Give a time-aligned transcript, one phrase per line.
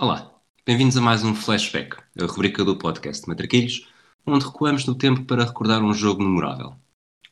[0.00, 0.32] Olá,
[0.64, 3.88] bem-vindos a mais um Flashback, a rubrica do podcast Matraquilhos,
[4.24, 6.76] onde recuamos no tempo para recordar um jogo memorável.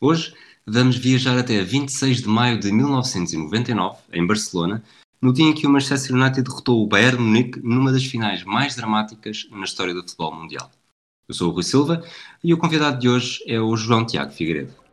[0.01, 0.35] Hoje
[0.67, 4.83] vamos viajar até 26 de maio de 1999, em Barcelona,
[5.23, 8.75] no dia em que o Manchester United derrotou o Bayern Munique numa das finais mais
[8.75, 10.69] dramáticas na história do futebol mundial.
[11.29, 12.05] Eu sou o Rui Silva
[12.43, 14.86] e o convidado de hoje é o João Tiago Figueiredo.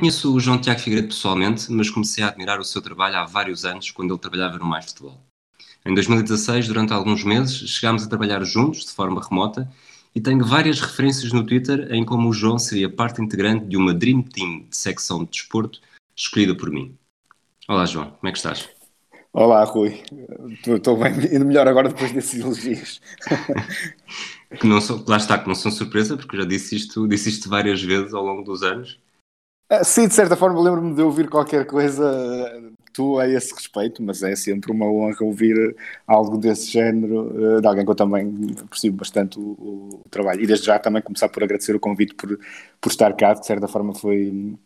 [0.00, 3.66] Conheço o João Tiago Figueiredo pessoalmente, mas comecei a admirar o seu trabalho há vários
[3.66, 5.20] anos, quando ele trabalhava no Mais Futebol.
[5.84, 9.70] Em 2016, durante alguns meses, chegámos a trabalhar juntos, de forma remota,
[10.14, 13.92] e tenho várias referências no Twitter em como o João seria parte integrante de uma
[13.92, 15.80] Dream Team de secção de desporto
[16.16, 16.96] escolhida por mim.
[17.68, 18.70] Olá, João, como é que estás?
[19.34, 20.02] Olá, Rui.
[20.66, 23.02] Estou bem, indo melhor agora depois desses elogios.
[24.58, 27.50] que não são, lá está, que não são surpresa, porque já disse isto, disse isto
[27.50, 28.98] várias vezes ao longo dos anos
[29.84, 32.04] sim, de certa forma lembro-me de ouvir qualquer coisa
[32.92, 37.66] tu a esse respeito, mas é sempre uma honra ouvir algo desse género ah, de
[37.66, 40.42] alguém que eu também percebo bastante o, o, trabalho.
[40.42, 42.38] E desde já também começar por agradecer o convite por,
[42.80, 44.56] por estar cá, de certa forma foi,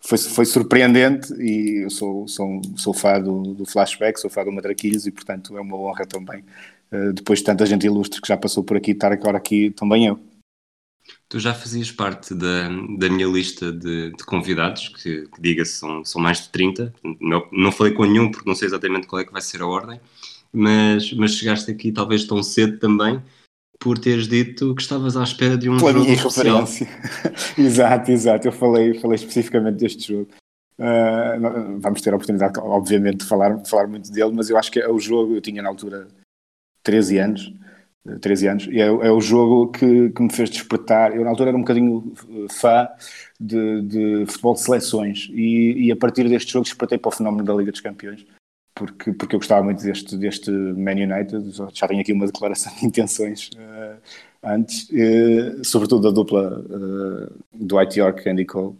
[0.00, 4.52] foi, foi surpreendente e eu sou, sou, sou fã do, do Flashback, sou fã do
[4.52, 6.44] Matraquilhos e portanto é uma honra também,
[6.92, 10.06] ah, depois de tanta gente ilustre que já passou por aqui, estar agora aqui também
[10.06, 10.18] eu.
[11.28, 16.04] Tu já fazias parte da, da minha lista de, de convidados, que, que diga-se são,
[16.04, 16.94] são mais de 30.
[17.20, 19.66] Não, não falei com nenhum porque não sei exatamente qual é que vai ser a
[19.66, 20.00] ordem,
[20.52, 23.22] mas, mas chegaste aqui talvez tão cedo também
[23.78, 26.88] por teres dito que estavas à espera de um Pela jogo minha referência.
[27.58, 28.48] exato, exato.
[28.48, 30.30] Eu falei, falei especificamente deste jogo.
[30.78, 34.72] Uh, vamos ter a oportunidade, obviamente, de falar, de falar muito dele, mas eu acho
[34.72, 36.08] que é o jogo, eu tinha na altura
[36.82, 37.52] 13 anos,
[38.20, 41.16] 13 anos, e é, é o jogo que, que, me fez despertar.
[41.16, 42.86] Eu, na altura, era um bocadinho uh, fã
[43.40, 47.44] de, de futebol de seleções, e, e, a partir deste jogo despertei para o fenómeno
[47.44, 48.26] da Liga dos Campeões,
[48.74, 51.50] porque, porque eu gostava muito deste, deste Man United.
[51.72, 53.96] Já tenho aqui uma declaração de intenções uh,
[54.42, 58.76] antes, uh, sobretudo da dupla uh, Dwight York e Andy Cole,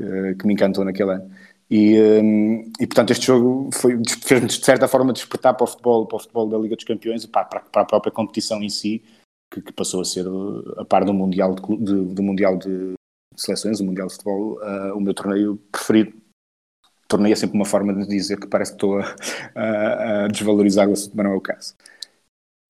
[0.00, 1.30] uh, que me encantou naquele ano.
[1.70, 6.16] E, um, e portanto este jogo fez-nos de certa forma despertar para o futebol, para
[6.16, 9.04] o futebol da Liga dos Campeões e para, para, a própria competição em si,
[9.52, 10.24] que, que, passou a ser
[10.78, 12.94] a par do Mundial de, de, do mundial de
[13.36, 16.14] Seleções, o Mundial de Futebol, uh, o meu torneio preferido.
[17.06, 19.14] Torneio é sempre uma forma de dizer que parece que estou a,
[19.54, 21.74] a, a desvalorizar-lo, mas não é o caso.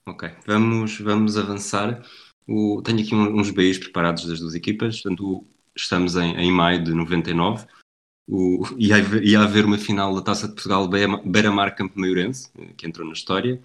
[0.07, 2.03] Ok, vamos, vamos avançar.
[2.47, 6.93] O, tenho aqui uns BIs preparados das duas equipas, portanto, estamos em, em maio de
[6.93, 7.67] 99
[8.29, 10.87] o, ia, ia haver uma final da Taça de Portugal
[11.25, 13.61] Beira-Mar Campo Maiorense, que entrou na história.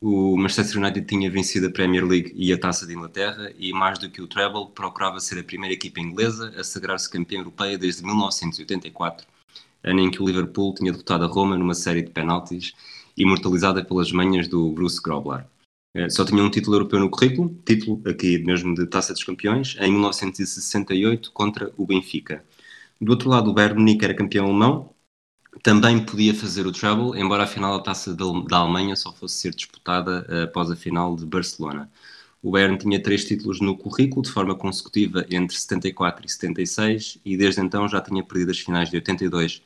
[0.00, 3.98] O Manchester United tinha vencido a Premier League e a Taça de Inglaterra e, mais
[3.98, 8.04] do que o treble, procurava ser a primeira equipa inglesa a sagrar-se campeã europeia desde
[8.04, 9.26] 1984,
[9.82, 12.72] ano em que o Liverpool tinha derrotado a Roma numa série de penaltis,
[13.16, 15.44] imortalizada pelas manhas do Bruce Grobler.
[15.94, 19.76] Eh, só tinha um título europeu no currículo, título aqui mesmo de Taça dos Campeões,
[19.80, 22.44] em 1968 contra o Benfica.
[23.00, 24.94] Do outro lado, o Bayern Munique era campeão alemão,
[25.62, 29.54] também podia fazer o treble, embora a final da taça da Alemanha só fosse ser
[29.54, 31.90] disputada uh, após a final de Barcelona.
[32.42, 37.36] O Bayern tinha três títulos no currículo de forma consecutiva entre 74 e 76 e
[37.36, 39.62] desde então já tinha perdido as finais de 82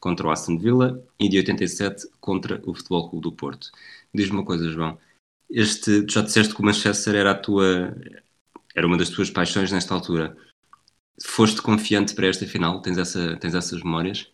[0.00, 3.70] contra o Aston Villa e de 87 contra o Futebol Clube do Porto.
[4.12, 4.98] Diz-me uma coisa, João.
[5.48, 7.94] Este, tu já disseste que o Manchester era a tua
[8.74, 10.36] era uma das tuas paixões nesta altura.
[11.24, 12.80] Foste confiante para esta final?
[12.82, 14.30] Tens, essa, tens essas memórias?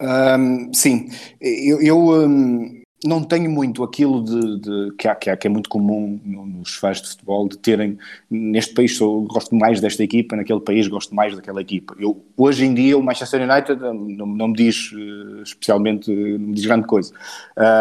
[0.00, 1.08] Um, sim,
[1.40, 5.50] eu, eu um, não tenho muito aquilo de, de que, há, que, há, que, é
[5.50, 10.36] muito comum nos fãs de futebol de terem neste país sou, gosto mais desta equipa,
[10.36, 11.94] naquele país gosto mais daquela equipa.
[11.98, 16.54] Eu, hoje em dia o Manchester United não, não me diz uh, especialmente, não me
[16.54, 17.12] diz grande coisa.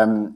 [0.07, 0.33] Um,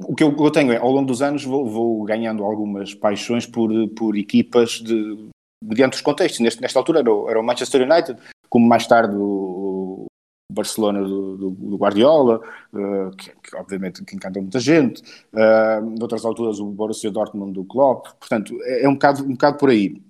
[0.00, 3.46] o que eu, eu, tenho é, ao longo dos anos, vou, vou, ganhando algumas paixões
[3.46, 5.28] por, por equipas de,
[5.62, 6.40] mediante os contextos.
[6.40, 8.18] Neste, nesta altura era o, era o, Manchester United,
[8.48, 10.06] como mais tarde o,
[10.50, 12.40] o Barcelona do, do, do Guardiola,
[12.72, 15.02] uh, que, que, obviamente que encanta muita gente,
[15.32, 19.58] uh, noutras alturas o Borussia Dortmund do Klopp, portanto é, é, um, bocado, um bocado
[19.58, 20.00] por aí.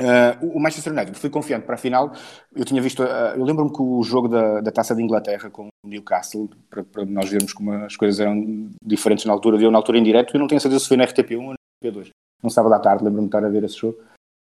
[0.00, 2.12] Uh, o Manchester United foi confiante para a final.
[2.54, 5.66] Eu tinha visto, uh, eu lembro-me que o jogo da, da Taça de Inglaterra com
[5.66, 9.78] o Newcastle, para, para, nós vermos como as coisas eram diferentes na altura, deu na
[9.78, 10.34] altura em direto.
[10.34, 12.10] Eu não tenho certeza se foi na RTP1 ou na RTP2.
[12.40, 13.98] Não estava da tarde, lembro-me de estar a ver esse jogo.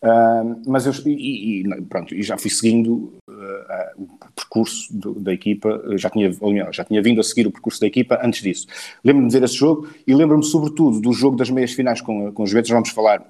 [0.03, 3.15] Uh, mas eu e, e, pronto, e já fui seguindo
[3.97, 6.31] o percurso do, da equipa, já tinha,
[6.73, 8.67] já tinha vindo a seguir o percurso da equipa antes disso.
[9.05, 12.43] Lembro-me de ver esse jogo e lembro-me sobretudo do jogo das meias finais com, com
[12.43, 13.25] os Juventus, vamos falar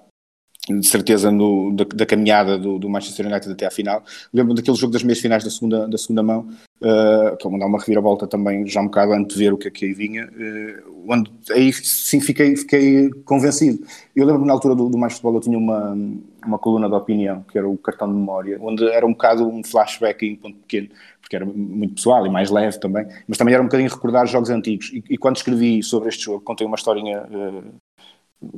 [0.69, 4.05] de certeza no, da, da, caminhada do, do, Manchester United até à final.
[4.33, 6.49] Lembro-me daquele jogo das meias finais da segunda, da segunda mão,
[6.83, 9.71] uh, que é uma reviravolta também, já um bocado antes de ver o que é
[9.71, 13.85] que aí vinha, uh, onde aí sim fiquei, fiquei convencido.
[14.15, 15.97] Eu lembro-me na altura do, do Mais Futebol eu tinha uma,
[16.45, 19.63] uma coluna de opinião, que era o cartão de memória, onde era um bocado um
[19.63, 20.89] flashback em ponto pequeno,
[21.21, 24.51] porque era muito pessoal e mais leve também, mas também era um bocadinho recordar jogos
[24.51, 24.91] antigos.
[24.93, 27.65] E, e quando escrevi sobre este jogo, contei uma historinha uh,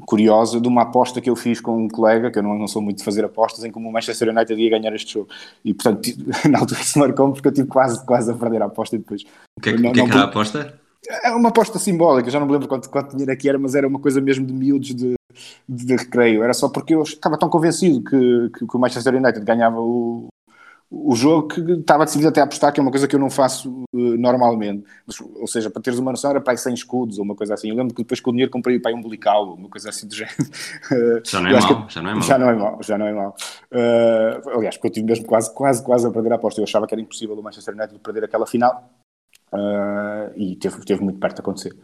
[0.07, 2.81] curiosa de uma aposta que eu fiz com um colega, que eu não, não sou
[2.81, 5.29] muito de fazer apostas, em como o Manchester United ia ganhar este jogo.
[5.65, 6.09] E portanto,
[6.51, 9.23] na altura se marcou porque eu tive quase, quase a perder a aposta depois.
[9.59, 10.81] O que é que, não, que, é que era a aposta?
[11.23, 13.75] É uma aposta simbólica, já não me lembro quanto, quanto dinheiro é que era, mas
[13.75, 15.15] era uma coisa mesmo de miúdos de,
[15.69, 16.43] de, de recreio.
[16.43, 20.29] Era só porque eu estava tão convencido que, que, que o Manchester United ganhava o,
[21.07, 23.31] o jogo que estava decidido até a apostar, que é uma coisa que eu não
[23.31, 24.85] faço uh, normalmente.
[25.07, 27.55] Mas, ou seja, para teres uma noção, era para aí 100 escudos ou uma coisa
[27.55, 27.69] assim.
[27.69, 30.07] Eu lembro que depois com o dinheiro comprei para aí um umbilical, uma coisa assim
[30.07, 30.37] do género.
[31.25, 32.23] Já não é mau, já não é mau.
[32.23, 33.29] Já não é mau, já não é.
[33.29, 36.61] Uh, aliás, porque eu tive mesmo quase, quase, quase a perder a aposta.
[36.61, 38.91] Eu achava que era impossível o Manchester United perder aquela final
[39.53, 41.77] uh, e teve, teve muito perto de acontecer.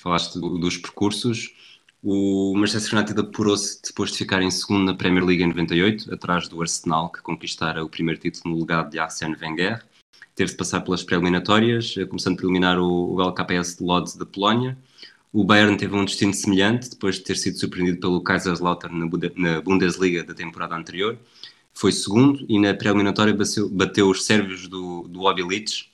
[0.00, 1.75] Falaste dos percursos.
[2.02, 6.48] O Manchester United apurou-se depois de ficar em segundo na Premier League em 98, atrás
[6.48, 9.82] do Arsenal, que conquistara o primeiro título no legado de Arsène Wenger.
[10.34, 14.76] Teve de passar pelas pré-eliminatórias, começando por eliminar o, LKPS de Lodz da Polónia.
[15.32, 20.22] O Bayern teve um destino semelhante, depois de ter sido surpreendido pelo Kaiserslautern na, Bundesliga
[20.22, 21.18] da temporada anterior.
[21.72, 25.86] Foi segundo e na pré-eliminatória bateu, bateu, os sérvios do, do Obilic,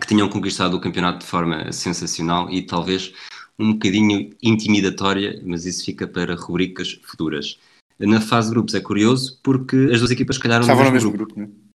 [0.00, 3.12] que tinham conquistado o campeonato de forma sensacional e talvez
[3.58, 7.58] um bocadinho intimidatória, mas isso fica para rubricas futuras.
[7.98, 11.34] Na fase de grupos é curioso porque as duas equipas calharam Estavam no mesmo grupo,
[11.34, 11.68] grupo né?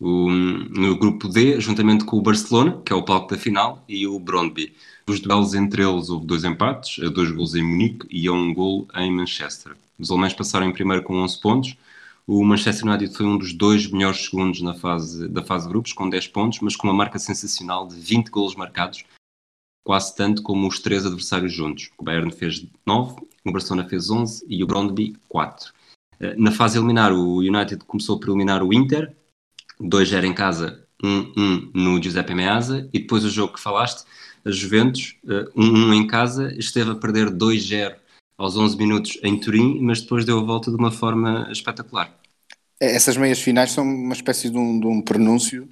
[0.00, 4.06] o, no grupo D, juntamente com o Barcelona, que é o palco da final, e
[4.06, 4.74] o Brondby.
[5.08, 8.52] Os duelos entre eles houve dois empates, a dois gols em Munique e a um
[8.52, 9.76] gol em Manchester.
[9.98, 11.76] Os alemães passaram em primeiro com 11 pontos.
[12.26, 15.92] O Manchester United foi um dos dois melhores segundos na fase, da fase de grupos,
[15.92, 19.04] com 10 pontos, mas com uma marca sensacional de 20 golos marcados
[19.84, 21.90] quase tanto como os três adversários juntos.
[21.98, 25.72] O Bayern fez 9, o Barcelona fez 11 e o Brondby 4.
[26.20, 29.14] Eh, na fase eliminar, o United começou por eliminar o Inter,
[29.78, 34.04] 2-0 em casa, 1-1 no Giuseppe Meazza, e depois o jogo que falaste,
[34.44, 37.96] a Juventus, 1-1 eh, em casa, esteve a perder 2-0
[38.38, 42.12] aos 11 minutos em Turim, mas depois deu a volta de uma forma espetacular.
[42.80, 45.68] É, essas meias finais são uma espécie de um, de um prenúncio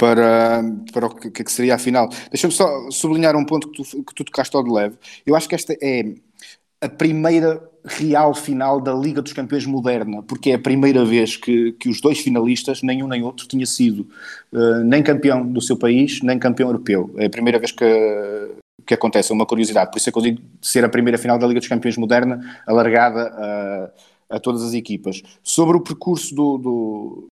[0.00, 0.64] para,
[0.94, 2.08] para o que, que seria a final.
[2.30, 4.96] Deixa-me só sublinhar um ponto que tu, que tu tocaste ao de leve.
[5.26, 6.14] Eu acho que esta é
[6.80, 11.72] a primeira real final da Liga dos Campeões moderna, porque é a primeira vez que,
[11.72, 14.08] que os dois finalistas, nenhum nem outro, tinha sido
[14.52, 17.10] uh, nem campeão do seu país, nem campeão europeu.
[17.18, 17.84] É a primeira vez que,
[18.86, 19.90] que acontece, é uma curiosidade.
[19.90, 22.40] Por isso é que eu digo ser a primeira final da Liga dos Campeões moderna,
[22.66, 23.28] alargada
[24.30, 25.22] a, a todas as equipas.
[25.42, 27.29] Sobre o percurso do, do,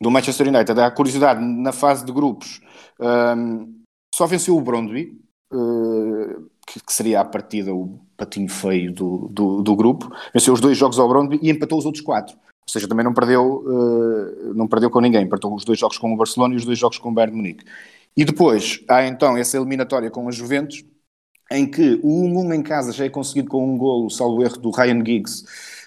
[0.00, 0.80] do Manchester United.
[0.80, 2.60] Há curiosidade, na fase de grupos,
[3.00, 3.82] um,
[4.14, 5.20] só venceu o Brondby,
[5.52, 10.10] uh, que, que, seria a partida o patinho feio do, do, do, grupo.
[10.32, 12.36] Venceu os dois jogos ao Brondby e empatou os outros quatro.
[12.36, 15.24] Ou seja, também não perdeu, uh, não perdeu com ninguém.
[15.24, 17.36] Empatou os dois jogos com o Barcelona e os dois jogos com o Bayern de
[17.36, 17.64] Munique.
[18.16, 20.84] E depois há então essa eliminatória com a Juventus,
[21.50, 24.70] em que o 1-1 em casa já é conseguido com um golo, salvo erro, do
[24.70, 25.44] Ryan Giggs,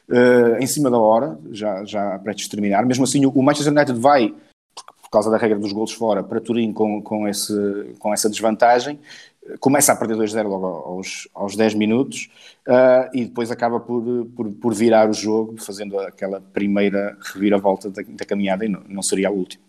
[0.10, 2.86] uh, em cima da hora, já, já prestes terminar.
[2.86, 4.34] Mesmo assim, o Manchester United vai,
[5.02, 9.00] por, causa da regra dos golos fora, para Turim com, com, esse, com essa desvantagem.
[9.60, 12.30] Começa a perder 2-0 logo aos, aos 10 minutos
[12.68, 14.04] uh, e depois acaba por,
[14.36, 19.02] por, por, virar o jogo, fazendo aquela primeira reviravolta da, da caminhada e não, não
[19.02, 19.64] seria a última.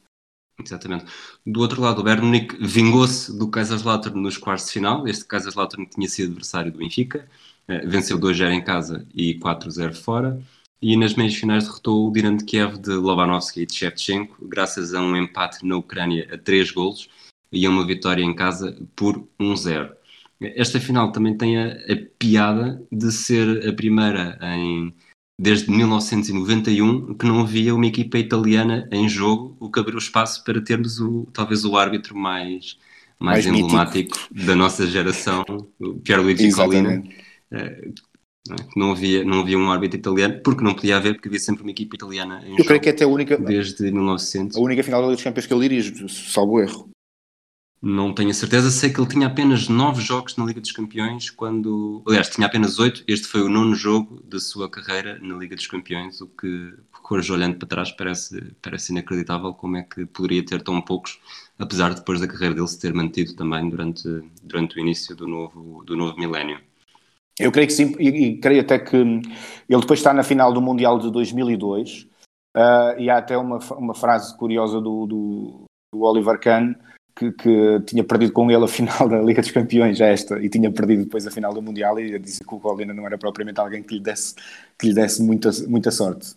[0.64, 1.06] Exatamente.
[1.44, 5.06] Do outro lado, o Bayern Munique vingou-se do Kaiserslautern nos quartos de final.
[5.08, 7.26] Este Kaiserslautern tinha sido adversário do Benfica.
[7.68, 10.40] Eh, venceu 2-0 em casa e 4-0 fora.
[10.80, 14.92] E nas meias finais derrotou o Dinamo de Kiev de Lobanovski e de Shevchenko, graças
[14.94, 17.08] a um empate na Ucrânia a 3 golos
[17.52, 19.92] e a uma vitória em casa por 1-0.
[20.40, 24.92] Esta final também tem a, a, piada de ser a primeira em
[25.40, 30.60] desde 1991 que não havia uma equipa italiana em jogo, o que abriu espaço para
[30.60, 32.76] termos o, talvez o árbitro mais,
[33.18, 34.46] mais, mais emblemático mítico.
[34.46, 35.44] da nossa geração,
[35.80, 37.02] o Pierluigi Collina
[37.52, 38.56] Não, é?
[38.76, 41.70] não, havia, não havia um árbitro italiano, porque não podia haver, porque havia sempre uma
[41.70, 43.36] equipa italiana em Eu creio que é até a única.
[43.36, 44.56] Desde 1900.
[44.56, 46.92] A única final da Liga dos Campeões que ele dirige, salvo erro.
[47.84, 51.30] Não tenho a certeza, sei que ele tinha apenas nove jogos na Liga dos Campeões
[51.30, 52.00] quando.
[52.06, 53.02] Aliás, tinha apenas oito.
[53.08, 56.74] Este foi o nono jogo da sua carreira na Liga dos Campeões, o que,
[57.10, 61.20] hoje, olhando para trás, parece, parece inacreditável como é que poderia ter tão poucos,
[61.58, 64.08] apesar de depois da carreira dele se ter mantido também durante,
[64.44, 66.60] durante o início do novo, do novo milénio.
[67.38, 70.60] Eu creio que sim, e, e creio até que ele depois está na final do
[70.60, 72.06] Mundial de 2002,
[72.56, 76.74] uh, e há até uma, uma frase curiosa do, do, do Oliver Kahn
[77.14, 80.70] que, que, tinha perdido com ele a final da Liga dos Campeões, esta, e tinha
[80.70, 83.82] perdido depois a final do Mundial, e disse que o Colina não era propriamente alguém
[83.82, 84.34] que lhe desse,
[84.78, 86.34] que lhe desse muita, muita sorte.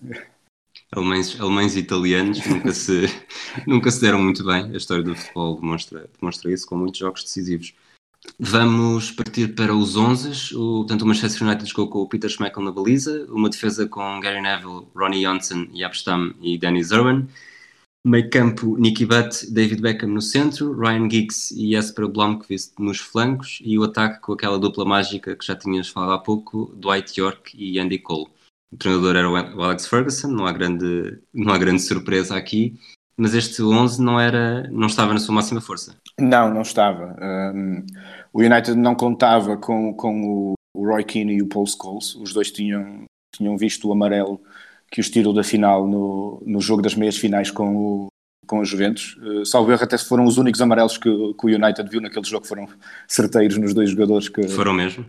[0.92, 3.06] Alemães, alemães e italianos nunca se,
[3.66, 4.66] nunca se deram muito bem.
[4.66, 7.74] A história do futebol demonstra, demonstra isso com muitos jogos decisivos.
[8.40, 10.56] Vamos partir para os 11.
[10.56, 14.20] O, tanto o Manchester United jogou com o Peter Schmeichel na baliza, uma defesa com
[14.20, 17.28] Gary Neville, Ronnie Johnson, Abstam e Danny Zerwan
[18.08, 23.58] Meio campo, Nicky Butt, David Beckham no centro, Ryan Giggs e Jesper Blomqvist nos flancos
[23.64, 27.58] e o ataque com aquela dupla mágica que já tinhas falado há pouco, Dwight York
[27.58, 28.28] e Andy Cole.
[28.72, 32.80] O treinador era o Alex Ferguson, não há grande, não há grande surpresa aqui,
[33.18, 35.96] mas este 11 não, era, não estava na sua máxima força.
[36.20, 37.16] Não, não estava.
[37.22, 37.86] Um,
[38.34, 42.52] o United não contava com, com o Roy Keane e o Paul Scholes, os dois
[42.52, 44.42] tinham, tinham visto o amarelo
[44.92, 48.08] que os tirou da final no, no jogo das meias finais com o,
[48.46, 49.18] com os Juventus.
[49.18, 52.46] Uh, salvo erro, até foram os únicos amarelos que, que, o United viu naquele jogo,
[52.46, 52.68] foram
[53.08, 55.06] certeiros nos dois jogadores que foram mesmo.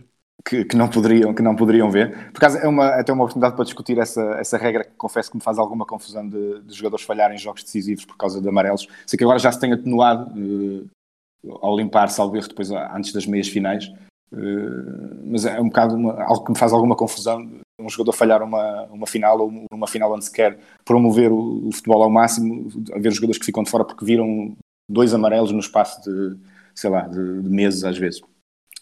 [0.47, 2.31] Que, que, não poderiam, que não poderiam ver.
[2.31, 5.35] Por acaso é uma, até uma oportunidade para discutir essa, essa regra que confesso que
[5.35, 8.87] me faz alguma confusão de, de jogadores falharem jogos decisivos por causa de amarelos.
[9.05, 13.49] Sei que agora já se tem atenuado uh, ao limpar, salvo depois antes das meias
[13.49, 13.91] finais.
[14.31, 17.45] Uh, mas é um bocado uma, algo que me faz alguma confusão
[17.79, 21.71] um jogador falhar uma, uma final ou uma final onde se quer promover o, o,
[21.71, 24.55] futebol ao máximo, haver jogadores que ficam de fora porque viram
[24.89, 26.37] dois amarelos no espaço de,
[26.73, 28.21] sei lá, de, de meses às vezes.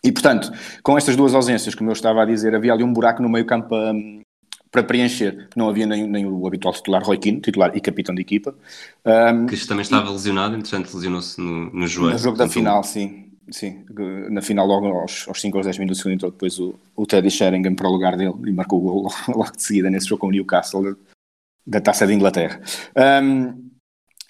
[0.06, 0.52] E portanto,
[0.84, 3.44] com estas duas ausências, como eu estava a dizer, havia ali um buraco no meio
[3.44, 4.22] campo um,
[4.72, 5.50] para preencher.
[5.56, 8.54] Não havia nem, nem o habitual titular Roy Keane, titular e capitão de equipa.
[9.04, 12.14] Um, que também estava e, lesionado, entretanto lesionou-se no, no joelho.
[12.14, 13.24] No jogo da final, sim.
[13.50, 13.86] Sim,
[14.32, 17.76] na final, logo aos, aos 5 ou 10 minutos, entrou depois o, o Teddy Sheringham
[17.76, 20.32] para o lugar dele e marcou o gol logo de seguida nesse jogo com o
[20.32, 20.96] Newcastle
[21.66, 22.60] da, Taça de Inglaterra.
[23.24, 23.70] Um,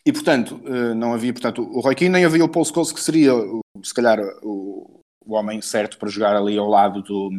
[0.06, 3.00] e portanto, eh, não havia portanto, o Roy Keane, nem havia o Paul Scholes, que
[3.00, 3.32] seria
[3.82, 7.32] se calhar o, o homem certo para jogar ali ao lado do,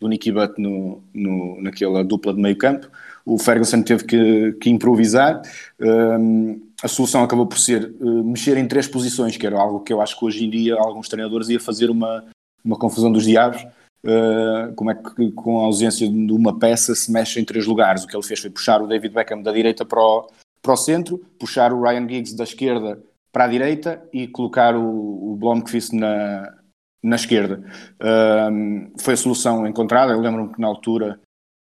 [0.00, 2.88] do Nicky Butt no, no, naquela dupla de meio campo.
[3.24, 5.42] O Ferguson teve que, que improvisar.
[5.80, 9.92] Um, a solução acabou por ser uh, mexer em três posições, que era algo que
[9.92, 12.24] eu acho que hoje em dia alguns treinadores ia fazer uma,
[12.64, 13.62] uma confusão dos diabos.
[14.04, 18.04] Uh, como é que com a ausência de uma peça se mexe em três lugares?
[18.04, 20.28] O que ele fez foi puxar o David Beckham da direita para o,
[20.60, 22.98] para o centro, puxar o Ryan Giggs da esquerda
[23.32, 26.54] para a direita e colocar o, o Blomqvist na,
[27.04, 27.62] na esquerda.
[28.00, 30.12] Uh, foi a solução encontrada.
[30.12, 31.20] Eu lembro-me que na altura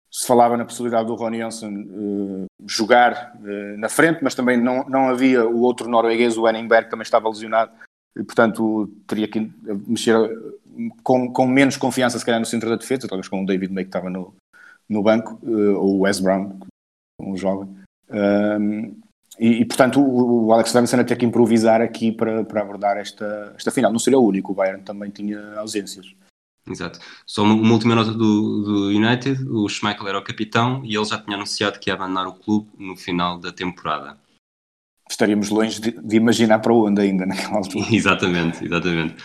[0.10, 4.86] se falava na possibilidade do Ronnie Johnson uh, jogar uh, na frente, mas também não,
[4.88, 7.72] não havia o outro norueguês, o Henningberg, que também estava lesionado,
[8.16, 9.52] e portanto teria que
[9.86, 10.16] mexer
[11.04, 13.84] com, com menos confiança, se calhar, no centro da defesa, talvez com o David May
[13.84, 14.34] que estava no,
[14.88, 16.58] no banco, uh, ou o Wes Brown,
[17.20, 17.76] um jovem.
[19.40, 22.98] E, e, portanto o, o Alex Ferguson a ter que improvisar aqui para, para abordar
[22.98, 23.92] esta, esta final.
[23.92, 26.14] Não seria o único, o Bayern também tinha ausências.
[26.68, 27.00] Exato.
[27.26, 31.20] Só uma, última nota do, do, United: o Schmeichel era o capitão e ele já
[31.20, 34.18] tinha anunciado que ia abandonar o clube no final da temporada.
[35.10, 37.86] Estaríamos longe de, de imaginar para onde ainda naquela altura.
[37.92, 39.16] exatamente, exatamente.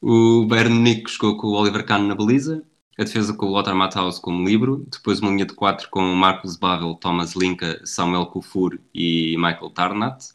[0.00, 2.64] O Bayern Munique jogou com o Oliver Kahn na baliza,
[2.98, 6.56] a defesa com o Lothar Matthaus como livro, depois uma linha de quatro com Marcos
[6.56, 10.34] Bavel, Thomas Linka, Samuel Kufur e Michael Tarnat,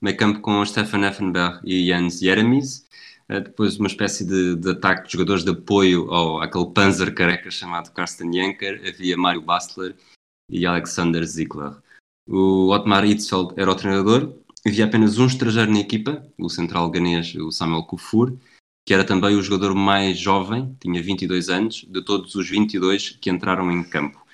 [0.00, 2.86] meio campo com Stefan Effenberg e Jens Jeremies,
[3.28, 7.50] eh, depois uma espécie de, de, ataque de jogadores de apoio ao aquele Panzer careca
[7.50, 9.96] chamado Karsten Janker, havia Mário Bastler
[10.48, 11.74] e Alexander Ziegler.
[12.28, 14.32] O Otmar Hitzfeld era o treinador,
[14.64, 18.38] havia apenas um estrangeiro na equipa, o central ganês, o Samuel Kufur,
[18.86, 23.28] que era também o jogador mais jovem, tinha 22 anos, de todos os 22 que
[23.28, 24.24] entraram em campo.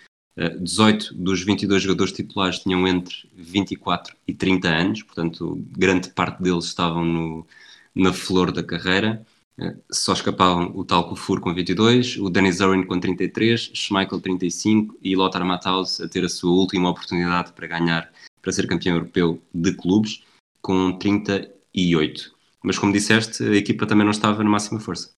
[0.60, 6.42] 18 eh, dos 22 jogadores titulares tinham entre 24 e 30 anos, portanto, grande parte
[6.42, 7.46] deles estavam no,
[7.94, 9.26] na flor da carreira.
[9.58, 14.98] Eh, só escapavam o tal Kufur com 22, o Denis Zorin com 33, Schmeichel 35
[15.02, 19.42] e Lothar Matthaus a ter a sua última oportunidade para ganhar, para ser campeão europeu
[19.54, 20.22] de clubes,
[20.60, 22.31] com 38.
[22.62, 25.10] Mas como disseste, a equipa também não estava na máxima força.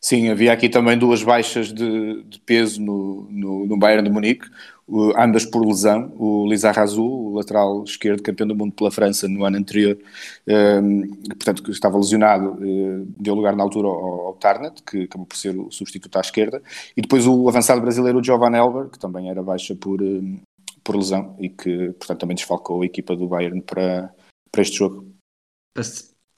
[0.00, 4.46] Sim, havia aqui também duas baixas de, de peso no, no, no, Bayern de Munique,
[4.86, 6.14] o, ambas por lesão.
[6.16, 9.98] O Lizarrazu, o lateral esquerdo, campeão do mundo pela França no ano anterior,
[10.46, 15.04] um, ehm, portanto, que estava lesionado, uh, deu lugar na altura ao, ao Tarnet, que
[15.04, 16.62] acabou por ser o substituto à esquerda,
[16.96, 20.38] e depois o avançado brasileiro Giovanni Elber, que também era baixa por, um,
[20.84, 24.14] por lesão e que, portanto, também desfalcou a equipa do Bayern para,
[24.52, 25.16] para este jogo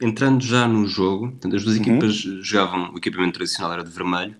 [0.00, 1.82] entrando já no jogo, portanto, as duas uhum.
[1.82, 4.36] equipas jogavam, o equipamento tradicional era de vermelho,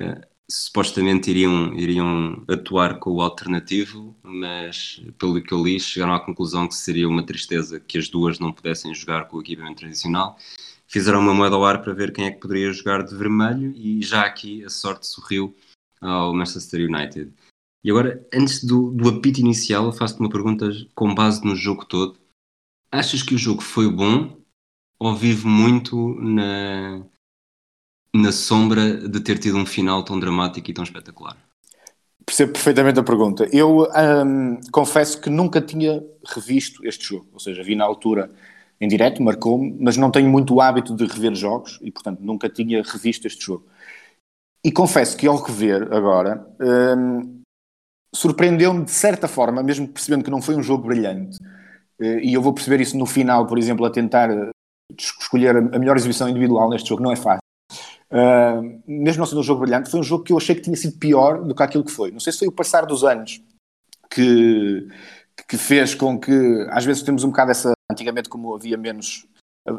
[0.00, 0.20] uh,
[0.50, 6.68] supostamente iriam, iriam atuar com o alternativo, mas pelo que eu li, chegaram à conclusão
[6.68, 10.38] que seria uma tristeza que as duas não pudessem jogar com o equipamento tradicional.
[10.86, 14.02] Fizeram uma moeda ao ar para ver quem é que poderia jogar de vermelho e
[14.02, 15.54] já aqui a sorte sorriu
[16.00, 17.32] ao Manchester United.
[17.82, 22.18] E agora, antes do, do apito inicial, faço-te uma pergunta com base no jogo todo.
[22.90, 24.36] Achas que o jogo foi bom
[24.98, 27.04] ou vive muito na,
[28.14, 31.36] na sombra de ter tido um final tão dramático e tão espetacular?
[32.24, 33.48] Percebo perfeitamente a pergunta.
[33.52, 33.88] Eu
[34.24, 38.30] hum, confesso que nunca tinha revisto este jogo, ou seja, vi na altura
[38.80, 42.82] em direto, marcou-me, mas não tenho muito hábito de rever jogos e, portanto, nunca tinha
[42.82, 43.66] revisto este jogo.
[44.64, 47.42] E confesso que ao rever agora, hum,
[48.14, 51.38] surpreendeu-me de certa forma, mesmo percebendo que não foi um jogo brilhante,
[52.00, 54.28] eh, e eu vou perceber isso no final, por exemplo, a tentar
[54.98, 57.40] escolher a melhor exibição individual neste jogo não é fácil.
[58.10, 60.76] Uh, mesmo não sendo um jogo brilhante, foi um jogo que eu achei que tinha
[60.76, 62.10] sido pior do que aquilo que foi.
[62.10, 63.42] Não sei se foi o passar dos anos
[64.08, 64.88] que,
[65.48, 67.72] que fez com que, às vezes, temos um bocado essa.
[67.90, 69.26] Antigamente, como havia menos,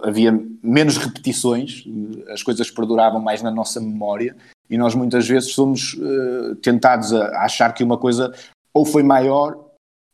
[0.03, 0.31] havia
[0.63, 1.83] menos repetições,
[2.29, 4.35] as coisas perduravam mais na nossa memória
[4.69, 8.33] e nós muitas vezes somos uh, tentados a, achar que uma coisa
[8.73, 9.57] ou foi maior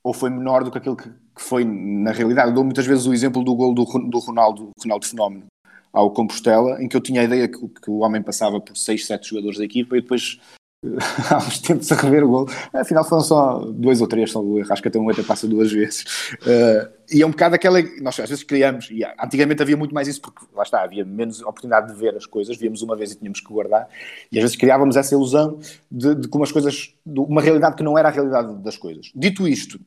[0.03, 2.49] ou foi menor do que aquilo que, que foi na realidade.
[2.49, 5.45] Eu dou muitas vezes o exemplo do gol do, do Ronaldo, Ronaldo Fenómeno
[5.91, 9.05] ao Compostela, em que eu tinha a ideia que, que o homem passava por 6,
[9.05, 10.39] 7 jogadores da equipa e depois
[11.31, 12.49] há uns tempos a rever o gol.
[12.73, 14.41] Afinal foram só dois ou três, só
[14.81, 16.03] que até um até passa duas vezes.
[16.41, 17.81] Uh, e é um bocado aquela.
[18.01, 21.41] Nós às vezes criamos, e antigamente havia muito mais isso, porque lá está, havia menos
[21.41, 23.87] oportunidade de ver as coisas, víamos uma vez e tínhamos que guardar,
[24.31, 25.59] e às vezes criávamos essa ilusão
[25.89, 26.93] de, de como as coisas.
[27.05, 29.11] de uma realidade que não era a realidade das coisas.
[29.15, 29.79] Dito isto,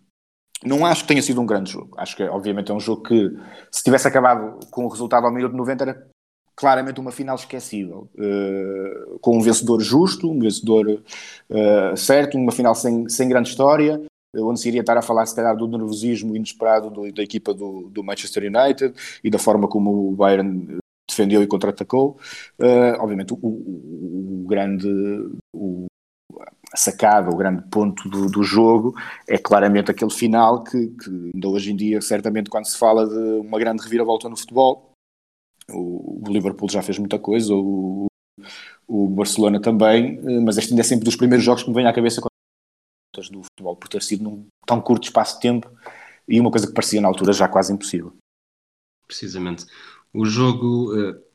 [0.65, 1.91] não acho que tenha sido um grande jogo.
[1.99, 3.31] Acho que, obviamente, é um jogo que,
[3.71, 6.07] se tivesse acabado com o resultado ao minuto 90, era
[6.57, 8.09] claramente uma final esquecível.
[8.15, 14.01] Uh, com um vencedor justo, um vencedor uh, certo, uma final sem, sem grande história,
[14.35, 17.53] uh, onde se iria estar a falar, se calhar, do nervosismo inesperado do, da equipa
[17.53, 22.19] do, do, Manchester United e da forma como o Bayern defendeu e contra-atacou.
[22.99, 24.89] obviamente, o, o, o grande.
[25.53, 25.87] O,
[26.77, 28.95] sacada, o grande ponto do, do jogo
[29.27, 33.41] é claramente aquele final que, que, ainda hoje em dia, certamente, quando se fala de
[33.41, 34.93] uma grande reviravolta no futebol,
[35.71, 38.07] o, o Liverpool já fez muita coisa, o,
[38.87, 41.87] o Barcelona também, eh, mas este ainda é sempre dos primeiros jogos que me vem
[41.87, 42.21] à cabeça
[43.31, 45.71] do futebol, por ter sido num tão curto espaço de tempo
[46.29, 48.13] e uma coisa que parecia na altura já quase impossível.
[49.07, 49.65] Precisamente.
[50.13, 51.26] O jogo uh,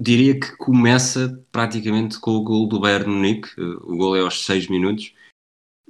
[0.00, 3.48] diria que começa praticamente com o gol do Bayern Munique.
[3.58, 5.12] O gol é aos 6 minutos.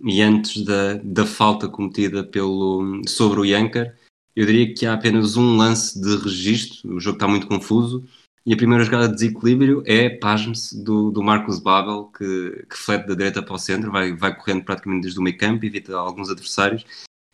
[0.04, 3.96] E antes da, da falta cometida pelo, sobre o Yanker,
[4.34, 6.94] eu diria que há apenas um lance de registro.
[6.94, 8.04] O jogo está muito confuso.
[8.46, 13.06] E a primeira jogada de desequilíbrio é, pasme-se, do, do Marcos Babel, que, que flete
[13.06, 16.30] da direita para o centro, vai, vai correndo praticamente desde o meio campo, evita alguns
[16.30, 16.84] adversários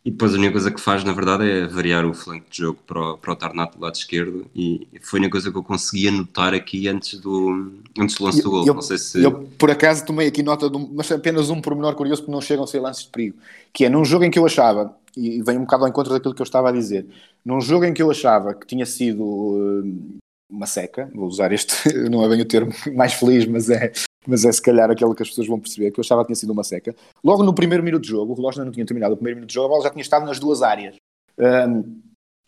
[0.04, 2.78] e depois a única coisa que faz, na verdade, é variar o flanco de jogo
[2.86, 4.46] para o, para o Tarnato do lado esquerdo.
[4.54, 8.42] E foi a única coisa que eu conseguia notar aqui antes do, antes do lance
[8.42, 8.66] do gol.
[8.66, 9.22] Eu, não sei se...
[9.22, 12.42] eu, por acaso, tomei aqui nota, de um, mas apenas um pormenor curioso, porque não
[12.42, 13.38] chegam a ser lances de perigo.
[13.72, 16.34] Que é num jogo em que eu achava, e vem um bocado ao encontro daquilo
[16.34, 17.06] que eu estava a dizer,
[17.42, 20.18] num jogo em que eu achava que tinha sido uh,
[20.50, 23.90] uma seca, vou usar este, não é bem o termo mais feliz, mas é
[24.26, 26.36] mas é se calhar aquele que as pessoas vão perceber, que eu achava que tinha
[26.36, 26.94] sido uma seca.
[27.22, 29.50] Logo no primeiro minuto de jogo, o relógio ainda não tinha terminado o primeiro minuto
[29.50, 30.96] de jogo, a bola já tinha estado nas duas áreas.
[31.38, 32.00] Um,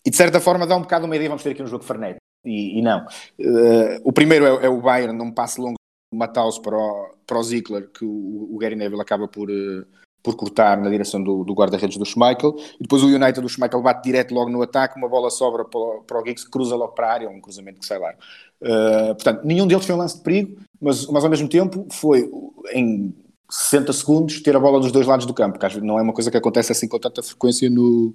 [0.05, 2.21] e de certa forma dá um bocado uma ideia, vamos ter aqui um jogo frenético.
[2.45, 3.05] E, e não.
[3.41, 5.75] Uh, o primeiro é, é, o Bayern, num passe longo
[6.13, 9.87] de Mataus para o, o Zickler, que o, o Gary Neville acaba por, uh,
[10.27, 12.57] por cortar na direção do, do guarda-redes do Schmeichel.
[12.81, 15.79] E depois o United do Schmeichel bate direto logo no ataque, uma bola sobra para,
[15.79, 18.13] o, para o Giggs, cruza logo para a área, um cruzamento que sai lá.
[18.61, 22.29] Uh, portanto, nenhum deles foi um lance de perigo, mas, mas ao mesmo tempo foi
[22.73, 23.15] em
[23.49, 26.29] 60 segundos ter a bola dos dois lados do campo, que não é uma coisa
[26.29, 28.13] que acontece assim com tanta frequência no,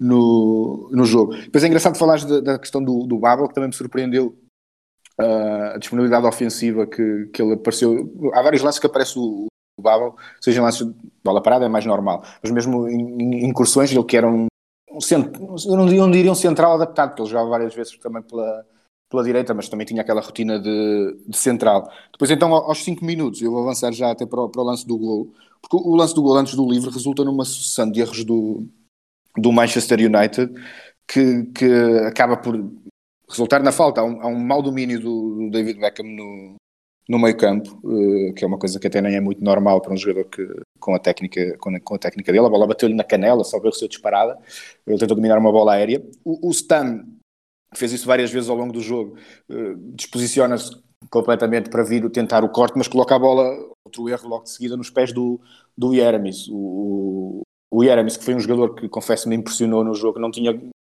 [0.00, 1.36] no, no jogo.
[1.36, 4.36] Depois é engraçado falar da, da, questão do, do Babel, que também me surpreendeu
[5.20, 8.12] uh, a disponibilidade ofensiva que, que ele apareceu.
[8.34, 9.46] Há vários lances que aparece o,
[9.80, 14.16] Babel, seja lances de bola parada, é mais normal, mas mesmo em, incursões, ele que
[14.16, 14.46] era um,
[14.90, 18.22] um centro, eu não, não diria um central adaptado, porque ele jogava várias vezes também
[18.22, 18.64] pela
[19.12, 21.92] pela direita, mas também tinha aquela rotina de, de central.
[22.10, 24.86] Depois, então, aos 5 minutos, eu vou avançar já até para o, para o, lance
[24.86, 28.24] do gol, porque o lance do gol antes do livre resulta numa sucessão de erros
[28.24, 28.66] do,
[29.36, 30.50] do Manchester United
[31.06, 31.66] que, que
[32.06, 32.58] acaba por
[33.28, 34.00] resultar na falta.
[34.00, 36.54] Há um, há um mau domínio do, do, David Beckham no,
[37.08, 39.92] no meio campo, uh, que é uma coisa que até nem é muito normal para
[39.92, 40.46] um jogador que,
[40.78, 42.46] com, a técnica, com, a, técnica dele.
[42.46, 44.38] A bola bateu-lhe na canela, só ver o seu disparada.
[44.86, 46.02] Ele tentou dominar uma bola aérea.
[46.24, 47.04] O, o Stan
[47.74, 49.16] fez isso várias vezes ao longo do jogo,
[49.50, 50.70] uh, disposiciona-se
[51.10, 53.44] completamente para vir tentar o corte, mas coloca a bola,
[53.84, 55.40] outro erro logo de seguida, nos pés do,
[55.76, 56.48] do Yeremis.
[56.50, 60.52] O, o, Yeremis, que foi um jogador que, confesso, me impressionou no jogo, não tinha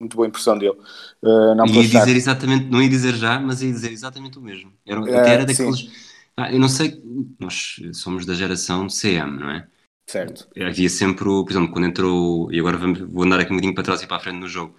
[0.03, 0.77] muito boa impressão dele.
[1.21, 4.71] Uh, não ia dizer exatamente, não ia dizer já, mas ia dizer exatamente o mesmo.
[4.85, 5.89] Era, uh, era daqueles.
[6.35, 7.01] Ah, eu não sei,
[7.39, 9.67] nós somos da geração CM, não é?
[10.07, 10.47] Certo.
[10.59, 13.83] Havia sempre, o, por exemplo, quando entrou, e agora vou andar aqui um bocadinho para
[13.83, 14.75] trás e para a frente no jogo,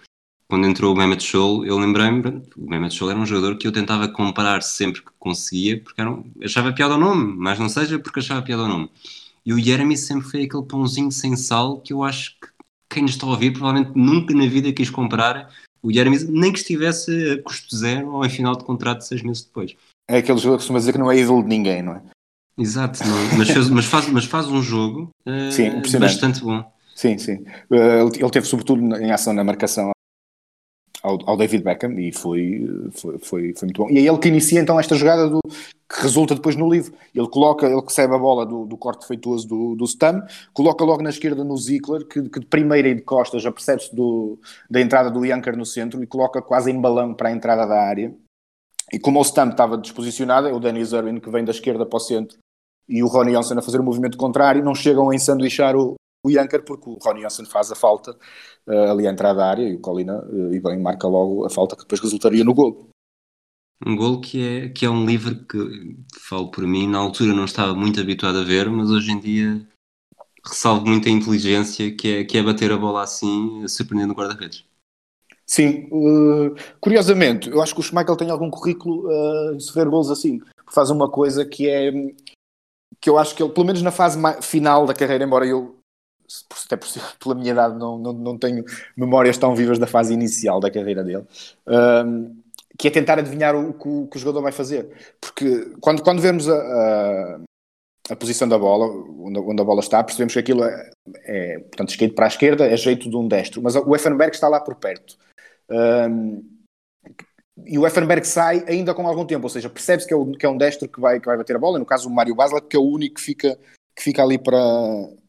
[0.47, 3.71] quando entrou o Mehmet Scholl, eu lembrei-me, o Mehmet Scholl era um jogador que eu
[3.71, 7.97] tentava comparar sempre que conseguia, porque era um, achava piada ao nome, mas não seja
[7.97, 8.91] porque achava piada ao nome.
[9.45, 12.47] E o Jeremy sempre foi aquele pãozinho sem sal que eu acho que
[12.89, 15.49] quem nos está a ouvir provavelmente nunca na vida quis comparar
[15.81, 19.43] o Jeremy, nem que estivesse a custo zero ou em final de contrato seis meses
[19.43, 19.75] depois.
[20.07, 22.01] É aquele jogador que costuma dizer que não é ídolo de ninguém, não é?
[22.57, 25.69] Exato, não, mas, fez, mas, faz, mas faz um jogo uh, sim,
[25.99, 26.63] bastante bom.
[26.95, 27.43] Sim, sim.
[27.69, 29.91] Uh, ele teve sobretudo em ação na marcação
[31.03, 33.89] ao, ao, David Beckham e foi, foi, foi, foi, muito bom.
[33.89, 35.39] E é ele que inicia então esta jogada do,
[35.87, 36.93] que resulta depois no livro.
[37.13, 41.03] Ele coloca, ele recebe a bola do, do corte feituoso do, do Stam, coloca logo
[41.03, 43.91] na esquerda no Zickler, que, que de primeira e de costas já percebe-se
[44.69, 47.81] da entrada do Yanker no centro e coloca quase em balão para a entrada da
[47.81, 48.15] área.
[48.91, 51.97] E como o Stam estava disposicionado, é o Dennis Irwin que vem da esquerda para
[51.97, 52.37] o centro
[52.87, 56.29] e o Ronnie Johnson a fazer o movimento contrário, não chegam a ensanduichar o, o
[56.29, 58.15] Yanker porque o Ronnie Johnson faz a falta
[58.67, 61.49] uh, ali à entrada da área e o Colina uh, e bem marca logo a
[61.49, 62.89] falta que depois resultaria no gol.
[63.85, 67.45] Um gol que é, que é um livro que, falo por mim, na altura não
[67.45, 69.67] estava muito habituado a ver, mas hoje em dia
[70.43, 74.65] ressalvo muito a inteligência que é, que é bater a bola assim, surpreendendo o guarda-redes.
[75.45, 80.09] Sim, uh, curiosamente, eu acho que o Schmeichel tem algum currículo uh, de sofrer gols
[80.09, 80.41] assim.
[80.71, 81.91] Faz uma coisa que é
[82.99, 85.77] que eu acho que ele, pelo menos na fase final da carreira, embora eu
[86.65, 86.87] até por,
[87.19, 88.63] pela minha idade não, não, não tenho
[88.97, 91.25] memórias tão vivas da fase inicial da carreira dele,
[91.67, 92.35] um,
[92.77, 94.89] que é tentar adivinhar o que, o que, o jogador vai fazer.
[95.19, 97.39] Porque quando, quando vemos a, a,
[98.11, 100.91] a posição da bola, onde, onde, a bola está, percebemos que aquilo é,
[101.23, 104.47] é portanto, skate para a esquerda, é jeito de um destro, mas o Effenberg está
[104.47, 105.17] lá por perto.
[105.69, 106.43] Um,
[107.65, 110.49] e o Effenberg sai ainda com algum tempo, ou seja, percebe-se que, é que é
[110.49, 112.75] um destro que vai, que vai bater a bola, no caso o Mário Basla, que
[112.75, 113.57] é o único que fica,
[113.95, 114.59] que fica ali para,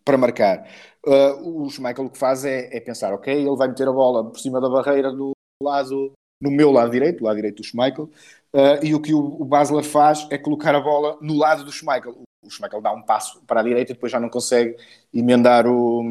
[0.05, 0.69] para marcar.
[1.07, 4.29] Uh, o Schmeichel o que faz é, é, pensar, ok, ele vai meter a bola
[4.29, 5.31] por cima da barreira do
[5.63, 8.11] lado, no meu lado direito, lado direito do Schmeichel,
[8.53, 11.73] uh, e o que o, o Basler faz é colocar a bola no lado do
[11.73, 12.23] Schmeichel.
[12.45, 14.77] O Schmeichel dá um passo para a direita e depois já não consegue
[15.13, 16.03] emendar o,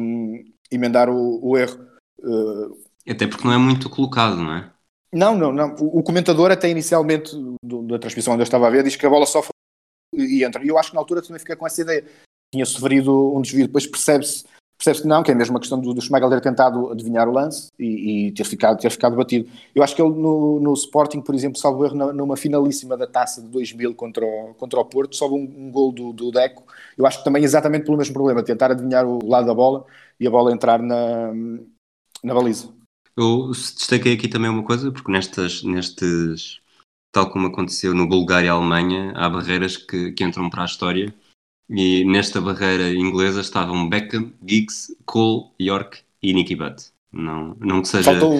[0.70, 1.86] emendar o, o erro.
[2.20, 4.70] Uh, até porque não é muito colocado, não é?
[5.12, 5.74] Não, não, não.
[5.76, 9.06] O, o comentador até inicialmente do, da transmissão onde eu estava a ver diz que
[9.06, 9.52] a bola sofre
[10.14, 10.62] e entra.
[10.64, 12.04] E eu acho que na altura também fiquei com essa ideia
[12.52, 13.66] tinha sofrido um desvio.
[13.66, 14.44] Depois percebe-se
[14.76, 17.32] percebe que não, que é mesmo a questão do, do Schmeichel ter tentado adivinhar o
[17.32, 19.48] lance e, e, ter, ficado, ter ficado batido.
[19.74, 23.40] Eu acho que ele no, no Sporting, por exemplo, salvo erro, numa finalíssima da taça
[23.40, 26.64] de 2000 contra o, contra o Porto, soube um, um gol do, do Deco.
[26.96, 29.84] Eu acho que também exatamente pelo mesmo problema, tentar adivinhar o lado da bola
[30.20, 31.32] e a bola entrar na,
[32.22, 32.68] na baliza.
[33.16, 36.60] Eu destaquei aqui também uma coisa, porque nestas, nestes,
[37.10, 41.14] tal como aconteceu no Bulgária e Alemanha, há barreiras que, que entram para a história
[41.68, 46.90] e nesta barreira inglesa estavam Beckham, Giggs, Cole, York e Nicky Butt.
[47.12, 48.12] Não, não que seja.
[48.12, 48.38] Faltou,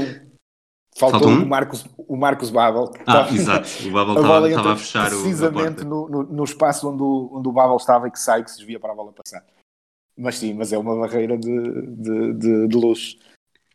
[0.97, 1.43] faltou, faltou um?
[1.43, 2.91] o, Marcos, o Marcos Babel.
[2.99, 3.89] Ah, estava, exato.
[3.89, 5.85] O Babel estava, estava a fechar precisamente o.
[5.85, 8.59] No, no, no, espaço onde o, onde o Babel estava e que sai, que se
[8.59, 9.45] desvia para a bola passar.
[10.17, 13.19] Mas sim, mas é uma barreira de, de, de, de luz.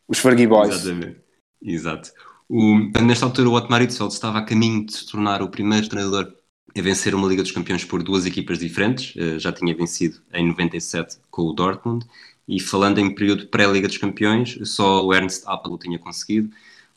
[0.08, 0.74] Os Fergie Boys.
[0.74, 1.22] Exatamente.
[1.62, 2.12] Exato.
[2.50, 6.34] O, nesta altura, o Otmar Hitzfeld estava a caminho de se tornar o primeiro treinador
[6.78, 9.16] a vencer uma Liga dos Campeões por duas equipas diferentes.
[9.16, 12.06] Uh, já tinha vencido em 97 com o Dortmund.
[12.48, 16.50] E falando em período pré-Liga dos Campeões, só o Ernst Appel tinha conseguido,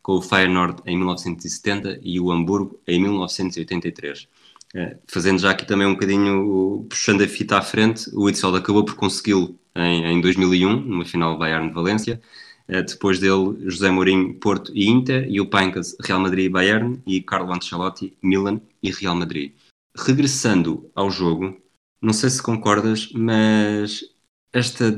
[0.02, 4.22] com o Feyenoord em 1970 e o Hamburgo em 1983.
[4.22, 4.28] Uh,
[4.74, 8.84] eh, fazendo já aqui também um bocadinho, puxando a fita à frente, o Itzel acabou
[8.84, 12.20] por consegui-lo em, em 2001, numa final Bayern de Valência.
[12.68, 17.00] Uh, depois dele, José Mourinho, Porto e Inter, e o Pancas, Real Madrid e Bayern,
[17.06, 19.52] e Carlo Ancelotti, Milan e Real Madrid
[19.96, 21.60] regressando ao jogo,
[22.00, 24.04] não sei se concordas, mas
[24.52, 24.94] esta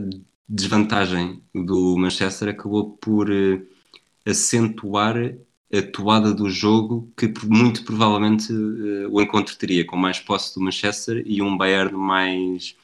[0.48, 3.66] desvantagem do Manchester acabou por uh,
[4.24, 5.16] acentuar
[5.72, 10.61] a toada do jogo que muito provavelmente uh, o encontro teria, com mais posse do
[10.61, 12.76] Manchester e um Bayern mais,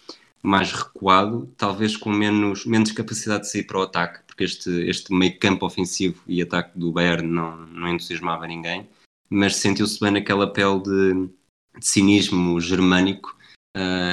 [0.42, 5.12] mais recuado, talvez com menos, menos capacidade de sair para o ataque, porque este, este
[5.14, 8.88] meio campo ofensivo e ataque do Bayern não, não entusiasmava ninguém,
[9.31, 11.31] mas sentiu-se bem naquela pele de
[11.81, 13.37] cinismo germânico.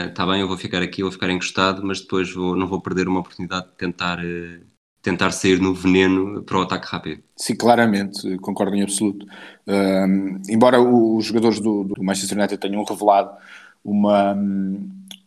[0.07, 2.81] Está uh, bem, eu vou ficar aqui, vou ficar encostado, mas depois vou, não vou
[2.81, 4.69] perder uma oportunidade de tentar uh,
[5.01, 7.23] tentar sair no veneno para o ataque rápido.
[7.35, 9.25] Sim, claramente, concordo em absoluto.
[9.67, 13.31] Um, embora os jogadores do, do, Manchester United tenham revelado
[13.83, 14.35] uma,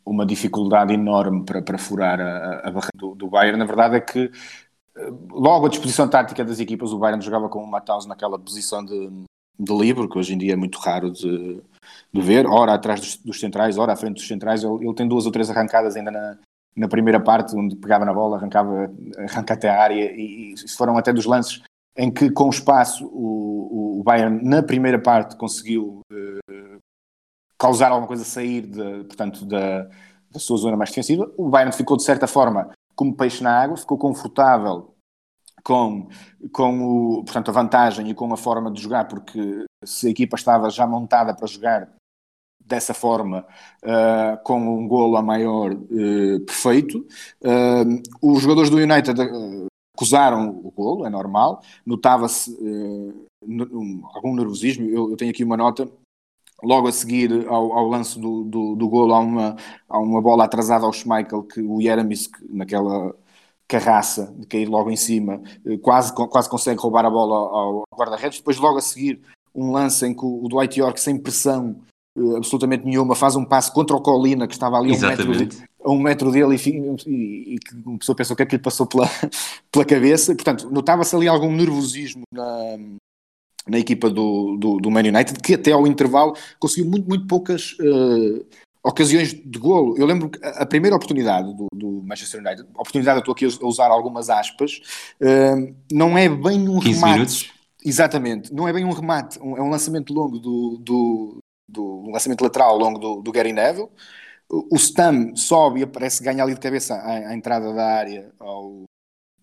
[0.04, 4.00] uma dificuldade enorme para, para furar a, a barra do, do Bayern, na verdade é
[4.00, 4.30] que
[4.96, 8.84] eh, logo a disposição tática das equipas, o Bayern jogava com o Matheus naquela posição
[8.84, 9.10] de,
[9.58, 11.62] de livre, que hoje em dia é muito raro de,
[12.12, 15.08] de ver, ora atrás dos, dos, centrais, ora à frente dos centrais, ele, ele tem
[15.08, 16.38] duas ou três arrancadas ainda na,
[16.76, 20.96] na primeira parte, onde pegava na bola, arrancava, arranca até a área, e, e foram
[20.98, 21.62] até dos lances
[21.96, 26.78] em que, com espaço, o, o Bayern, na primeira parte, conseguiu uh,
[27.58, 29.88] causar alguma coisa sair, de, portanto, da,
[30.30, 31.30] da sua zona mais defensiva.
[31.36, 34.94] O Bayern ficou, de certa forma, como peixe na água, ficou confortável
[35.62, 36.08] com,
[36.50, 40.36] com o, portanto, a vantagem e com a forma de jogar, porque se a equipa
[40.36, 41.92] estava já montada para jogar
[42.72, 43.46] dessa forma,
[43.84, 47.06] uh, com um golo a maior uh, perfeito.
[47.42, 49.14] Uh, os jogadores do United
[49.94, 52.50] acusaram o golo, é normal, notava-se
[53.42, 54.88] um, algum nervosismo.
[54.88, 55.86] Eu, eu, tenho aqui uma nota.
[56.64, 59.56] Logo a seguir ao, ao lance do, do, do, golo, há uma,
[59.88, 63.12] há uma bola atrasada ao Schmeichel que o Jeremis, naquela
[63.66, 65.42] carraça de cair logo em cima,
[65.82, 68.38] quase, quase consegue roubar a bola ao guarda-redes.
[68.38, 69.20] Depois, logo a seguir,
[69.52, 71.82] um lance em que o Dwight York, sem pressão,
[72.36, 75.32] absolutamente nenhuma, faz um passo contra o Colina, que estava ali a um metro,
[75.84, 76.70] a um metro dele e,
[77.08, 79.08] e, e uma pessoa pensou o que é que lhe passou pela,
[79.72, 80.34] pela cabeça.
[80.34, 82.76] Portanto, notava-se ali algum nervosismo na,
[83.66, 87.76] na equipa do, do, do, Man United, que até ao intervalo conseguiu muito, muito poucas
[87.80, 88.44] uh,
[88.82, 89.96] ocasiões de golo.
[89.96, 93.66] Eu lembro que a primeira oportunidade do, do Manchester United, oportunidade, eu estou aqui a
[93.66, 94.80] usar algumas aspas,
[95.20, 97.12] uh, não é bem um remate.
[97.12, 97.52] Minutos.
[97.84, 101.41] Exatamente, não é bem um remate, é um lançamento longo do, do,
[101.72, 103.88] do lançamento lateral ao longo do, do Gary Neville.
[104.48, 108.84] O, Stam sobe e aparece, ganha ali de cabeça à, à entrada da área ao,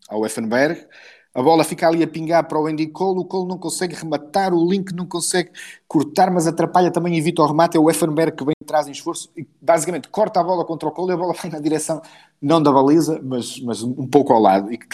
[0.07, 0.85] ao Effenberg.
[1.33, 4.53] A bola fica ali a pingar para o Andy Cole, o Cole não consegue rematar,
[4.53, 5.51] o Link não consegue
[5.87, 9.31] cortar, mas atrapalha também, evita o remate, é o Effenberg que vem atrás em esforço
[9.37, 12.01] e basicamente corta a bola contra o Cole e a bola vai na direção,
[12.41, 14.87] não da baliza, mas, mas um pouco ao lado e que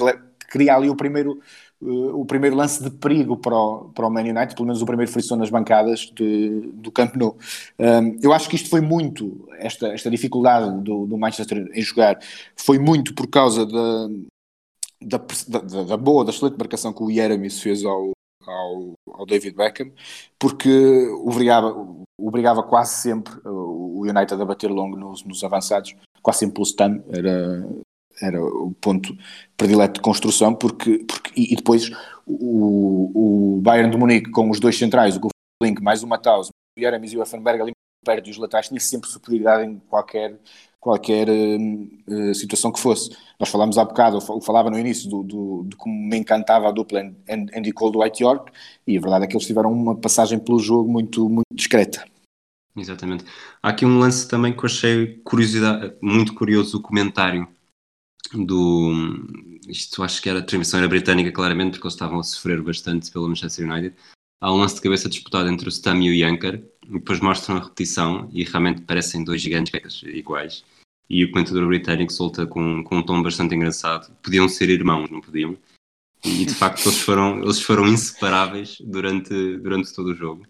[0.50, 1.40] cria ali o primeiro
[1.82, 4.86] uh, o primeiro lance de perigo para o, para o Man United, pelo menos o
[4.86, 7.38] primeiro frição nas bancadas de, do Camp Nou.
[7.80, 12.20] Um, eu acho que isto foi muito, esta, esta dificuldade do, do Manchester em jogar,
[12.56, 14.08] foi muito por causa da,
[15.02, 18.12] da, da, da boa, da excelente marcação que o Jeremis fez ao,
[18.46, 19.92] ao, ao, David Beckham,
[20.40, 21.76] porque obrigava,
[22.18, 27.04] obrigava quase sempre o United a bater longo nos, nos avançados, quase sempre pelo stun,
[27.10, 27.68] era,
[28.22, 29.16] era o ponto
[29.58, 31.90] predileto de construção, porque, porque e, depois
[32.26, 35.30] o, o Bayern de Munique com os dois centrais, o
[35.64, 37.72] Link mais o Matheus, o Jeremis e o Effenberg ali
[38.06, 40.40] perto dos laterais, tinha sempre superioridade em qualquer,
[40.80, 43.10] qualquer uh, situação que fosse.
[43.40, 46.72] Nós falámos há bocado, eu falava no início do, do, de como me encantava a
[46.72, 48.52] dupla Andy Cole do White York,
[48.86, 52.06] e a verdade é que eles tiveram uma passagem pelo jogo muito, muito discreta.
[52.78, 53.26] Exatamente.
[53.64, 57.48] Há aqui um lance também que eu achei curiosidade, muito curioso o comentário
[58.34, 58.92] do.
[59.68, 63.12] Isto acho que era a transmissão era britânica, claramente, porque eles estavam a sofrer bastante
[63.12, 63.96] pelo Manchester United.
[64.42, 67.64] Há um lance de cabeça disputado entre o Stam e o Yanker, depois mostram a
[67.64, 70.64] repetição e realmente parecem dois gigantes iguais.
[71.10, 74.12] E o comentador britânico solta com, com um tom bastante engraçado.
[74.22, 75.58] Podiam ser irmãos, não podiam?
[76.24, 80.46] E de facto eles foram, eles foram inseparáveis durante, durante todo o jogo.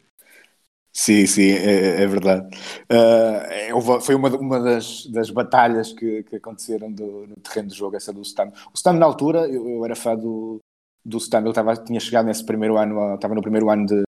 [0.98, 2.48] Sim, sim, é, é verdade.
[2.90, 7.98] Uh, foi uma, uma das, das batalhas que, que aconteceram do, no terreno de jogo,
[7.98, 8.48] essa do Stam.
[8.74, 10.62] O Stam, na altura, eu, eu era fã do,
[11.04, 14.04] do Stam, ele tava, tinha chegado nesse primeiro ano, estava no primeiro ano de,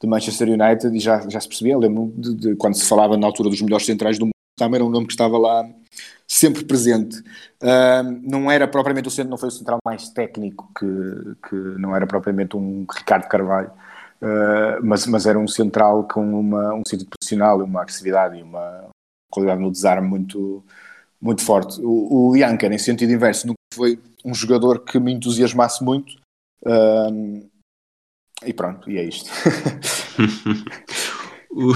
[0.00, 3.26] de Manchester United e já, já se percebia, lembro de, de, quando se falava na
[3.26, 5.68] altura dos melhores centrais do mundo, Stam era um nome que estava lá
[6.24, 7.18] sempre presente.
[7.60, 11.96] Uh, não era propriamente o centro, não foi o central mais técnico, que, que não
[11.96, 13.72] era propriamente um Ricardo Carvalho
[14.22, 18.88] Uh, mas, mas era um central com uma, um sentido profissional, uma agressividade e uma
[19.28, 20.64] qualidade no desarme muito,
[21.20, 21.80] muito forte.
[21.82, 26.14] O, o Janker, em sentido inverso, nunca foi um jogador que me entusiasmasse muito.
[26.64, 27.50] Uh,
[28.44, 29.28] e pronto, e é isto.
[31.50, 31.72] o,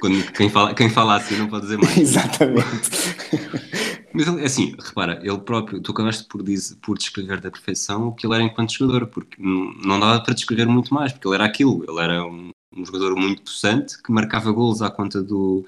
[0.00, 1.94] quando, quem, fala, quem fala assim não pode dizer mais.
[1.98, 2.90] Exatamente.
[4.12, 8.14] Mas ele, assim, repara, ele próprio, tu acabaste por, dizer, por descrever da perfeição o
[8.14, 11.36] que ele era enquanto jogador, porque não, não dava para descrever muito mais, porque ele
[11.36, 15.64] era aquilo, ele era um, um jogador muito possante que marcava golos à conta do,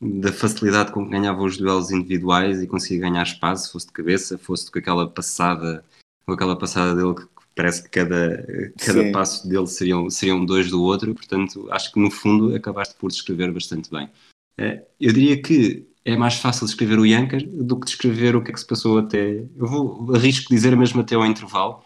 [0.00, 4.38] da facilidade com que ganhava os duelos individuais e conseguia ganhar espaço, fosse de cabeça,
[4.38, 5.84] fosse com aquela passada,
[6.24, 10.82] com aquela passada dele que parece que cada, cada passo dele seriam, seriam dois do
[10.82, 14.08] outro, portanto acho que no fundo acabaste por descrever bastante bem.
[14.56, 18.50] Eh, eu diria que é mais fácil descrever o Yankers do que descrever o que
[18.50, 19.46] é que se passou até.
[19.56, 21.82] Eu vou arrisco dizer mesmo até ao intervalo,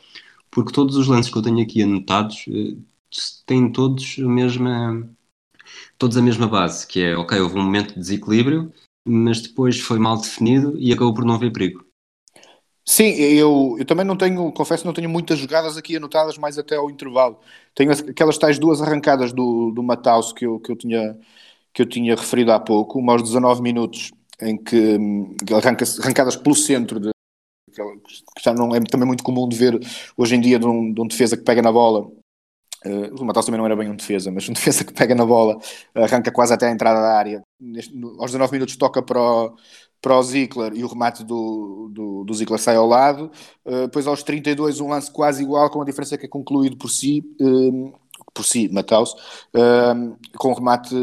[0.51, 2.77] porque todos os lances que eu tenho aqui anotados eh,
[3.47, 5.09] têm todos a mesma.
[5.99, 8.73] Todos a mesma base, que é, ok, houve um momento de desequilíbrio,
[9.07, 11.85] mas depois foi mal definido e acabou por não haver perigo.
[12.87, 16.77] Sim, eu, eu também não tenho, confesso, não tenho muitas jogadas aqui anotadas mais até
[16.77, 17.41] ao intervalo.
[17.75, 21.19] Tenho aquelas tais duas arrancadas do, do Mataus que eu, que eu tinha
[21.75, 24.97] que eu tinha referido há pouco, uma aos 19 minutos, em que,
[25.45, 27.11] que arranca arrancadas pelo centro, de,
[27.73, 29.81] que já não é também muito comum de ver
[30.17, 32.07] hoje em dia de um, de um defesa que pega na bola.
[32.87, 35.27] Uh, o Matheus também não era bem um defesa, mas um defesa que pega na
[35.27, 35.59] bola,
[35.95, 37.43] arranca quase até a entrada da área.
[37.59, 39.57] Neste, no, aos 19 minutos toca para o,
[40.01, 40.23] para o
[40.75, 43.33] e o remate do, do, do sai ao lado.
[43.65, 46.89] Uh, depois aos 32 um lance quase igual, com a diferença que é concluído por
[46.89, 47.25] si.
[47.41, 47.93] Uh,
[48.35, 49.13] por si, Mataus,
[49.55, 50.95] uh, com, remate,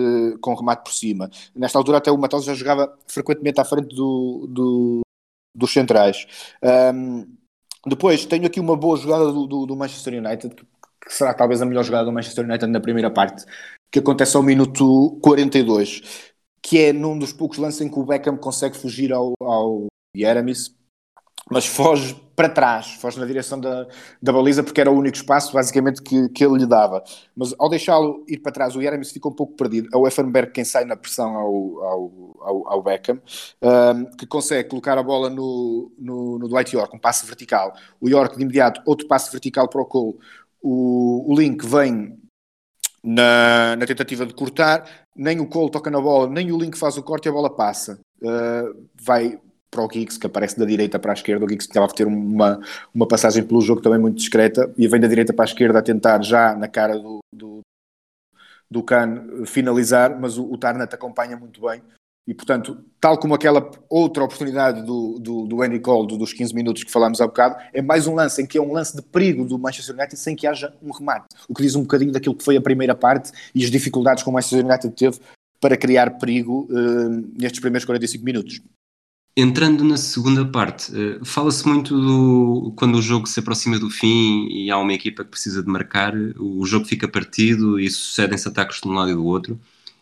[0.42, 1.30] com remate por cima.
[1.56, 5.02] Nesta altura até o Mataus já jogava frequentemente à frente do, do
[5.56, 6.26] dos centrais.
[6.94, 7.26] Um,
[7.86, 11.62] depois tenho aqui uma boa jogada do, do, do Manchester United, que, que, será talvez
[11.62, 13.46] a melhor jogada do Manchester United na primeira parte,
[13.92, 18.38] que acontece ao minuto 42, que é num dos poucos lances em que o Beckham
[18.38, 20.76] consegue fugir ao, ao Yeramis
[21.52, 23.86] mas foge para trás, foge na direção da,
[24.22, 27.04] da baliza, porque era o único espaço, basicamente, que, que ele lhe dava.
[27.36, 29.90] Mas ao deixá-lo ir para trás, o Yeremis fica um pouco perdido.
[29.94, 33.22] É o Effenberg quem sai na pressão ao, ao, ao, ao Beckham,
[33.62, 37.74] um, que consegue colocar a bola no, no, no Dwight York, um passe vertical.
[38.00, 40.18] O York, de imediato, outro passe vertical para o Cole.
[40.64, 42.18] O, o Link vem
[43.04, 46.98] na, na, tentativa de cortar, nem o Cole toca na bola, nem o Link faz
[46.98, 48.00] o corte e a bola passa.
[48.22, 49.38] Uh, vai
[49.72, 51.46] para o Giggs, que aparece da direita para a esquerda.
[51.46, 52.60] O Giggs estava a ter uma,
[52.94, 55.82] uma passagem pelo jogo também muito discreta e vem da direita para a esquerda a
[55.82, 57.62] tentar já na cara do, do,
[58.70, 61.82] do Khan finalizar, mas o, o Tarnat acompanha muito bem.
[62.28, 66.54] E, portanto, tal como aquela outra oportunidade do, do, do Andy Cole, do, dos 15
[66.54, 69.02] minutos que falámos há bocado, é mais um lance em que é um lance de
[69.02, 71.26] perigo do Manchester United sem que haja um remate.
[71.50, 74.30] O que diz um bocadinho daquilo que foi a primeira parte e as dificuldades que
[74.30, 75.20] o Manchester United teve
[75.60, 78.62] para criar perigo uh, nestes primeiros 45 minutos.
[79.36, 84.48] Entrando na segunda parte, uh, fala-se muito do quando o jogo se aproxima do fim
[84.50, 88.82] e há uma equipa que precisa de marcar, o jogo fica partido e sucedem-se ataques
[88.82, 89.58] de um lado e do outro.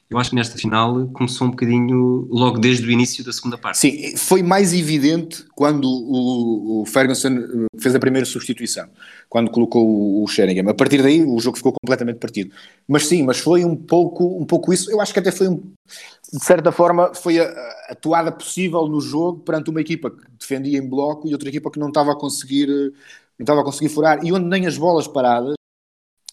[0.10, 3.78] Eu acho que nesta final começou um bocadinho logo desde o início da segunda parte.
[3.78, 8.90] Sim, foi mais evidente quando o, Ferguson eh, fez a primeira substituição,
[9.30, 10.68] quando colocou o, o Sheringham.
[10.68, 12.52] A partir daí o jogo ficou completamente partido.
[12.88, 14.90] Mas sim, mas foi um pouco, um pouco isso.
[14.90, 15.62] Eu acho que até foi um,
[16.32, 17.46] de certa forma, foi a,
[17.90, 21.72] a toada possível no jogo perante uma equipa que defendia em bloco e outra equipa
[21.72, 24.24] que não estava a conseguir, não estava a conseguir furar.
[24.24, 25.59] E onde nem as bolas paradas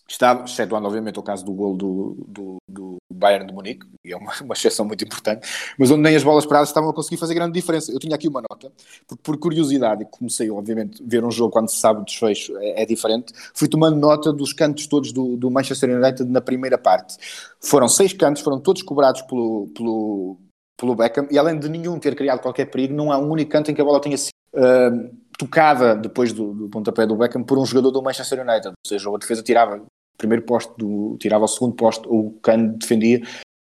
[0.09, 4.17] estava, excetuando obviamente o caso do gol do, do, do Bayern de Munique, e é
[4.17, 7.35] uma, uma exceção muito importante, mas onde nem as bolas paradas estavam a conseguir fazer
[7.35, 7.93] grande diferença.
[7.93, 8.71] Eu tinha aqui uma nota,
[9.07, 12.57] porque por curiosidade, e comecei obviamente a ver um jogo quando se sabe o desfecho
[12.59, 16.79] é, é diferente, fui tomando nota dos cantos todos do, do Manchester United na primeira
[16.79, 17.17] parte.
[17.61, 20.39] Foram seis cantos, foram todos cobrados pelo, pelo,
[20.77, 23.71] pelo Beckham, e além de nenhum ter criado qualquer perigo, não há um único canto
[23.71, 27.59] em que a bola tenha sido uh, tocada depois do, do pontapé do Beckham por
[27.59, 29.83] um jogador do Manchester United, ou seja, a defesa tirava
[30.17, 33.23] primeiro posto, do, tirava o segundo posto, o Kane defendia.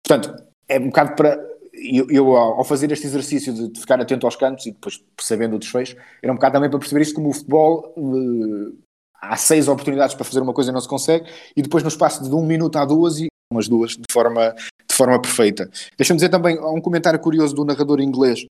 [0.07, 1.51] Portanto, é um bocado para.
[1.73, 5.59] Eu, eu, ao fazer este exercício de, ficar atento aos cantos e depois percebendo o
[5.59, 7.95] desfecho, era um bocado também para perceber isto como o futebol.
[7.97, 8.77] Uh,
[9.21, 12.23] há seis oportunidades para fazer uma coisa e não se consegue, e depois no espaço
[12.23, 14.55] de um minuto há duas e umas duas de forma,
[14.89, 15.69] de forma perfeita.
[15.97, 18.47] Deixa-me dizer também um comentário curioso do narrador inglês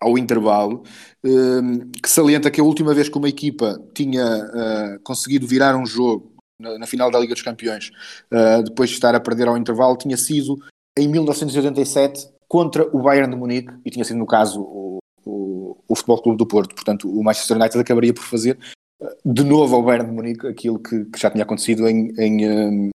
[0.00, 0.82] ao intervalo,
[1.24, 5.86] uh, que salienta que a última vez que uma equipa tinha uh, conseguido virar um
[5.86, 7.90] jogo na, na, final da Liga dos Campeões,
[8.32, 10.58] uh, depois de estar a perder ao intervalo, tinha sido
[10.96, 15.94] em 1987 contra o Bayern de Munique, e tinha sido no caso o, o, o
[15.96, 16.74] Futebol Clube do Porto.
[16.74, 18.58] Portanto, o Manchester United acabaria por fazer
[19.00, 22.48] uh, de novo ao Bayern de Munique aquilo que, que já tinha acontecido em, em,
[22.48, 22.90] um,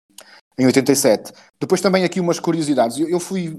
[0.59, 1.33] em 87.
[1.61, 2.99] Depois também aqui umas curiosidades.
[2.99, 3.59] Eu, eu fui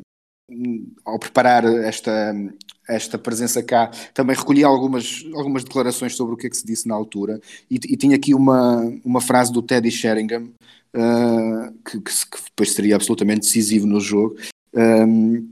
[1.06, 2.34] ao preparar esta,
[2.90, 6.88] esta presença cá, também recolhi algumas, algumas declarações sobre o que é que se disse
[6.88, 10.50] na altura e, e tinha aqui uma, uma frase do Teddy Sheringham
[10.96, 14.36] uh, que, que, que, depois seria absolutamente decisivo no jogo
[14.74, 15.48] um,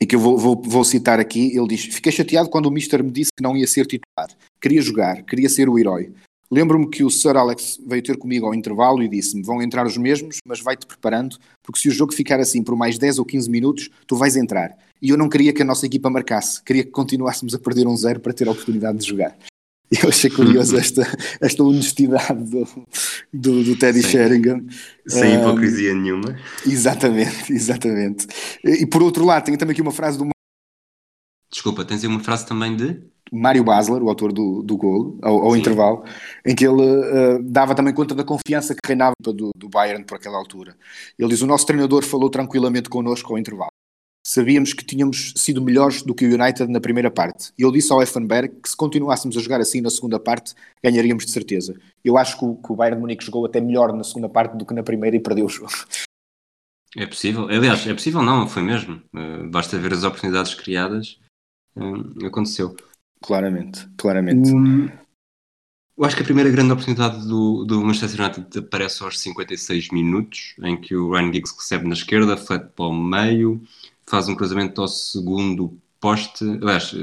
[0.00, 3.04] e que eu vou, vou, vou, citar aqui, ele diz: Fiquei chateado quando o Mister
[3.04, 4.34] me disse que não ia ser titular.
[4.58, 6.10] Queria jogar, queria ser o herói.
[6.52, 9.96] Lembro-me que o Sir Alex veio ter comigo ao intervalo e disse-me: Vão entrar os
[9.96, 13.48] mesmos, mas vai-te preparando, porque se o jogo ficar assim por mais 10 ou 15
[13.48, 14.76] minutos, tu vais entrar.
[15.00, 17.96] E eu não queria que a nossa equipa marcasse, queria que continuássemos a perder um
[17.96, 19.36] zero para ter a oportunidade de jogar.
[19.90, 21.02] E eu achei curioso esta,
[21.40, 22.68] esta honestidade do,
[23.32, 24.08] do, do Teddy Sim.
[24.08, 24.66] Sheringham.
[25.06, 26.36] Sem um, hipocrisia nenhuma.
[26.66, 28.26] Exatamente, exatamente.
[28.64, 30.28] E, e, por outro lado, tenho também aqui uma frase do.
[31.50, 33.02] Desculpa, tens aí uma frase também de.
[33.32, 36.04] Mário Basler, o autor do, do gol, ao, ao intervalo,
[36.44, 40.16] em que ele uh, dava também conta da confiança que reinava do, do Bayern por
[40.16, 40.76] aquela altura.
[41.18, 43.70] Ele diz: O nosso treinador falou tranquilamente connosco ao intervalo
[44.22, 47.52] sabíamos que tínhamos sido melhores do que o United na primeira parte.
[47.58, 51.24] E eu disse ao Effenberg que se continuássemos a jogar assim na segunda parte, ganharíamos
[51.24, 51.74] de certeza.
[52.04, 54.56] Eu acho que o, que o Bayern de Munique jogou até melhor na segunda parte
[54.56, 55.72] do que na primeira e perdeu o jogo.
[56.96, 57.48] É possível.
[57.48, 59.02] Aliás, é possível não, foi mesmo.
[59.14, 61.18] Uh, basta ver as oportunidades criadas.
[61.76, 62.76] Uh, aconteceu.
[63.22, 64.50] Claramente, claramente.
[64.50, 64.88] Um,
[66.00, 70.54] eu acho que a primeira grande oportunidade do, do Manchester United aparece aos 56 minutos,
[70.62, 73.62] em que o Ryan Giggs recebe na esquerda, flat para o meio,
[74.06, 76.94] faz um cruzamento ao segundo poste, aliás,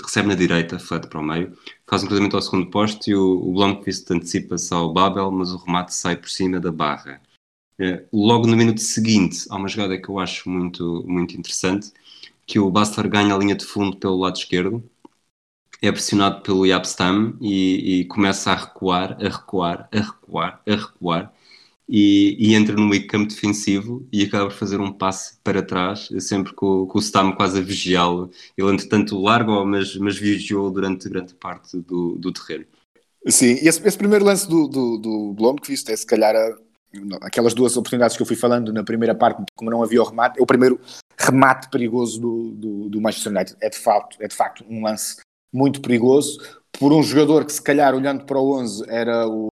[0.00, 1.52] recebe na direita, flat para o meio,
[1.84, 5.56] faz um cruzamento ao segundo poste e o, o Blomqvist antecipa-se ao Babel, mas o
[5.56, 7.20] remate sai por cima da barra.
[7.76, 11.92] É, logo no minuto seguinte, há uma jogada que eu acho muito, muito interessante,
[12.46, 14.82] que o Bastler ganha a linha de fundo pelo lado esquerdo,
[15.80, 21.32] é pressionado pelo Yapstam e, e começa a recuar, a recuar, a recuar, a recuar,
[21.88, 26.08] e, e, entra no meio campo defensivo e acaba por fazer um passe para trás,
[26.20, 28.30] sempre com, com o Stam quase a vigiá-lo.
[28.58, 32.66] Ele, entretanto, larga mas, mas vigiou durante grande parte do, do terreno.
[33.26, 36.58] Sim, esse, esse primeiro lance do, do, do Blomqvist é se calhar a,
[37.22, 40.38] aquelas duas oportunidades que eu fui falando na primeira parte, como não havia o remate,
[40.38, 40.78] é o primeiro
[41.18, 43.56] remate perigoso do, do, do Manchester United.
[43.62, 45.16] É de, facto, é de facto um lance
[45.52, 46.38] muito perigoso
[46.72, 49.48] por um jogador que, se calhar, olhando para o 11, era o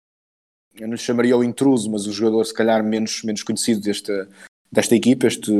[0.78, 4.28] eu não lhe chamaria o intruso, mas o jogador se calhar menos, menos conhecido desta,
[4.70, 5.52] desta equipa, este,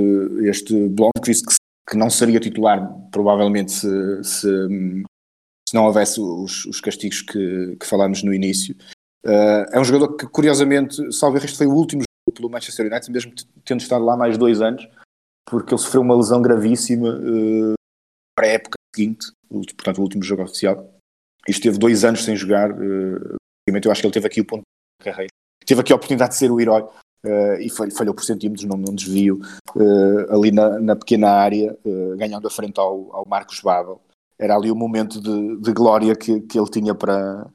[0.42, 1.54] este Blomqvist, que,
[1.90, 4.48] que não seria titular provavelmente se, se,
[5.68, 8.76] se não houvesse os, os castigos que, que falámos no início.
[9.24, 13.10] Uh, é um jogador que, curiosamente, salvo este foi o último jogo pelo Manchester United,
[13.10, 13.32] mesmo
[13.64, 14.86] tendo estado lá mais dois anos,
[15.48, 17.74] porque ele sofreu uma lesão gravíssima uh,
[18.36, 20.92] para a época seguinte, portanto, o último jogo oficial,
[21.46, 22.72] e esteve dois anos sem jogar.
[22.72, 23.36] Uh,
[23.68, 24.62] eu acho que ele teve aqui o ponto
[25.02, 25.30] carreira.
[25.64, 28.94] Teve aqui a oportunidade de ser o herói uh, e falhou por centímetros, não, não
[28.94, 29.40] desvio,
[29.74, 34.00] uh, ali na, na, pequena área, uh, ganhando a frente ao, ao Marcos Babel.
[34.38, 37.46] Era ali o momento de, de glória que, que ele tinha para,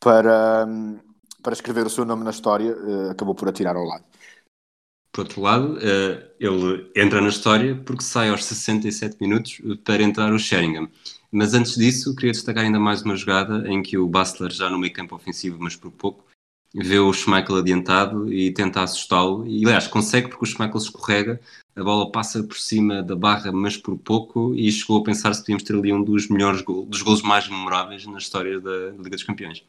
[0.00, 0.98] para, um,
[1.42, 2.74] para escrever o seu nome na história,
[3.10, 4.04] acabou por atirar ao lado.
[5.12, 5.78] Por outro lado,
[6.38, 10.88] ele entra na história porque sai aos 67 minutos para entrar o Sheringham.
[11.32, 14.78] Mas antes disso, queria destacar ainda mais uma jogada em que o Bastler, já no
[14.78, 16.24] meio campo ofensivo, mas por pouco,
[16.74, 19.46] vê o Schmeichel adiantado e tenta assustá-lo.
[19.46, 21.40] E aliás, consegue porque o Schmeichel escorrega,
[21.74, 25.40] a bola passa por cima da barra, mas por pouco, e chegou a pensar se
[25.40, 29.24] podíamos ter ali um dos melhores dos gols mais memoráveis na história da Liga dos
[29.24, 29.64] Campeões.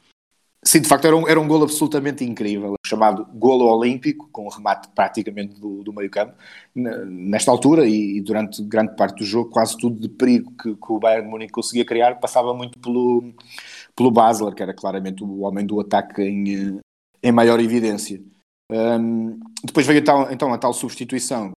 [0.64, 4.48] Sim, de facto era um, era um gol absolutamente incrível, chamado golo olímpico, com o
[4.48, 6.34] remate praticamente do, do meio campo.
[6.72, 10.92] Nesta altura e, e, durante grande parte do jogo, quase tudo de perigo que, que
[10.92, 13.34] o Bayern Munique conseguia criar passava muito pelo,
[13.96, 16.78] pelo Basler, que era claramente o homem do ataque em,
[17.20, 18.22] em maior evidência.
[18.70, 21.50] Um, depois veio então, então a tal substituição,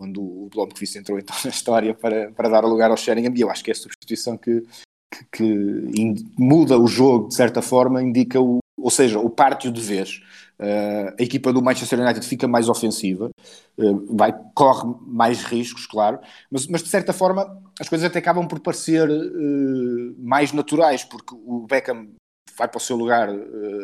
[0.00, 3.50] quando o Blomqvist entrou então na história para, para dar lugar ao Sheringham, e eu
[3.50, 4.64] acho que é a substituição que,
[5.10, 9.80] que, que muda o jogo de certa forma, indica o, ou seja, o pártio de
[9.80, 10.22] vez.
[10.58, 13.30] Uh, a equipa do Manchester United fica mais ofensiva,
[13.78, 16.18] uh, vai, corre mais riscos, claro,
[16.50, 21.32] mas, mas, de certa forma as coisas até acabam por parecer uh, mais naturais, porque
[21.32, 22.08] o Beckham
[22.56, 23.28] vai para o seu lugar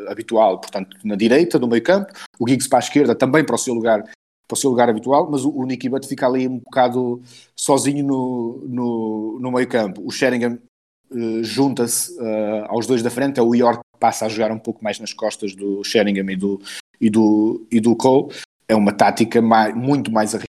[0.09, 3.59] habitual, portanto, na direita do meio campo, o Giggs para a esquerda também para o
[3.59, 6.59] seu lugar, para o seu lugar habitual, mas o, o Nicky Butt fica ali um
[6.59, 7.23] bocado
[7.55, 10.03] sozinho no, no, no meio campo.
[10.05, 10.59] O Sheringham
[11.43, 14.83] junta-se uh, aos dois da frente, é o York que passa a jogar um pouco
[14.83, 16.61] mais nas costas do Sheringham e do,
[17.01, 18.35] e do, e do Cole.
[18.69, 20.55] É uma tática mais, muito mais arriscada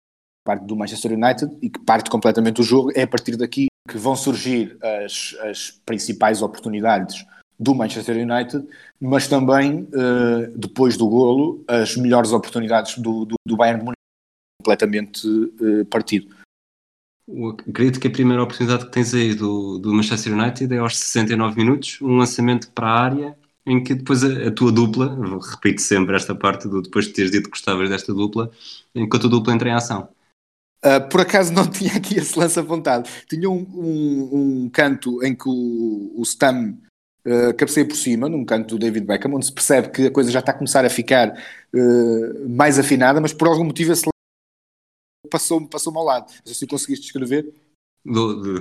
[0.48, 2.90] parte do Manchester United e que parte completamente do jogo.
[2.94, 7.26] É a partir daqui que vão surgir as, as principais oportunidades
[7.60, 8.66] do Manchester United,
[8.98, 13.96] mas também, uh, depois do golo, as melhores oportunidades do, do, do Bayern Munique,
[14.62, 16.34] completamente uh, partido.
[17.68, 21.56] Acredito que a primeira oportunidade que tens aí do, do Manchester United é aos 69
[21.56, 25.14] minutos, um lançamento para a área, em que depois a, a tua dupla,
[25.52, 28.50] repito sempre esta parte do depois de teres dito que gostavas desta dupla,
[28.94, 30.08] enquanto a dupla entra em ação.
[30.82, 33.08] Uh, por acaso não tinha aqui esse lance apontado.
[33.28, 34.30] Tinha um, um,
[34.64, 36.78] um canto em que o, o Stam
[37.26, 40.30] uh, cabeceia por cima, num canto do David Beckham, onde se percebe que a coisa
[40.30, 44.08] já está a começar a ficar uh, mais afinada, mas por algum motivo esse
[45.28, 46.30] passou-me passou ao lado.
[46.44, 47.52] Sei se conseguiste descrever.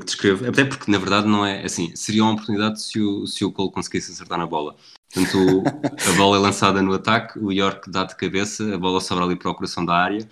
[0.03, 3.51] Descrevo, até porque na verdade não é assim, seria uma oportunidade se o, se o
[3.51, 4.76] Cole conseguisse acertar na bola.
[5.13, 5.63] Portanto,
[6.09, 9.38] a bola é lançada no ataque, o York dá de cabeça, a bola sobra ali
[9.38, 10.28] para o coração da área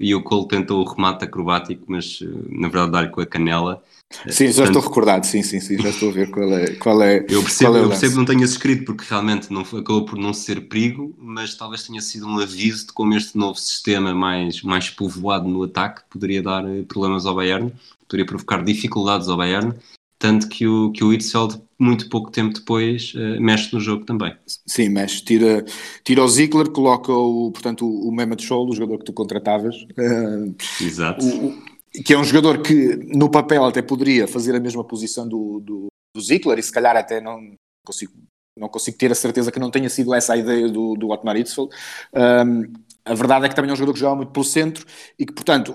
[0.00, 3.82] e o Cole tentou o remate acrobático, mas na verdade dá-lhe com a canela.
[4.28, 6.74] Sim, já Portanto, estou recordado, sim, sim, sim, já estou a ver qual é.
[6.74, 10.04] Qual é eu percebo, é eu percebo que não tenhas escrito porque realmente não, acabou
[10.04, 14.12] por não ser perigo, mas talvez tenha sido um aviso de como este novo sistema
[14.12, 17.72] mais, mais povoado no ataque poderia dar eh, problemas ao Bayern,
[18.08, 19.74] poderia provocar dificuldades ao Bayern
[20.20, 24.36] tanto que o, que o Hitzfeld, muito pouco tempo depois, uh, mexe no jogo também.
[24.66, 25.64] Sim, mexe, tira,
[26.04, 29.74] tira o Ziegler, coloca o, portanto, o, o Mehmet Scholl, o jogador que tu contratavas.
[29.98, 31.26] Uh, Exato.
[31.26, 31.70] O,
[32.04, 35.86] que é um jogador que no papel até poderia fazer a mesma posição do, do,
[36.14, 37.54] do Ziegler e se calhar até não
[37.84, 38.12] consigo,
[38.56, 41.36] não consigo ter a certeza que não tenha sido essa a ideia do, do Otmar
[41.36, 41.74] Hitzfeld.
[42.14, 42.72] Um,
[43.04, 44.86] a verdade é que também é um jogador que joga muito pelo centro
[45.18, 45.74] e que, portanto,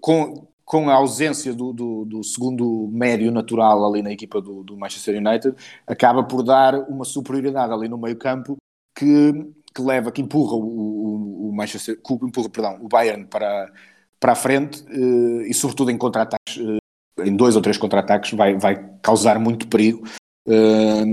[0.00, 4.76] com, com a ausência do, do, do, segundo médio natural ali na equipa do, do,
[4.76, 5.54] Manchester United,
[5.86, 8.56] acaba por dar uma superioridade ali no meio campo
[8.96, 9.32] que,
[9.74, 13.70] que leva, que empurra o, o, Manchester, que empurra, perdão, o Bayern para,
[14.18, 18.56] para a frente eh, e sobretudo em contra-ataques, eh, em dois ou três contra-ataques vai,
[18.56, 20.06] vai causar muito perigo.
[20.48, 21.04] Eh,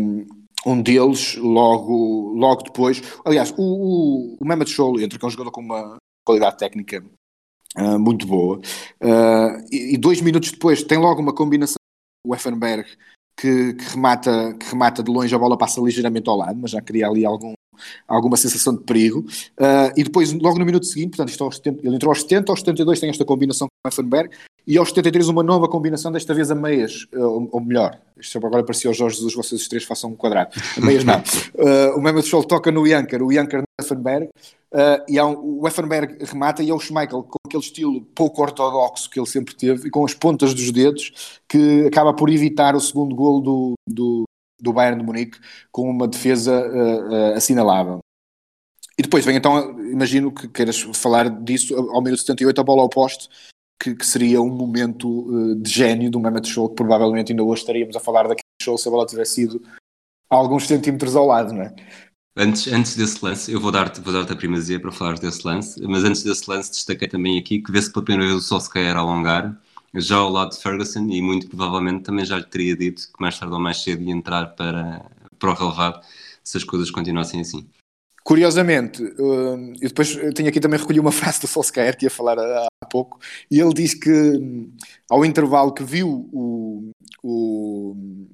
[0.65, 5.51] um deles logo, logo depois, aliás, o, o, o Mehmet Scholl entra, é um jogador
[5.51, 7.03] com uma qualidade técnica
[7.78, 8.57] Uh, muito boa.
[9.01, 11.76] Uh, e, e, dois minutos depois tem logo uma combinação
[12.26, 12.86] o Effenberg
[13.36, 16.82] que, que, remata, que remata de longe, a bola passa ligeiramente ao lado, mas já
[16.82, 17.53] cria ali algum,
[18.07, 19.19] alguma sensação de perigo.
[19.59, 22.51] Uh, e depois, logo no minuto seguinte, portanto, isto aos 70, ele entrou aos 70,
[22.51, 24.36] aos 72 tem esta combinação com o Effenberg,
[24.67, 28.63] e aos 73 uma nova combinação, desta vez a meias, uh, ou melhor, isto agora
[28.63, 30.51] parecia ao Jorge Jesus, vocês os três façam um quadrado.
[30.78, 31.19] A meias não.
[31.55, 34.30] Uh, o Mehmet Scholl toca no Janker, o Janker no Effenberg,
[34.74, 39.09] Uh, e um, o Effenberg remata e é o Schmeichel com aquele estilo pouco ortodoxo
[39.09, 42.79] que ele sempre teve e com as pontas dos dedos que acaba por evitar o
[42.79, 44.23] segundo gol do, do,
[44.59, 45.37] do Bayern de Munique
[45.71, 47.99] com uma defesa uh, uh, assinalável.
[48.97, 52.89] E depois vem então, imagino que queiras falar disso, ao minuto 78 a bola ao
[52.89, 53.27] poste,
[53.81, 57.95] que, que seria um momento de gênio do Mehmet Show, que provavelmente ainda hoje estaríamos
[57.95, 59.61] a falar daquele show se a bola tivesse sido
[60.29, 61.73] alguns centímetros ao lado, não é?
[62.36, 65.82] Antes, antes desse lance, eu vou dar-te vou dar a primazia para falar desse lance,
[65.86, 69.59] mas antes desse lance destaquei também aqui que vê-se pela primeira vez o Solskjaer alongar,
[69.95, 73.38] já ao lado de Ferguson, e muito provavelmente também já lhe teria dito que mais
[73.38, 75.05] tarde ou mais cedo ia entrar para,
[75.38, 76.01] para o relevado
[76.41, 77.67] se as coisas continuassem assim.
[78.23, 82.39] Curiosamente, hum, eu depois tenho aqui também recolhi uma frase do Solskjaer que ia falar
[82.39, 83.19] há, há pouco,
[83.49, 84.71] e ele diz que hum,
[85.09, 88.27] ao intervalo que viu o, o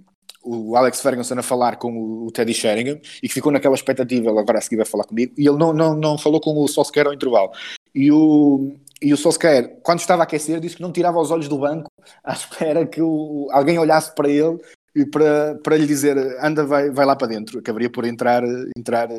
[0.48, 4.40] o Alex Ferguson a falar com o, Teddy Sheringham e que ficou naquela expectativa, ele
[4.40, 7.08] agora a seguir vai falar comigo, e ele não, não, não falou com o Solskjaer
[7.08, 7.52] ao intervalo.
[7.94, 11.48] E o, e o Solskjaer, quando estava a aquecer, disse que não tirava os olhos
[11.48, 11.92] do banco
[12.24, 14.58] à espera que o, alguém olhasse para ele
[14.96, 17.60] e para, para lhe dizer anda, vai, vai lá para dentro.
[17.60, 18.44] Acabaria por entrar,
[18.78, 19.10] entrar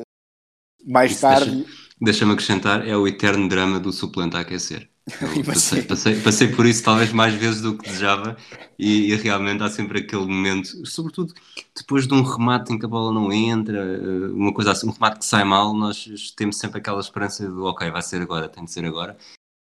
[0.85, 1.51] mais Isso tarde.
[1.51, 4.89] Deixa, deixa-me acrescentar, é o eterno drama do suplente a aquecer.
[5.45, 8.37] Passei, passei, passei, por isso talvez mais vezes do que desejava
[8.79, 11.33] e, e, realmente há sempre aquele momento, sobretudo
[11.77, 14.93] depois de um remate em que a bola não entra, eh, uma coisa assim, um
[14.93, 16.07] remate que sai mal, nós
[16.37, 19.17] temos sempre aquela esperança de ok, vai ser agora, tem de ser agora.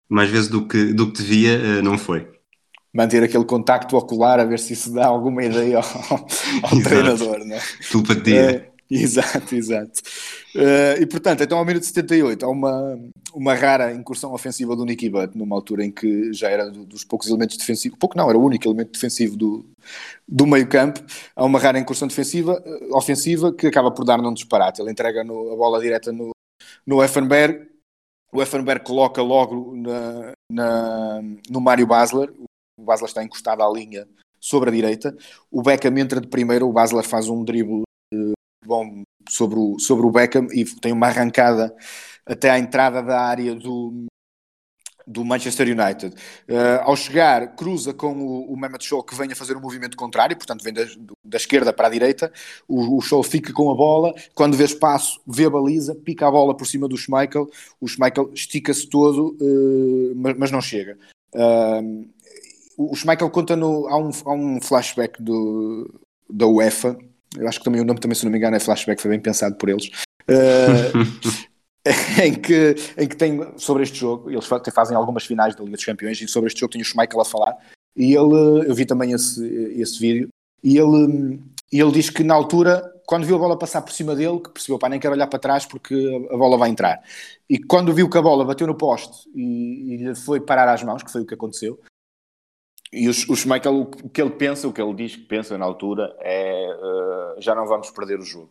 [0.08, 2.28] Mais vezes do que, do que devia, eh, não foi.
[2.92, 6.26] Manter aquele contacto ocular a ver se isso dá alguma ideia ao,
[6.62, 7.62] ao treinador, não é?
[7.90, 8.40] Telepatia.
[8.40, 10.00] É, Exato, exato.
[10.54, 12.98] Uh, e portanto, então ao minuto 78 há uma,
[13.34, 17.28] uma rara incursão ofensiva do Nicky Butt, numa altura em que já era dos poucos
[17.28, 19.66] elementos defensivos, pouco não, era o único elemento defensivo do,
[20.26, 21.00] do meio campo.
[21.36, 24.80] Há uma rara incursão defensiva, uh, ofensiva que acaba por dar num disparate.
[24.80, 26.30] Ele entrega no, a bola direta no,
[26.86, 27.68] no Effenberg,
[28.32, 31.20] o Effenberg coloca logo na, na,
[31.50, 32.32] no Mário Basler,
[32.78, 34.08] o Basler está encostado à linha
[34.40, 35.16] sobre a direita,
[35.50, 37.82] o Beckham entra de primeiro, o Basler faz um drible
[38.64, 41.74] bom sobre o, sobre o Beckham e tem uma arrancada
[42.26, 44.06] até à entrada da área do,
[45.06, 46.14] do Manchester United.
[46.48, 49.96] Uh, ao chegar, cruza com o, o Mehmet Show que vem a fazer um movimento
[49.96, 50.84] contrário, portanto vem da,
[51.24, 52.30] da esquerda para a direita.
[52.68, 56.30] O, o Show fica com a bola, quando vê espaço, vê a baliza, pica a
[56.30, 57.48] bola por cima do Schmeichel.
[57.80, 60.98] O Schmeichel estica-se todo, uh, mas, mas, não chega.
[61.34, 62.06] Uh,
[62.76, 63.88] o Schmeichel conta no.
[63.88, 66.00] Há um, há um flashback do,
[66.30, 66.96] da UEFA
[67.36, 69.20] eu acho que também o nome também, se não me engano, é flashback, foi bem
[69.20, 69.90] pensado por eles.
[70.28, 71.48] Uh,
[72.22, 75.84] em que, em que tem sobre este jogo, eles fazem algumas finais da Liga dos
[75.84, 77.56] Campeões e sobre este jogo tem o Schmeichel a falar
[77.96, 79.44] e ele, eu vi também esse,
[79.76, 80.28] esse vídeo
[80.62, 81.40] e ele,
[81.72, 84.78] ele diz que na altura, quando viu a bola passar por cima dele, que percebeu,
[84.78, 87.00] pá, nem quero olhar para trás porque a bola vai entrar.
[87.48, 91.02] E quando viu que a bola bateu no poste e, e foi parar às mãos,
[91.02, 91.80] que foi o que aconteceu,
[92.92, 95.64] e o, o Schmeichel, o que ele pensa, o que ele diz que pensa na
[95.64, 97.07] altura é uh,
[97.38, 98.50] já não vamos perder o jogo.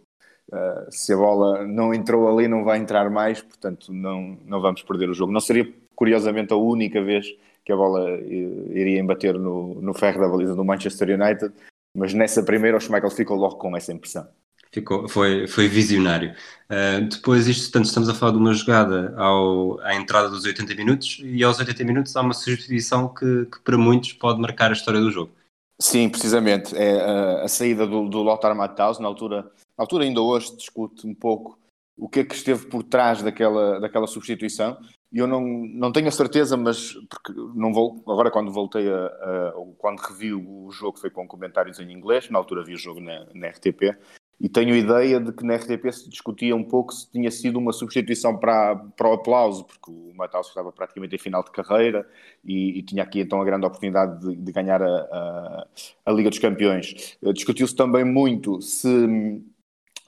[0.51, 4.81] Uh, se a bola não entrou ali, não vai entrar mais, portanto não, não vamos
[4.83, 5.31] perder o jogo.
[5.31, 7.27] Não seria, curiosamente, a única vez
[7.65, 11.53] que a bola iria embater no, no ferro da baliza do Manchester United,
[11.93, 14.25] mas nessa primeira o Schmeichel ficou logo com essa impressão.
[14.71, 16.33] Ficou, foi, foi visionário.
[16.69, 20.75] Uh, depois, isto, tanto estamos a falar de uma jogada ao, à entrada dos 80
[20.75, 24.73] minutos e aos 80 minutos há uma substituição que, que para muitos pode marcar a
[24.73, 25.31] história do jogo.
[25.79, 26.75] Sim, precisamente.
[26.75, 29.43] É a, a saída do, do Lothar Matthaus, na altura,
[29.77, 31.59] na altura ainda hoje discute um pouco
[31.97, 34.77] o que é que esteve por trás daquela, daquela substituição.
[35.11, 39.53] Eu não, não tenho a certeza, mas porque não vou, agora quando voltei a, a,
[39.77, 43.25] quando revi o jogo foi com comentários em inglês, na altura vi o jogo na,
[43.33, 43.97] na RTP,
[44.39, 47.73] e tenho ideia de que na RTP se discutia um pouco se tinha sido uma
[47.73, 52.07] substituição para, para o aplauso, porque o Matheus estava praticamente em final de carreira
[52.45, 55.67] e, e tinha aqui então a grande oportunidade de, de ganhar a, a,
[56.05, 57.17] a, Liga dos Campeões.
[57.23, 59.41] Eh, discutiu-se também muito se,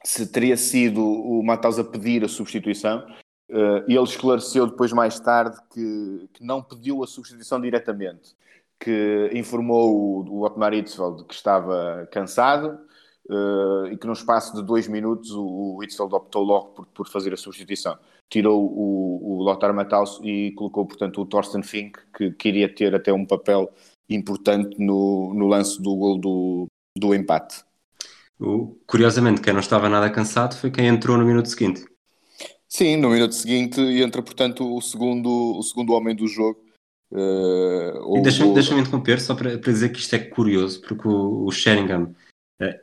[0.03, 3.03] se teria sido o Matheus a pedir a substituição.
[3.87, 8.35] E ele esclareceu depois mais tarde que, que não pediu a substituição diretamente,
[8.79, 12.77] que informou o, o Otmar Hitzfeld que estava cansado
[13.29, 17.07] uh, e que no espaço de dois minutos o, o Itzel optou logo por, por,
[17.07, 17.97] fazer a substituição.
[18.29, 23.13] Tirou o, o Lothar Matthaus e colocou, portanto, o Thorsten Fink, que queria ter até
[23.13, 23.71] um papel
[24.09, 26.67] importante no, no lance do gol do,
[26.97, 27.63] do empate.
[28.39, 31.85] O, curiosamente, quem não estava nada cansado foi quem entrou no minuto seguinte.
[32.67, 36.59] Sim, no minuto seguinte entra, portanto, o segundo, o segundo homem do jogo.
[37.11, 41.51] Uh, deixa-me deixa interromper só para, para, dizer que isto é curioso, porque o, o
[41.51, 42.13] Sheringham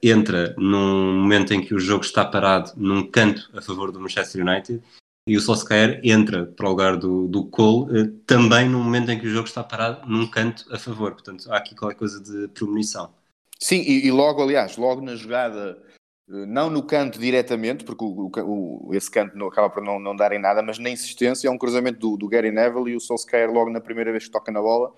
[0.03, 4.47] entra num momento em que o jogo está parado num canto a favor do Manchester
[4.47, 4.83] United
[5.29, 9.19] e o Solskjaer entra para o lugar do, do Cole uh, também num momento em
[9.19, 11.13] que o jogo está parado num canto a favor.
[11.13, 13.13] Portanto, há aqui qualquer coisa de premonição.
[13.59, 15.83] Sim, e, e logo, aliás, logo na jogada,
[16.29, 20.15] uh, não no canto diretamente, porque o, o, esse canto não, acaba por não, não
[20.15, 23.01] dar em nada, mas na insistência, é um cruzamento do, do Gary Neville e o
[23.01, 24.95] Solskjaer logo na primeira vez que toca na bola,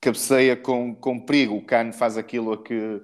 [0.00, 1.54] cabeceia com, com perigo.
[1.54, 3.00] O Kane faz aquilo a que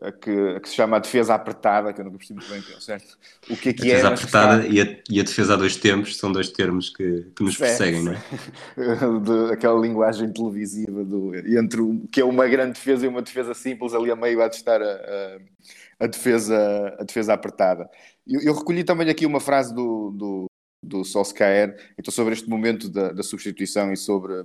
[0.00, 2.80] a que, a que, se chama a defesa apertada, que eu nunca percebi muito bem,
[2.80, 3.18] certo?
[3.50, 4.12] O que é que a defesa é?
[4.12, 4.72] apertada está...
[4.72, 8.02] e, a, e a defesa a dois tempos são dois termos que, que nos perseguem,
[8.02, 8.18] não é?
[9.20, 13.54] De, aquela linguagem televisiva do, entre o que é uma grande defesa e uma defesa
[13.54, 17.90] simples, ali a meio a testar a, a, a defesa, a defesa apertada.
[18.26, 20.46] Eu, eu, recolhi também aqui uma frase do, do,
[20.84, 24.44] do Solskjaer, então sobre este momento da, da substituição e sobre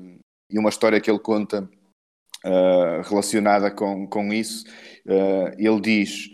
[0.50, 1.68] e uma história que ele conta
[2.46, 4.66] uh, relacionada com, com isso.
[5.06, 6.30] Uh, ele diz: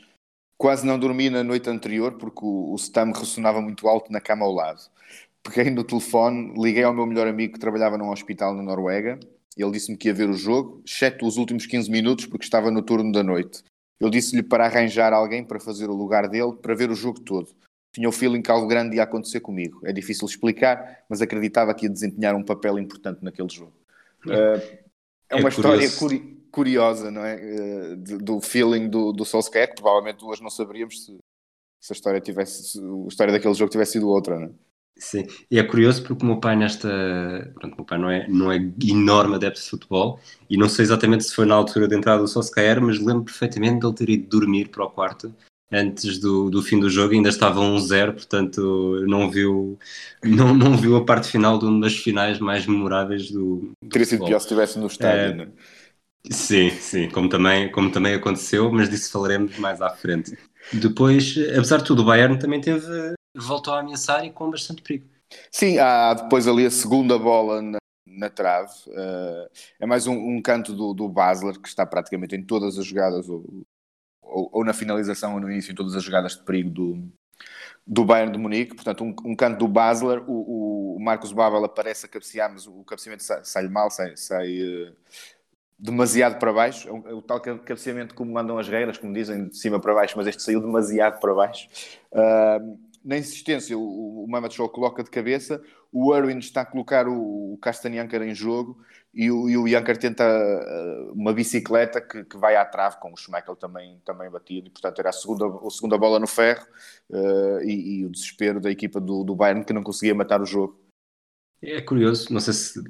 [0.58, 4.46] Quase não dormi na noite anterior porque o, o Stam ressonava muito alto na cama
[4.46, 4.82] ao lado.
[5.42, 9.20] Peguei no telefone, liguei ao meu melhor amigo que trabalhava num hospital na Noruega.
[9.58, 12.82] Ele disse-me que ia ver o jogo, exceto os últimos 15 minutos, porque estava no
[12.82, 13.64] turno da noite.
[14.00, 17.50] Eu disse-lhe para arranjar alguém para fazer o lugar dele, para ver o jogo todo.
[17.94, 19.82] Tinha o feeling que algo grande ia acontecer comigo.
[19.86, 23.74] É difícil explicar, mas acreditava que ia desempenhar um papel importante naquele jogo.
[24.26, 24.89] Uh,
[25.30, 27.36] é uma é história curi curiosa, não é?
[27.36, 31.18] Uh, do feeling do, do Solskjaer, que provavelmente hoje não saberíamos se,
[31.80, 34.52] se a história tivesse, se a história daquele jogo tivesse sido outra, não é?
[35.00, 36.90] Sim, e é curioso porque o meu pai nesta.
[37.56, 40.20] Pronto, o meu pai não é, não é enorme adepto de futebol
[40.50, 43.80] e não sei exatamente se foi na altura de entrada do Solskjaer, mas lembro perfeitamente
[43.80, 45.34] de ele ter ido dormir para o quarto
[45.72, 49.78] antes do, do fim do jogo ainda estava 1-0, portanto não viu,
[50.24, 53.74] não, não viu a parte final de uma das finais mais memoráveis do.
[53.82, 55.48] do Teria sido pior se estivesse no estádio, é, né?
[56.30, 60.38] Sim, sim, como também, como também aconteceu, mas disso falaremos mais à frente.
[60.74, 65.08] Depois, apesar de tudo, o Bayern também teve, voltou a ameaçar e com bastante perigo.
[65.52, 68.72] Sim, há depois ali a segunda bola na, na trave.
[68.88, 69.50] Uh,
[69.80, 73.28] é mais um, um canto do, do Basler, que está praticamente em todas as jogadas,
[74.30, 77.12] ou, ou, na finalização ou no início, em todas as jogadas de perigo do,
[77.86, 78.76] do Bayern de Munique.
[78.76, 80.24] Portanto, um, um canto do Basler.
[80.28, 84.62] O, o Marcos Babel aparece a cabecear, mas o cabeceamento sai-lhe sai mal, sai, sai
[84.62, 84.94] uh,
[85.78, 86.88] demasiado para baixo.
[86.88, 89.94] É o, é o, tal cabeceamento como mandam as regras, como dizem, de cima para
[89.94, 91.68] baixo, mas este saiu demasiado para baixo.
[92.12, 95.62] Uh, na insistência, o, o Mamat Show coloca de cabeça,
[95.92, 98.78] o Erwin está a colocar o, o Castanhankar em jogo
[99.14, 103.12] e o, e o Janker tenta uh, uma bicicleta que, que, vai à trave com
[103.12, 106.66] o Schmeichel também, também batido e portanto era a segunda, a segunda bola no ferro
[107.10, 110.46] uh, e, e, o desespero da equipa do, do Bayern que não conseguia matar o
[110.46, 110.80] jogo.
[111.62, 112.82] É curioso, não sei se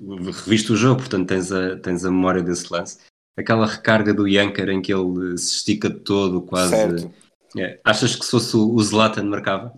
[0.45, 2.99] reviste o jogo, portanto tens a, tens a memória desse lance.
[3.38, 7.09] Aquela recarga do Janker em que ele se estica todo, quase.
[7.57, 9.74] É, achas que se fosse o Zlatan marcava?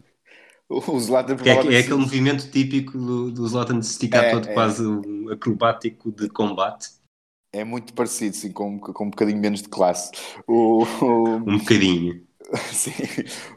[0.72, 4.47] O Zlatan é, é aquele movimento típico do, do Zlatan de se esticar é, todo
[4.47, 4.53] é.
[4.53, 6.89] quase um acrobático de combate.
[7.53, 10.09] É muito parecido, sim, com, com um bocadinho menos de classe.
[10.47, 11.36] O, o...
[11.45, 12.22] Um bocadinho.
[12.74, 12.91] Sim,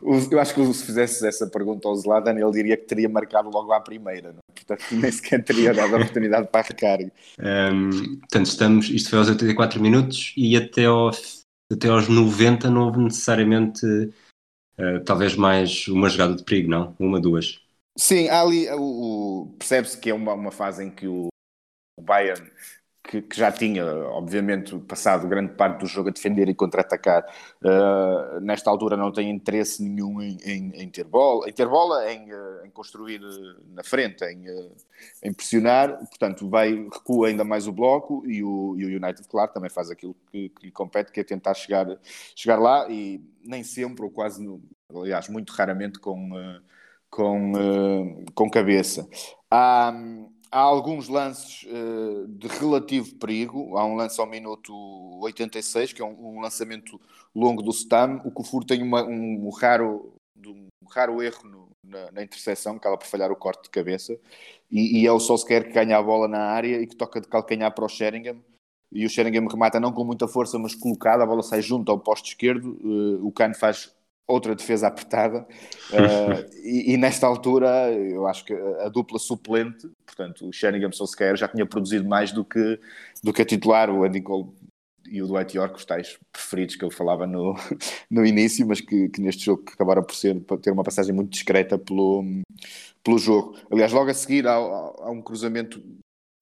[0.03, 3.73] eu acho que se fizesse essa pergunta ao Zlatan, ele diria que teria marcado logo
[3.73, 4.39] à primeira, não?
[4.39, 4.53] É?
[4.53, 7.13] portanto nem sequer teria dado a oportunidade para a recarga.
[7.41, 7.91] Um,
[8.21, 11.11] portanto, estamos, isto foi aos 84 minutos e até, ao,
[11.73, 13.85] até aos 90 não houve necessariamente,
[14.79, 16.95] uh, talvez mais uma jogada de perigo, não?
[16.99, 17.61] Uma, duas.
[17.97, 18.67] Sim, ali
[19.59, 21.29] percebe-se que é uma, uma fase em que o,
[21.97, 22.51] o Bayern
[23.05, 27.23] que, que, já tinha, obviamente, passado grande parte do jogo a defender e contra-atacar,
[27.63, 32.11] uh, nesta altura não tem interesse nenhum em, em, em ter bola, em, ter bola
[32.11, 34.47] em, uh, em construir uh, na frente, em,
[35.23, 39.53] em, pressionar, portanto, vai, recua ainda mais o bloco e o, e o United, claro,
[39.53, 41.87] também faz aquilo que, que, lhe compete, que é tentar chegar,
[42.35, 44.43] chegar lá e nem sempre, ou quase,
[44.89, 46.31] aliás, muito raramente com,
[47.11, 49.07] com, com cabeça.
[49.51, 49.93] Há,
[50.55, 53.77] há alguns lances uh, de relativo perigo.
[53.77, 54.73] Há um lance ao minuto
[55.21, 57.01] 86, que é um, um lançamento
[57.35, 58.23] longo do Stam.
[58.25, 60.15] O Kufur tem uma, um, um, raro,
[60.47, 64.17] um raro erro no, na, na interseção, acaba por falhar o corte de cabeça.
[64.71, 67.27] E, e é o Solskjaer que ganha a bola na área e que toca de
[67.27, 68.37] calcanhar para o Sheringham.
[68.93, 71.23] E o Sheringham remata não com muita força, mas colocado.
[71.23, 72.79] A bola sai junto ao posto esquerdo.
[72.81, 73.93] Uh, o Kane faz
[74.27, 75.47] outra defesa apertada.
[75.91, 81.37] Uh, e, e, nesta altura eu acho que a, dupla suplente, portanto o Sheringham Solskjaer
[81.37, 82.81] já tinha produzido mais do que,
[83.23, 84.49] do que a titular, o Andy Cole
[85.07, 87.55] e o Dwight York, os tais preferidos que eu falava no,
[88.11, 91.31] no início, mas que, que neste jogo acabaram por ser, por ter uma passagem muito
[91.31, 92.25] discreta pelo,
[93.03, 93.57] pelo jogo.
[93.71, 95.83] Aliás, logo a seguir há, há um cruzamento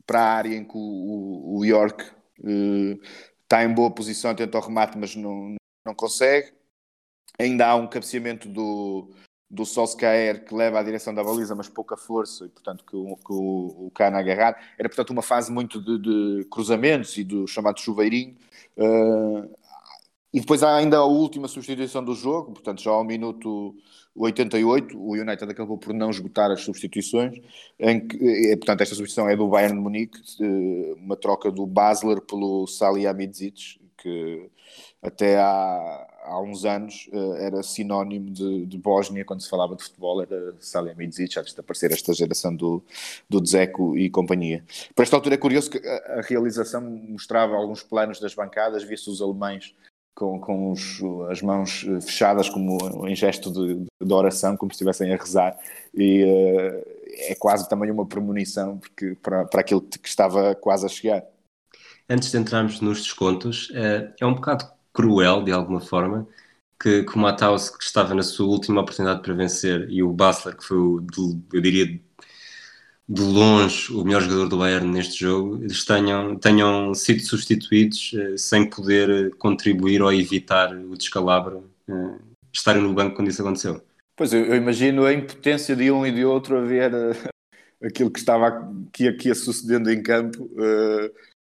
[0.06, 2.04] para a área em que o, o York
[2.40, 3.00] uh,
[3.42, 6.52] está em boa posição, tenta o remate, mas não, não consegue
[7.38, 9.10] Ainda há um cabeceamento do,
[9.50, 13.16] do Solskjaer que leva à direção da baliza, mas pouca força, e portanto que o,
[13.16, 14.56] que o, o Cana agarrar.
[14.78, 18.36] Era portanto uma fase muito de, de cruzamentos e do chamado chuveirinho.
[18.76, 19.50] Uh,
[20.32, 23.76] e depois há ainda a última substituição do jogo, portanto já ao minuto
[24.14, 27.38] 88, o United acabou por não esgotar as substituições,
[27.78, 30.18] que, e, portanto esta substituição é do Bayern de Munique,
[30.96, 34.50] uma troca do Basler pelo Salihamidzic, que
[35.02, 39.82] até há, há uns anos uh, era sinónimo de, de Bósnia quando se falava de
[39.82, 42.82] futebol, era Salihamidzic, antes de aparecer esta geração do,
[43.28, 44.64] do Dzeko e companhia.
[44.94, 49.10] Por esta altura é curioso que a, a realização mostrava alguns planos das bancadas, via-se
[49.10, 49.74] os alemães
[50.14, 51.00] com, com os,
[51.30, 55.58] as mãos eh, fechadas como em gesto de, de oração, como se estivessem a rezar,
[55.94, 60.88] e uh, é quase também uma premonição porque, para, para aquilo que estava quase a
[60.88, 61.24] chegar.
[62.12, 66.28] Antes de entrarmos nos descontos, uh, é um bocado cruel, de alguma forma,
[66.78, 70.54] que, que o Matthaus, que estava na sua última oportunidade para vencer, e o Basler,
[70.54, 71.06] que foi, o,
[71.54, 71.86] eu diria,
[73.08, 78.36] de longe o melhor jogador do Bayern neste jogo, eles tenham, tenham sido substituídos uh,
[78.36, 82.20] sem poder contribuir ou evitar o descalabro, uh,
[82.52, 83.82] estarem no banco quando isso aconteceu.
[84.14, 86.92] Pois, eu, eu, imagino a impotência de um e de outro a ver
[87.82, 90.44] aquilo que estava que aqui ia sucedendo em campo.
[90.52, 91.31] Uh,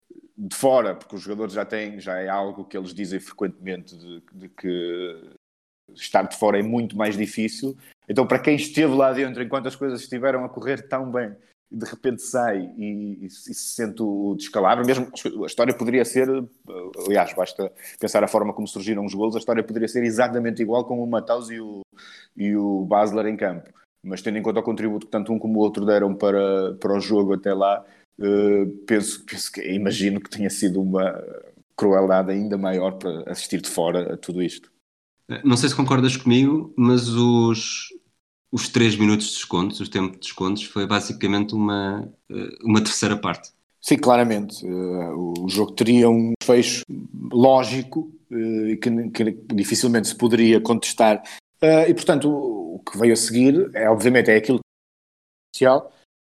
[0.42, 4.22] de fora, porque os jogadores já têm, já é algo que eles dizem frequentemente de,
[4.32, 5.30] de, que
[5.94, 7.76] estar de fora é muito mais difícil.
[8.08, 11.32] Então, para quem esteve lá dentro, enquanto as coisas estiveram a correr tão bem,
[11.70, 12.84] de repente sai e,
[13.22, 15.08] e, e se sente o descalabro, mesmo
[15.44, 16.28] a história poderia ser,
[17.06, 20.84] aliás, basta pensar a forma como surgiram os golos, a história poderia ser exatamente igual
[20.84, 21.82] com o Matheus e o,
[22.36, 23.70] e o Basler em campo.
[24.04, 26.92] Mas tendo em conta o contributo que tanto um como o outro deram para, para
[26.92, 27.84] o jogo até lá,
[28.18, 31.12] Uh, penso, penso que imagino que tenha sido uma
[31.76, 34.70] crueldade ainda maior para assistir de fora a tudo isto.
[35.44, 37.88] Não sei se concordas comigo, mas os,
[38.50, 43.16] os 3 minutos de descontos, o tempo de descontos, foi basicamente uma, eh, uma terceira
[43.16, 43.50] parte.
[43.80, 44.64] Sim, claramente.
[44.64, 46.84] Uh, o jogo teria um fecho
[47.32, 51.22] lógico uh, que, que, dificilmente se poderia contestar.
[51.62, 54.60] Uh, e, portanto, o, o, que veio a seguir é, obviamente, é aquilo
[55.54, 55.68] que é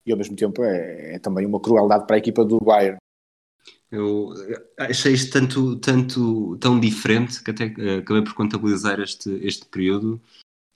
[0.05, 2.97] e ao mesmo tempo é, é também uma crueldade para a equipa do Bayern.
[3.91, 4.33] Eu
[4.77, 10.21] achei isto tanto, tanto, tão diferente que até uh, acabei por contabilizar este, este período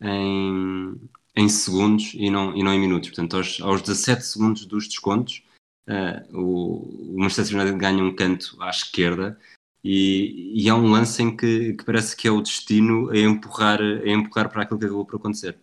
[0.01, 0.99] em,
[1.33, 3.09] em segundos e não, e não em minutos.
[3.09, 5.41] Portanto, aos, aos 17 segundos dos descontos,
[5.87, 9.39] uh, o, o Manchester United ganha um canto à esquerda
[9.81, 13.79] e, e há um lance em que, que, parece que é o destino a empurrar,
[13.79, 15.57] a empurrar para aquilo que acabou por acontecer.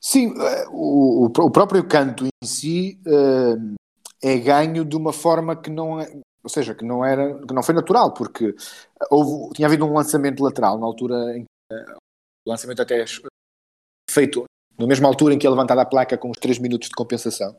[0.00, 3.74] Sim, eh, o, o próprio canto em si uh,
[4.22, 7.62] é ganho de uma forma que não é, ou seja, que não era, que não
[7.62, 8.54] foi natural, porque
[9.10, 11.96] houve, tinha havido um lançamento lateral na altura em que uh,
[12.46, 13.04] o lançamento até
[14.08, 14.44] feito
[14.78, 17.56] na mesma altura em que é levantada a placa com os 3 minutos de compensação.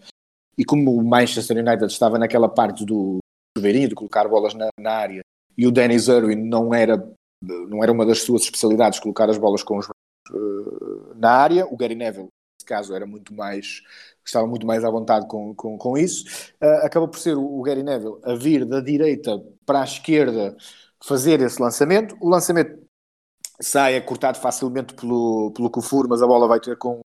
[0.57, 3.19] E como o Manchester United estava naquela parte do
[3.57, 5.21] chuveirinho, de colocar bolas na, na área,
[5.57, 6.97] e o Dennis Irwin não era,
[7.41, 9.87] não era uma das suas especialidades colocar as bolas com os
[10.31, 11.65] uh, na área.
[11.65, 13.81] O Gary Neville, nesse caso, era muito mais
[14.29, 16.53] estava muito mais à vontade com, com, com isso.
[16.61, 20.55] Uh, acabou por ser o, o, Gary Neville a vir da direita para a esquerda
[21.03, 22.15] fazer esse lançamento.
[22.21, 22.79] O lançamento
[23.61, 27.01] sai é cortado facilmente pelo, pelo Kufur, mas a bola vai ter com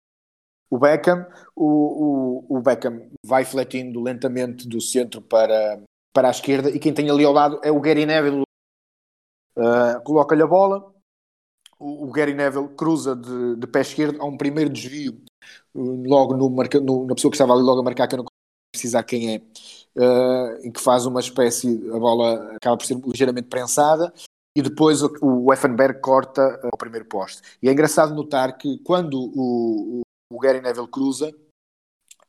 [0.69, 1.25] o Beckham.
[1.55, 5.81] O, o, o Beckham vai fletindo lentamente do centro para,
[6.13, 8.43] para a esquerda e quem tem ali ao lado é o Gary Neville.
[9.55, 10.92] Uh, Coloca-lhe a bola,
[11.83, 15.21] o, o, Gary Neville cruza de, de pé esquerdo a um primeiro desvio
[15.75, 18.19] uh, logo no, marca, no, na pessoa que estava ali logo a marcar, que eu
[18.19, 18.25] não
[18.73, 19.37] precisar quem é,
[19.97, 24.13] uh, em que faz uma espécie, a bola acaba por ser ligeiramente prensada
[24.55, 27.41] e depois o, Effenberg corta uh, o primeiro poste.
[27.61, 31.33] E é engraçado notar que quando o, o, o Gary Neville cruza,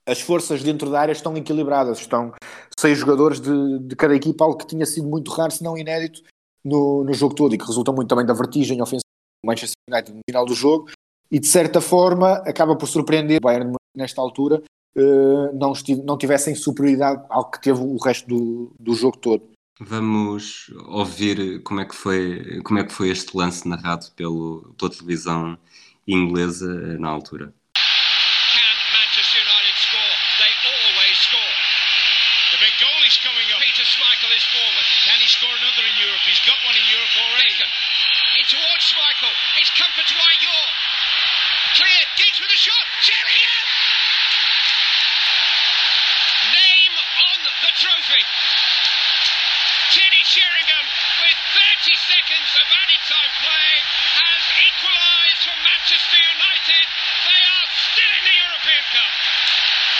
[0.07, 2.32] as forças dentro da área estão equilibradas, estão
[2.78, 6.22] seis jogadores de, de cada equipa, algo que tinha sido muito raro, se não inédito,
[6.64, 9.03] no, no jogo todo e que resulta muito também da vertigem ofensiva
[9.45, 10.90] Manchester United no final do jogo
[11.30, 14.62] e de certa forma acaba por surpreender o Bayern nesta altura
[14.97, 15.72] uh, não,
[16.05, 19.55] não tivessem superioridade ao que teve o resto do, do jogo todo.
[19.80, 24.90] Vamos ouvir como é que foi, como é que foi este lance narrado pelo, pela
[24.90, 25.59] televisão
[26.07, 27.53] inglesa na altura.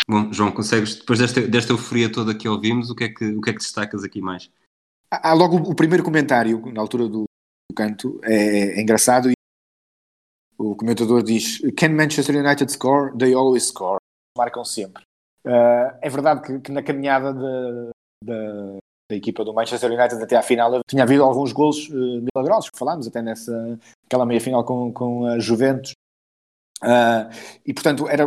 [0.09, 3.41] Bom, João, consegues, depois desta, desta euforia toda que ouvimos, o que, é que, o
[3.41, 4.51] que é que destacas aqui mais?
[5.11, 9.31] Há logo o primeiro comentário, na altura do, do canto, é, é, engraçado.
[10.59, 13.17] O comentador diz: Can Manchester United score?
[13.17, 13.99] They always score.
[14.37, 15.03] Marcam sempre.
[15.47, 17.91] Uh, é verdade que, que na caminhada de,
[18.25, 18.79] de,
[19.15, 22.79] da equipa do Manchester United até à final tinha havido alguns gols uh, milagrosos, que
[22.79, 25.93] falámos até nessa aquela meia final com, com a Juventus,
[26.83, 27.33] Uh,
[27.65, 28.25] e portanto era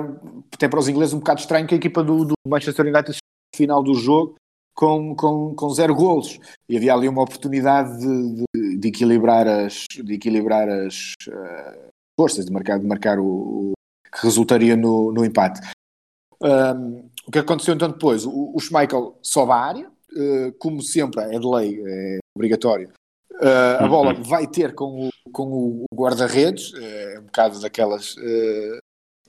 [0.51, 3.15] até para os ingleses um bocado estranho que a equipa do, do Manchester United
[3.55, 4.35] final do jogo
[4.73, 9.85] com, com, com zero golos e havia ali uma oportunidade de, de, de equilibrar as,
[9.91, 13.73] de equilibrar as uh, forças, de marcar, de marcar o, o
[14.11, 15.61] que resultaria no, no empate.
[16.41, 18.25] Um, o que aconteceu então depois?
[18.25, 22.91] O, o Schmeichel sobe à área, uh, como sempre, é de lei, é obrigatório,
[23.37, 24.23] Uh, a bola uhum.
[24.23, 28.15] vai ter com o, com o guarda-redes, eh, é um bocado daquelas.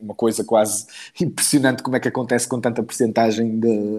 [0.01, 0.87] Uma coisa quase
[1.21, 3.97] impressionante como é que acontece com tanta percentagem de,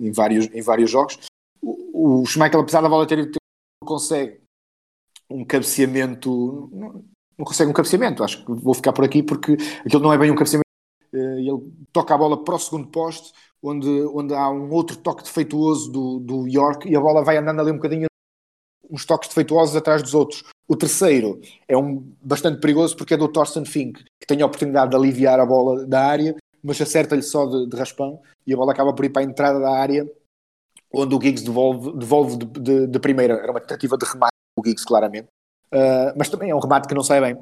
[0.00, 1.18] em, vários, em vários jogos.
[1.62, 3.38] O, o Schmeichel, apesar da bola ter ido,
[3.80, 4.40] não consegue
[5.30, 6.68] um cabeceamento.
[6.72, 7.04] Não,
[7.38, 8.24] não, consegue um cabeceamento.
[8.24, 10.66] Acho que vou ficar por aqui porque aquilo não é bem um cabeceamento.
[11.12, 13.32] Ele toca a bola para o segundo poste,
[13.62, 17.60] onde, onde há um outro toque defeituoso do, do York e a bola vai andando
[17.60, 18.06] ali um bocadinho
[18.90, 20.44] uns toques defeituosos atrás dos outros.
[20.68, 24.90] O terceiro é um bastante perigoso porque é do Thorsten Fink, que tem a oportunidade
[24.90, 28.72] de aliviar a bola da área, mas acerta-lhe só de, de, raspão e a bola
[28.72, 30.08] acaba por ir para a entrada da área,
[30.92, 33.34] onde o Giggs devolve, devolve de, de, de primeira.
[33.34, 35.28] Era uma tentativa de remate, o Giggs, claramente.
[35.72, 37.34] Uh, mas também é um remate que não sai bem.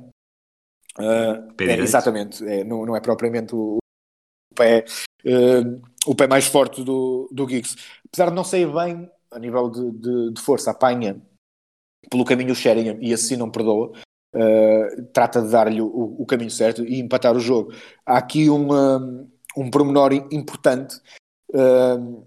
[0.99, 4.85] Uh, é, exatamente, é, não, não, é propriamente o, o pé,
[5.25, 7.77] uh, o pé mais forte do, do Giggs.
[8.07, 11.21] Apesar de não sair bem a nível de, de, de força, apanha
[12.11, 13.93] pelo caminho o Sheringham e assim não perdoa.
[14.35, 17.73] Uh, trata de dar-lhe o, o, caminho certo e empatar o jogo.
[18.07, 20.97] Há aqui uma, um pormenor importante
[21.51, 22.27] uh,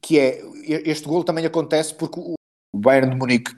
[0.00, 2.34] que é este gol também acontece porque o
[2.74, 3.52] Bayern de Munique,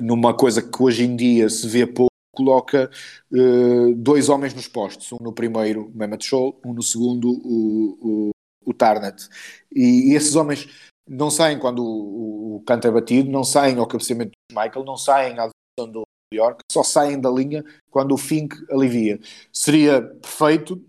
[0.00, 2.90] numa coisa que hoje em dia se vê pouco, coloca
[3.30, 8.30] uh, dois homens nos postos, um no primeiro, Mehmet Scholl, um no segundo, o,
[8.64, 9.28] o, Tarnet.
[9.74, 10.68] E, e esses homens
[11.06, 14.96] não saem quando o, o canto é batido, não saem ao cabeceamento do Michael, não
[14.96, 16.02] saem à decisão do
[16.32, 19.20] York, só saem da linha quando o Fink alivia.
[19.52, 20.82] Seria perfeito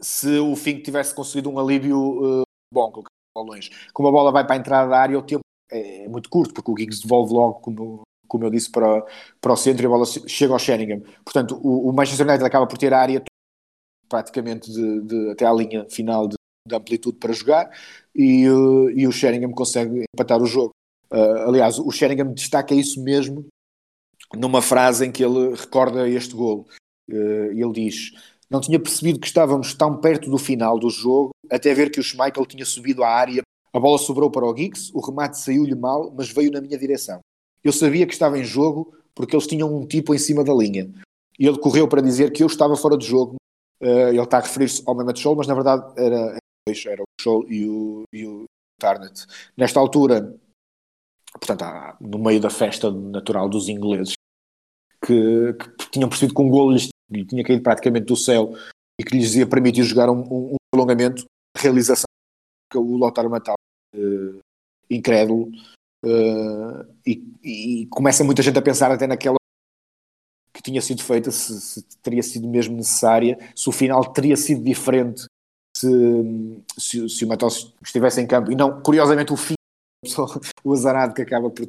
[0.00, 3.04] se o Fink tivesse conseguido um alívio uh, bom,
[3.36, 3.70] longe.
[3.92, 6.52] Como a bola vai para a entrada da área, o tempo é, é muito curto,
[6.52, 9.04] porque o Giggs devolve logo, como, como eu disse, para,
[9.40, 11.02] para o centro e a bola chega ao Sheringham.
[11.24, 13.22] Portanto, o, o Manchester United acaba por ter a área
[14.08, 16.36] praticamente de, de, até à linha final de,
[16.66, 17.70] de amplitude para jogar
[18.14, 20.70] e, uh, e o Sheringham consegue empatar o jogo.
[21.10, 23.46] Uh, aliás, o Sheringham destaca isso mesmo
[24.34, 26.66] numa frase em que ele recorda este golo.
[27.10, 28.12] Uh, ele diz:
[28.48, 32.02] Não tinha percebido que estávamos tão perto do final do jogo até ver que o
[32.02, 33.42] Schmeichel tinha subido à área.
[33.72, 37.20] A bola sobrou para o Giggs, o remate saiu-lhe mal, mas veio na minha direção.
[37.64, 40.90] Eu sabia que estava em jogo porque eles tinham um tipo em cima da linha.
[41.38, 43.36] E ele correu para dizer que eu estava fora de jogo.
[43.80, 46.36] Uh, ele está a referir-se ao Mehmet Scholl, mas na verdade era,
[46.68, 48.44] era o Scholl e o, e o
[48.78, 49.26] Tarnet.
[49.56, 50.38] Nesta altura,
[51.32, 51.64] portanto,
[52.00, 54.14] no meio da festa natural dos ingleses,
[55.04, 56.88] que, que tinham percebido que um golo lhes
[57.28, 58.54] tinha caído praticamente do céu
[58.98, 61.24] e que lhes ia permitir jogar um, um, um prolongamento,
[61.56, 62.06] realização
[62.70, 63.56] que o Lothar Matal,
[63.94, 64.38] uh,
[64.88, 65.48] incrédulo,
[66.04, 69.36] uh, e, e, começa muita gente a pensar até naquela
[70.54, 74.62] que tinha sido feita, se, se, teria sido mesmo necessária, se o final teria sido
[74.62, 75.26] diferente
[75.76, 75.88] se,
[76.78, 77.48] se, se o Matal
[77.84, 79.54] estivesse em campo, e não, curiosamente, o fim,
[80.64, 81.66] o azarado que acaba por,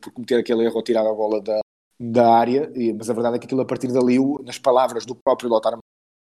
[0.00, 1.60] por cometer aquele erro tirar a bola da,
[1.98, 5.48] da área, mas a verdade é que aquilo a partir dali, nas palavras do próprio
[5.48, 5.78] Lothar,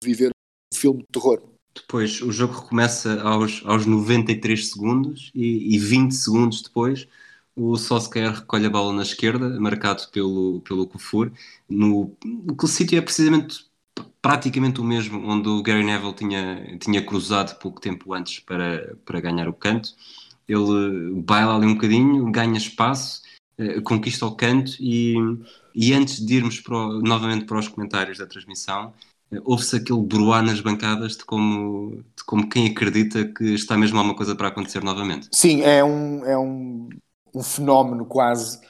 [0.02, 1.42] viver um filme de terror.
[1.74, 7.08] Depois o jogo recomeça aos, aos 93 segundos e, e 20 segundos depois
[7.56, 11.32] o Solskjaer recolhe a bola na esquerda, marcado pelo, pelo Kufur.
[11.68, 12.16] No,
[12.60, 13.66] o sítio é precisamente
[14.20, 19.20] praticamente o mesmo onde o Gary Neville tinha, tinha cruzado pouco tempo antes para, para
[19.20, 19.90] ganhar o canto.
[20.48, 23.22] Ele baila ali um bocadinho, ganha espaço,
[23.58, 25.14] eh, conquista o canto e,
[25.74, 28.92] e antes de irmos para o, novamente para os comentários da transmissão,
[29.44, 34.16] houve-se aquele broar nas bancadas de como, de como quem acredita que está mesmo alguma
[34.16, 35.28] coisa para acontecer novamente.
[35.32, 36.88] Sim, é um, é um,
[37.34, 38.60] um fenómeno quase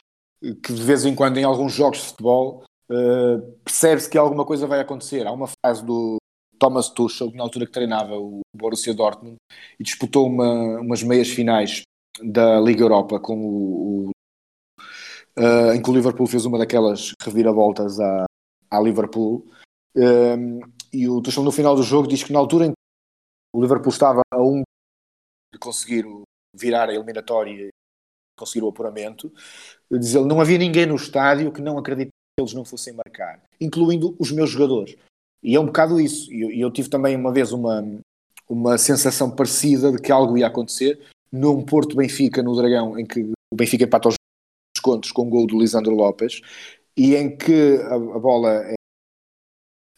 [0.40, 4.66] que de vez em quando em alguns jogos de futebol uh, percebe-se que alguma coisa
[4.66, 5.26] vai acontecer.
[5.26, 6.16] Há uma frase do
[6.58, 9.36] Thomas Tuchel, na altura que treinava o Borussia Dortmund
[9.78, 11.82] e disputou uma, umas meias finais
[12.22, 14.10] da Liga Europa com o, o
[15.38, 18.24] uh, em que o Liverpool fez uma daquelas reviravoltas à,
[18.70, 19.46] à Liverpool
[19.96, 20.60] um,
[20.92, 22.76] e o Tuchel no final do jogo diz que na altura em que
[23.54, 24.62] o Liverpool estava a um
[25.52, 26.04] de conseguir
[26.54, 27.68] virar a eliminatória e
[28.36, 29.32] conseguir o apuramento,
[29.90, 34.14] diz ele, não havia ninguém no estádio que não acreditasse eles não fossem marcar, incluindo
[34.18, 34.96] os meus jogadores.
[35.42, 36.32] E é um bocado isso.
[36.32, 37.84] E eu, eu, tive também uma vez uma,
[38.48, 43.20] uma sensação parecida de que algo ia acontecer num Porto Benfica no Dragão, em que
[43.52, 44.16] o Benfica empata os
[44.82, 46.40] contos com o gol do Lisandro Lopes
[46.96, 48.74] e em que a, a bola é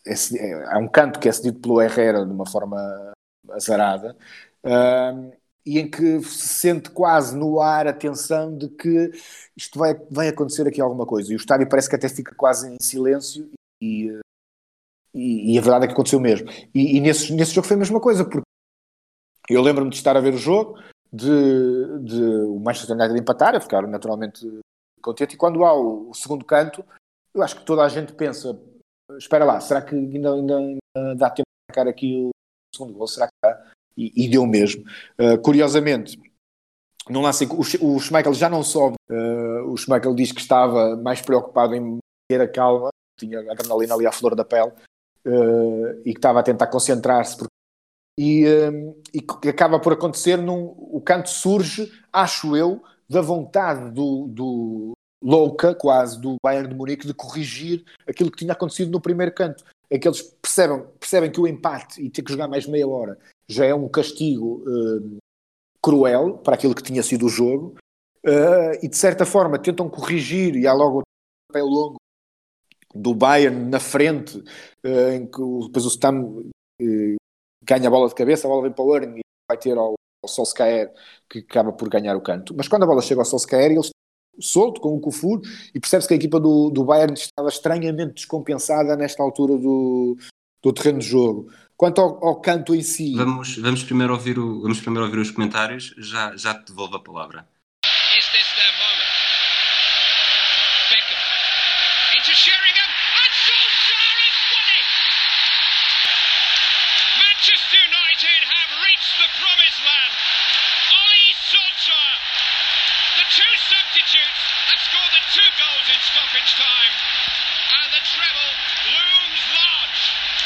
[0.06, 3.12] é, há um canto que é cedido pelo Herrera de uma forma
[3.50, 4.16] azarada,
[4.64, 5.32] uh,
[5.66, 9.10] e em que se sente quase no ar a tensão de que
[9.56, 11.32] isto vai, vai acontecer aqui alguma coisa.
[11.32, 13.50] E o estádio parece que até fica quase em silêncio,
[13.82, 14.18] e,
[15.12, 16.48] e, e a verdade é que aconteceu mesmo.
[16.74, 18.42] E, e nesse, nesse jogo foi a mesma coisa, porque
[19.48, 20.78] eu lembro-me de estar a ver o jogo,
[21.12, 24.46] de, de o Manchester United empatar, a ficar naturalmente
[25.02, 26.84] contente, e quando há o, o segundo canto,
[27.34, 28.58] eu acho que toda a gente pensa
[29.14, 32.30] espera lá, será que ainda, ainda, ainda dá tempo de marcar aqui o
[32.76, 33.06] segundo gol?
[33.06, 33.72] Será que dá?
[33.96, 34.84] E, e deu mesmo.
[35.18, 36.20] Uh, curiosamente,
[37.08, 38.96] não lance o, o Schmeichel já não sobe.
[39.08, 43.94] Uh, o Schmeichel diz que estava mais preocupado em ter a calma, tinha a adrenalina
[43.94, 44.72] ali à flor da pele,
[45.26, 47.44] uh, e que estava a tentar concentrar-se.
[48.18, 48.46] E,
[49.12, 54.96] e que acaba por acontecer, num, o canto surge, acho eu, da vontade do, do,
[55.22, 59.64] louca, quase, do Bayern de Munique de corrigir aquilo que tinha acontecido no primeiro canto.
[59.90, 63.18] É que eles percebem, percebem que o empate e ter que jogar mais meia hora
[63.48, 65.18] já é um castigo uh,
[65.82, 67.76] cruel para aquilo que tinha sido o jogo
[68.24, 71.02] uh, e de certa forma tentam corrigir e há logo o
[71.52, 71.96] papel longo
[72.94, 76.50] do Bayern na frente uh, em que depois o Stam
[77.62, 79.94] ganha a bola de cabeça, a bola vem para o Erling e vai ter ao,
[80.22, 80.92] ao Solskjaer
[81.28, 82.54] que acaba por ganhar o canto.
[82.56, 83.90] Mas quando a bola chega ao Solskjaer eles
[84.40, 85.40] solto com o Kufur
[85.74, 90.16] e percebe-se que a equipa do, do Bayern estava estranhamente descompensada nesta altura do,
[90.62, 91.50] do terreno de jogo.
[91.76, 93.14] Quanto ao, ao, canto em si.
[93.14, 97.02] Vamos, vamos, primeiro ouvir o, vamos primeiro ouvir os comentários, já, já te devolvo a
[97.02, 97.46] palavra.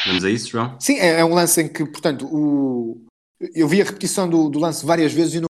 [0.06, 0.78] Vamos a isso, João?
[0.80, 3.04] Sim, é, é, um lance em que, portanto, o,
[3.54, 5.46] eu vi a repetição do, do lance várias vezes e não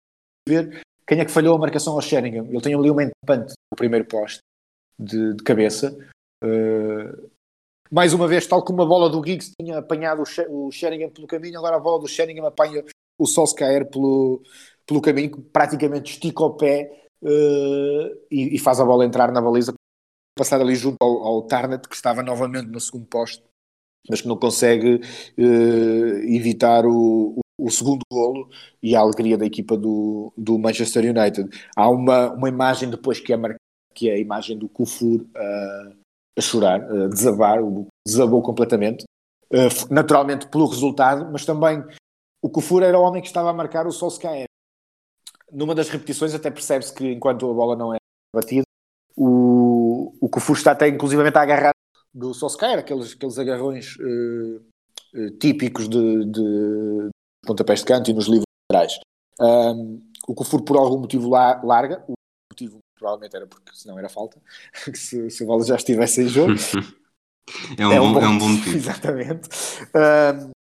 [0.49, 2.47] ver quem é que falhou a marcação ao Sheringham.
[2.47, 4.41] Ele tem ali uma empante no primeiro poste
[4.99, 5.97] de, de cabeça.
[6.43, 7.31] Uh,
[7.91, 11.59] mais uma vez, tal como a bola do Giggs tinha apanhado o, Sheringham pelo caminho,
[11.59, 12.85] agora a bola do Sheringham apanha
[13.19, 14.43] o Solskjaer pelo,
[14.87, 19.41] pelo caminho, que praticamente estica o pé uh, e, e, faz a bola entrar na
[19.41, 19.75] baliza,
[20.37, 23.45] passar ali junto ao, ao Tarnet, que estava novamente no segundo poste,
[24.09, 28.49] mas que não consegue uh, evitar o, o, segundo golo
[28.83, 31.49] e a alegria da equipa do, do Manchester United.
[31.77, 33.37] Há uma, uma imagem depois que é,
[33.95, 35.97] que é a imagem do Kufur uh,
[36.37, 37.59] a chorar, a desabar,
[38.07, 39.05] desabou completamente,
[39.89, 41.83] naturalmente pelo resultado, mas também
[42.43, 44.47] o Kufur era o homem que estava a marcar o Solskjaer
[45.55, 47.99] numa das repetições até percebe-se que enquanto a bola não é
[48.35, 48.65] batida,
[49.17, 51.74] o, o Kufur está até inclusivamente a agarrar
[52.15, 54.63] do Solskjaer, aqueles, aqueles agarrões uh,
[55.15, 57.09] uh, típicos de, de
[57.45, 58.99] pontapés de canto e nos livros laterais.
[59.41, 62.15] Um, o Kufur por algum motivo lá, larga, o
[62.53, 64.41] motivo provavelmente era porque senão era falta,
[64.95, 66.53] se, se a bola já estivesse em jogo.
[67.77, 68.77] é, um é, um bom, bom, é um bom motivo.
[68.77, 69.49] Exatamente.
[69.95, 70.51] Um,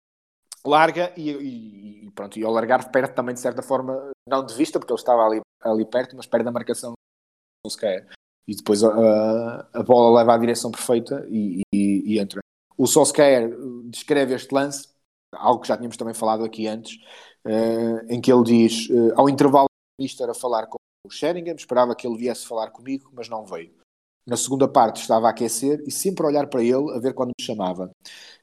[0.66, 4.54] larga e, e, e, pronto, e ao largar perde também de certa forma, não de
[4.54, 8.08] vista, porque ele estava ali, ali perto, mas perde a marcação do Solskjaer.
[8.46, 12.40] E depois a, a, bola leva à direção perfeita e, e, e entra.
[12.76, 14.88] O Solskjaer descreve este lance,
[15.32, 16.96] algo que já tínhamos também falado aqui antes,
[17.46, 20.76] uh, em que ele diz, uh, ao intervalo o ministro a falar com
[21.06, 23.72] o Sheringham, esperava que ele viesse falar comigo, mas não veio.
[24.26, 27.28] Na segunda parte estava a aquecer e sempre a olhar para ele a ver quando
[27.38, 27.90] me chamava.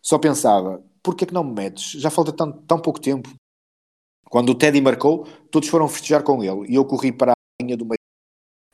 [0.01, 1.99] Só pensava, porquê é que não me metes?
[1.99, 3.29] Já falta tão, tão pouco tempo.
[4.29, 7.75] Quando o Teddy marcou, todos foram festejar com ele e eu corri para a linha
[7.75, 8.00] do meio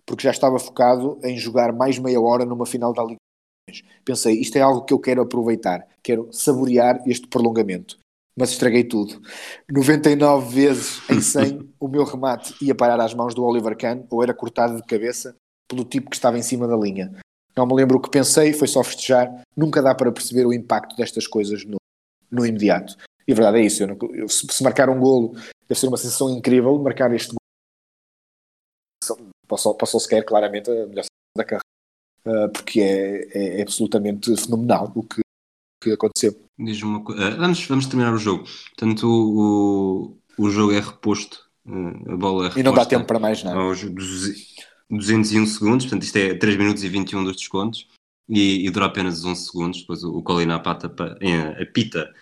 [0.08, 3.18] porque já estava focado em jogar mais meia hora numa final da Liga
[4.06, 7.98] Pensei, isto é algo que eu quero aproveitar, quero saborear este prolongamento.
[8.38, 9.22] Mas estraguei tudo.
[9.70, 14.24] 99 vezes em 100 o meu remate ia parar às mãos do Oliver Kahn ou
[14.24, 15.36] era cortado de cabeça
[15.68, 17.12] pelo tipo que estava em cima da linha.
[17.56, 19.42] Não me lembro o que pensei, foi só festejar.
[19.56, 21.78] Nunca dá para perceber o impacto destas coisas no,
[22.32, 22.96] no imediato.
[23.28, 23.84] E a verdade é isso.
[23.84, 25.34] Eu não, eu, se, marcar um golo,
[25.68, 26.78] deve ser uma sensação incrível.
[26.78, 27.47] Marcar este golo
[29.48, 31.62] passou, passou sequer claramente a melhor da carreira.
[32.26, 35.22] Uh, porque é, é, é, absolutamente fenomenal o que,
[35.82, 36.38] que aconteceu.
[36.60, 38.44] Diz uma uh, vamos, vamos terminar o jogo.
[38.76, 41.48] Portanto, o, o jogo é reposto.
[41.66, 42.60] Uh, a bola é reposta.
[42.60, 43.58] E não dá tempo para mais nada.
[43.58, 45.86] Aos 201 segundos.
[45.86, 47.88] Portanto, isto é 3 minutos e 21 dos descontos.
[48.28, 49.82] E, e dura apenas 11 segundos.
[49.82, 50.94] Depois o, o Colina apata,
[51.62, 52.14] apita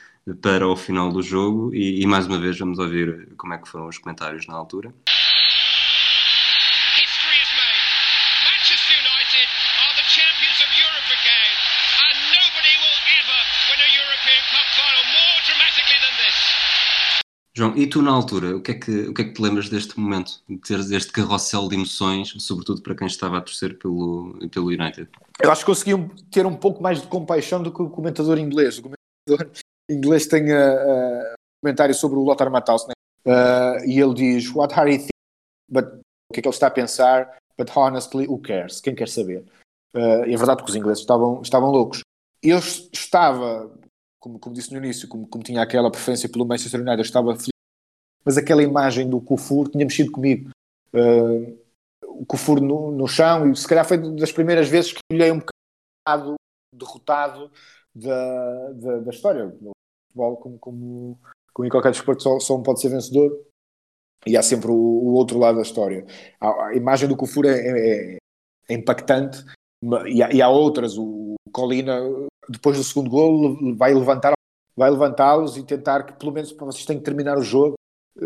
[0.41, 3.67] para o final do jogo e, e, mais uma vez vamos ouvir como é que
[3.67, 4.93] foram os comentários na altura.
[17.57, 19.69] João, e tu na altura, o que é que, o que, é que te lembras
[19.69, 24.37] deste momento, de teres este carrossel de emoções, sobretudo para quem estava a torcer pelo,
[24.51, 25.07] pelo United?
[25.41, 28.77] Eu acho que conseguiam ter um pouco mais de compaixão do que o comentador inglês.
[28.77, 29.55] O comentador
[29.89, 32.93] inglês tem uh, uh, um comentário sobre o Lothar Matthaus, né?
[33.25, 35.09] uh, e ele diz: What are you thinking?
[35.71, 35.85] But,
[36.29, 37.37] o que é que ele está a pensar?
[37.57, 38.81] But honestly, who cares?
[38.81, 39.45] Quem quer saber?
[39.95, 42.01] Uh, e é verdade que os ingleses estavam, estavam loucos.
[42.43, 43.71] Eu estava,
[44.25, 47.49] como, como disse no início, como, como tinha aquela preferência pelo Manchester United, estava feliz,
[48.25, 50.49] mas aquela imagem do Kufur tinha mexido comigo.
[50.91, 51.55] Uh,
[52.07, 55.39] o Kufur no, no chão, e se calhar foi das primeiras vezes que olhei um
[55.39, 56.33] bocado
[56.73, 57.51] derrotado
[57.93, 61.19] da, da, da história futebol, como, como,
[61.53, 63.45] como em qualquer desporto, só, só um pode ser vencedor
[64.25, 66.03] e há sempre o, o outro lado da história.
[66.41, 68.17] A, a imagem do Kufur é, é,
[68.69, 69.45] é impactante
[70.07, 70.97] e há, e há, outras.
[70.97, 72.01] O Colina,
[72.49, 74.33] depois do segundo gol, vai levantar
[74.77, 77.75] vai levantá-los e tentar que pelo menos vocês têm que terminar o jogo.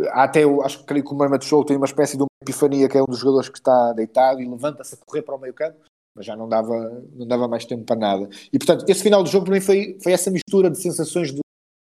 [0.10, 2.30] Há até, eu acho que creio que o Mehmet Show tem uma espécie de uma
[2.42, 5.40] epifania que é um dos jogadores que está deitado e levanta-se a correr para o
[5.40, 5.78] meio campo
[6.20, 8.30] mas já não dava, não dava mais tempo para nada.
[8.52, 11.40] E portanto, esse final do jogo mim foi, foi essa mistura de sensações de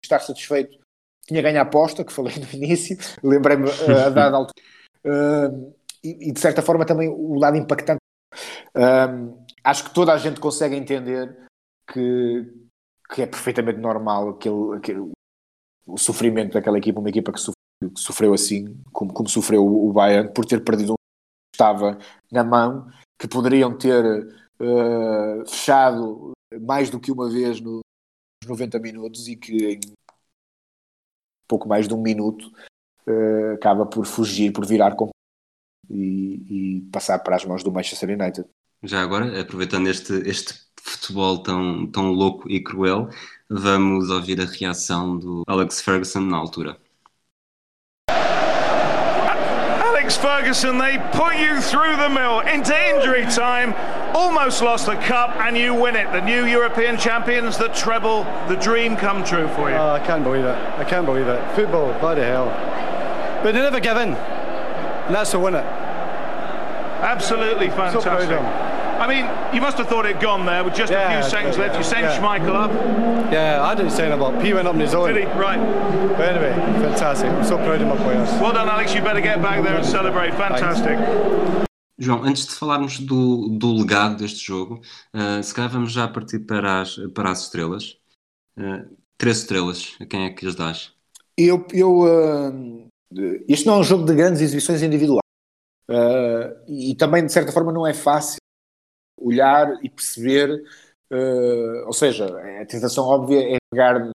[0.03, 0.79] estar satisfeito.
[1.27, 4.53] Tinha ganho a aposta, que falei no início, lembrei-me uh, a dada altura.
[5.05, 7.99] Uh, e, e, de certa forma também o lado impactante.
[8.75, 11.37] Uh, acho que toda a gente consegue entender
[11.87, 12.51] que,
[13.13, 15.11] que é perfeitamente normal aquele, aquele,
[15.85, 19.91] o sofrimento daquela equipa, uma equipa que sofreu, que sofreu assim, como, como sofreu o
[19.93, 21.97] Bayern, por ter perdido um que estava
[22.31, 22.89] na mão,
[23.19, 24.03] que poderiam ter
[24.59, 26.31] uh, fechado
[26.61, 27.81] mais do que uma vez no,
[28.47, 29.79] 90 minutos e que em
[31.47, 32.51] pouco mais de um minuto
[33.07, 35.09] uh, acaba por fugir, por virar com
[35.89, 38.47] e, e, passar para as mãos do Manchester United.
[38.83, 40.53] Já agora, aproveitando este, este
[40.83, 43.09] futebol tão, tão louco e cruel,
[43.49, 46.77] vamos ouvir a reação do Alex Ferguson na altura.
[50.05, 53.73] Alex Ferguson, they put you through the mill into injury time,
[54.13, 56.11] almost lost the cup, and you win it.
[56.11, 59.75] The new European champions, the treble, the dream come true for you.
[59.75, 60.55] Oh, I can't believe it.
[60.77, 61.41] I can't believe it.
[61.55, 62.51] Football, bloody hell.
[63.41, 64.13] But they never give in.
[64.13, 65.65] And that's to win it.
[67.01, 68.29] Absolutely fantastic.
[68.29, 68.64] So.
[69.05, 71.59] I mean, you must have thought it gone there with just yeah, a few seconds
[71.59, 71.77] left.
[71.77, 72.17] You sent yeah.
[72.17, 72.71] Schmeichel up.
[73.31, 74.41] Yeah, I didn't send him up.
[74.41, 75.13] He went up on his own.
[75.13, 75.25] Did he?
[75.39, 75.59] Right.
[76.17, 77.29] But anyway, fantastic.
[77.29, 78.27] I'm so proud of my players.
[78.41, 78.95] Well done, Alex.
[78.95, 80.33] You better get back there and celebrate.
[80.33, 80.97] Fantastic.
[80.97, 81.65] Thanks.
[81.99, 84.81] João, antes de falarmos do, do legado deste jogo,
[85.13, 87.97] uh, se calhar vamos já partir para as, para as estrelas.
[88.57, 90.91] Uh, três estrelas, a quem é que as dás?
[91.37, 92.87] Eu, eu uh,
[93.47, 95.21] este não é um jogo de grandes exibições individuais.
[95.87, 98.39] Uh, e também, de certa forma, não é fácil
[99.17, 100.63] olhar e perceber,
[101.11, 102.25] uh, ou seja,
[102.61, 104.11] a tentação óbvia é pegar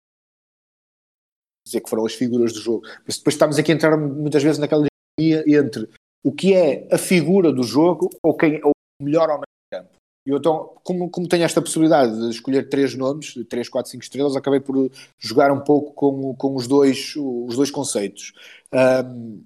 [1.66, 4.60] dizer que foram as figuras do jogo, mas depois estamos aqui a entrar muitas vezes
[4.60, 4.86] naquela
[5.20, 5.90] linha entre
[6.24, 9.96] o que é a figura do jogo ou quem é o melhor ao meio campo.
[10.28, 14.36] E então, como, como tenho esta possibilidade de escolher três nomes, três, quatro, cinco estrelas,
[14.36, 18.34] acabei por jogar um pouco com, com os, dois, os dois conceitos.
[18.74, 19.44] Um,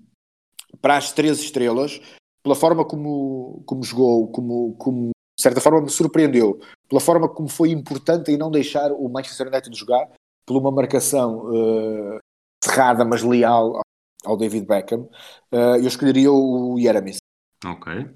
[0.82, 2.00] para as três estrelas,
[2.42, 6.60] pela forma como, como jogou, como, como de certa forma me surpreendeu
[6.90, 10.06] pela forma como foi importante em não deixar o Manchester United jogar,
[10.46, 12.20] por uma marcação uh,
[12.62, 13.80] cerrada mas leal
[14.26, 15.08] ao David Beckham,
[15.54, 17.20] uh, eu escolheria o Yeramis.
[17.66, 18.10] Ok.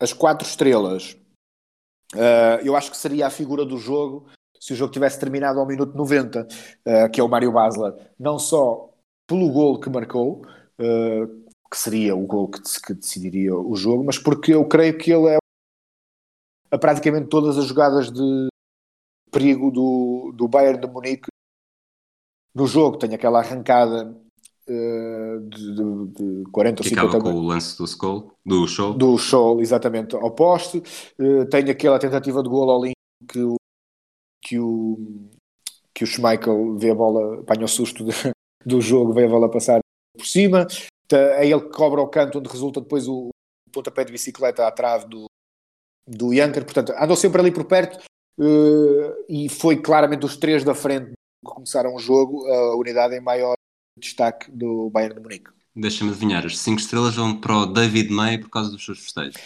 [0.00, 1.18] As quatro estrelas,
[2.14, 4.26] uh, eu acho que seria a figura do jogo
[4.58, 8.38] se o jogo tivesse terminado ao minuto 90, uh, que é o Mário Basler, não
[8.38, 8.88] só
[9.26, 10.40] pelo gol que marcou,
[10.78, 15.26] que seria o gol que, que decidiria o jogo, mas porque eu creio que ele
[15.26, 15.38] é
[16.70, 18.48] a praticamente todas as jogadas de
[19.30, 21.28] perigo do, do Bayern de Munique
[22.54, 22.98] no jogo.
[22.98, 24.10] Tem aquela arrancada
[24.68, 28.94] uh, de, de, de 40 ou 50 com o lance do, Skull, do show.
[28.94, 30.82] Do show, exatamente, ao poste.
[31.18, 32.94] Uh, tem aquela tentativa de gol ao limpo
[33.28, 33.56] que o,
[34.42, 35.28] que o,
[35.94, 38.12] que o Schmeichel vê a bola, apanha o susto de,
[38.64, 39.80] do jogo, vê a bola passar
[40.16, 40.66] por cima.
[41.10, 43.30] É ele que cobra o canto, onde resulta depois o
[43.72, 45.24] pontapé de bicicleta à trave do,
[46.08, 47.98] do Janker, portanto, andou sempre ali por perto
[48.38, 53.20] uh, e foi claramente os três da frente que começaram o jogo, a unidade em
[53.20, 53.54] maior
[53.98, 55.50] destaque do Bayern de Munique.
[55.76, 59.36] Deixa-me adivinhar, as 5 estrelas vão para o David May por causa dos seus festejos.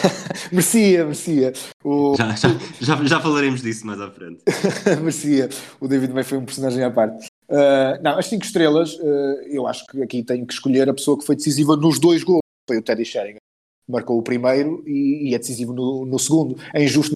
[0.50, 1.52] merecia, merecia.
[1.84, 2.14] O...
[2.16, 2.48] Já, já,
[2.80, 4.42] já, já, falaremos disso mais à frente.
[5.00, 5.50] merecia.
[5.78, 7.26] O David May foi um personagem à parte.
[7.46, 11.18] Uh, não, as 5 estrelas, uh, eu acho que aqui tenho que escolher a pessoa
[11.18, 12.40] que foi decisiva nos dois gols.
[12.66, 13.42] Foi o Teddy Sheringham
[13.88, 16.56] marcou o primeiro e, e é decisivo no, no, segundo.
[16.72, 17.12] É injusto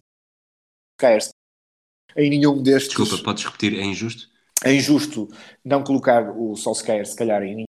[0.97, 1.31] cair-se
[2.15, 2.95] em nenhum destes.
[2.95, 3.79] Desculpa, podes repetir?
[3.79, 4.29] É injusto?
[4.63, 5.29] É injusto
[5.63, 7.67] não colocar o Solskjaer, se calhar, em nenhuma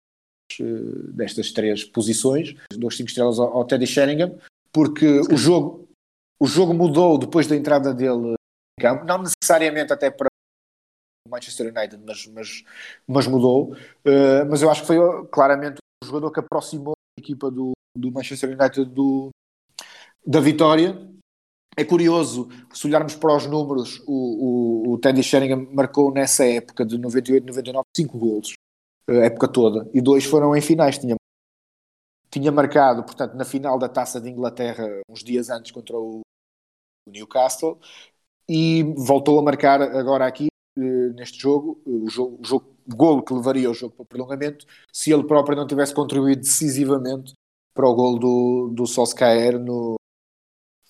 [0.58, 4.38] eh, destas três posições, duas cinco estrelas ao, ao Teddy Sheringham,
[4.72, 5.88] porque o jogo,
[6.40, 8.34] o jogo mudou depois da entrada dele
[8.78, 10.28] em campo, não necessariamente até para
[11.26, 12.64] o Manchester United, mas, mas,
[13.06, 13.74] mas mudou.
[14.06, 14.96] Uh, mas eu acho que foi
[15.28, 19.30] claramente o jogador que aproximou a equipa do, do Manchester United do,
[20.26, 21.08] da vitória.
[21.76, 26.84] É curioso, se olharmos para os números, o, o, o Teddy Sheringham marcou nessa época
[26.84, 28.52] de 98, 99, 5 golos,
[29.08, 30.98] a época toda, e dois foram em finais.
[30.98, 31.16] Tinha,
[32.28, 36.20] tinha marcado, portanto, na final da Taça de Inglaterra, uns dias antes contra o
[37.08, 37.78] Newcastle,
[38.48, 43.22] e voltou a marcar agora aqui, eh, neste jogo, o jogo, o jogo o golo
[43.22, 47.32] que levaria o jogo para o prolongamento, se ele próprio não tivesse contribuído decisivamente
[47.80, 49.94] para o gol do, do Solskjaer no,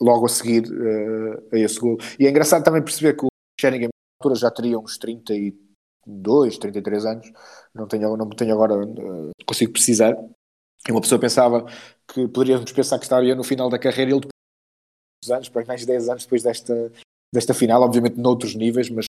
[0.00, 1.96] logo a seguir uh, a esse gol.
[2.18, 3.28] E é engraçado também perceber que o
[3.60, 7.32] Sheringham na altura já teria uns 32, 33 anos,
[7.72, 10.16] não tenho, não tenho agora, uh, consigo precisar.
[10.88, 11.64] E uma pessoa pensava
[12.08, 16.08] que poderíamos pensar que estaria no final da carreira, ele depois anos, para mais 10
[16.08, 16.92] anos depois desta,
[17.32, 19.04] desta final, obviamente noutros níveis, mas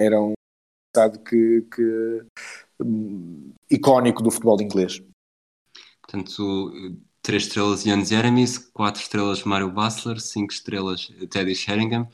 [0.00, 0.32] era um
[1.28, 2.26] que, que
[2.80, 5.00] um, icónico do futebol inglês.
[6.16, 12.08] Portanto, 3 estrelas Ian Jeremis, 4 estrelas Mário Bassler, 5 estrelas Teddy Sheringham.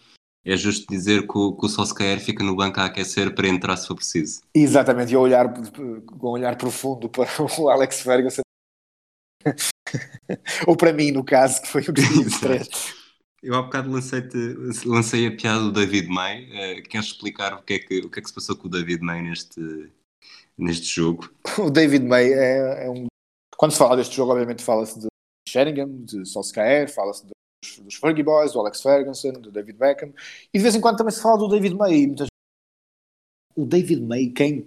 [0.44, 3.76] É justo dizer que o, que o Solskjaer fica no banco a aquecer para entrar
[3.76, 4.40] se for preciso.
[4.52, 7.28] Exatamente, e olhar com um olhar profundo para
[7.60, 8.42] o Alex Ferguson.
[10.66, 12.40] Ou para mim, no caso, que foi o que disse.
[13.40, 14.22] Eu há bocado lancei,
[14.84, 16.44] lancei a piada do David May.
[16.44, 18.70] Uh, queres explicar o que, é que, o que é que se passou com o
[18.70, 19.60] David May neste,
[20.58, 21.30] neste jogo?
[21.58, 23.06] O David May é, é um
[23.56, 25.06] quando se fala deste jogo, obviamente fala-se de
[25.48, 30.12] Sheringham, de Solskjaer, fala-se dos, dos Fergie Boys, do Alex Ferguson, do David Beckham,
[30.52, 32.06] e de vez em quando também se fala do David May.
[32.06, 32.28] Muitas...
[33.54, 34.64] O David May, quem?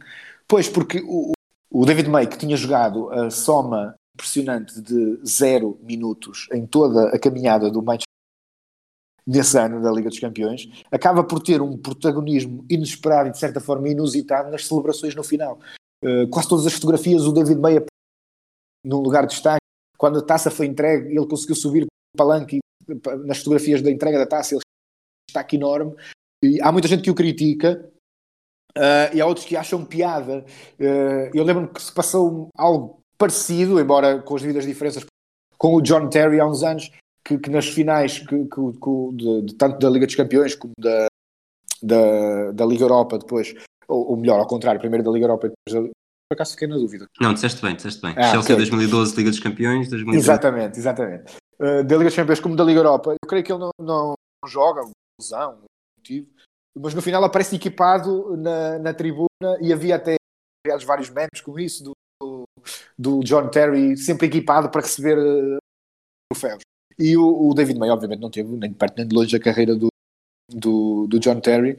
[0.48, 1.32] Pois, porque o,
[1.72, 7.20] o David May, que tinha jogado a soma impressionante de zero minutos em toda a
[7.20, 8.06] caminhada do Manchester
[9.28, 13.60] nesse ano da Liga dos Campeões, acaba por ter um protagonismo inesperado e de certa
[13.60, 15.60] forma inusitado nas celebrações no final.
[16.04, 17.84] Uh, quase todas as fotografias o David Meia
[18.86, 19.60] num lugar de destaque,
[19.98, 22.60] quando a taça foi entregue, ele conseguiu subir o palanque
[23.26, 24.62] nas fotografias da entrega da taça, ele
[25.30, 25.96] está aqui enorme.
[26.44, 27.92] E há muita gente que o critica,
[28.78, 30.44] Uh, e há outros que acham piada.
[30.78, 35.06] Uh, eu lembro-me que se passou algo parecido, embora com as devidas diferenças,
[35.58, 36.92] com o John Terry há uns anos,
[37.24, 40.74] que, que nas finais que, que, que de, de, tanto da Liga dos Campeões como
[40.78, 41.08] da,
[41.82, 43.54] da, da Liga Europa depois,
[43.88, 45.94] ou, ou, melhor, ao contrário, primeiro da Liga Europa e depois
[46.30, 47.08] por acaso fiquei na dúvida.
[47.22, 48.16] Não, disseste bem, disseste bem.
[48.18, 48.56] Ah, Chelsea okay.
[48.56, 50.18] 2012, Liga dos Campeões, 2012.
[50.18, 51.36] Exatamente, exatamente.
[51.60, 54.16] Uh, da Liga dos Campeões como da Liga Europa, eu creio que ele não, não
[54.48, 54.82] joga,
[55.20, 55.60] lesão,
[55.98, 56.28] motivo,
[56.78, 60.16] mas no final aparece equipado na, na tribuna e havia até
[60.66, 62.44] aliás, vários memes com isso do,
[62.98, 65.58] do, John Terry sempre equipado para receber uh,
[66.32, 66.62] troféus.
[66.98, 69.40] E o, o, David May, obviamente, não teve nem de perto nem de longe a
[69.40, 69.88] carreira do,
[70.50, 71.78] do, do John Terry,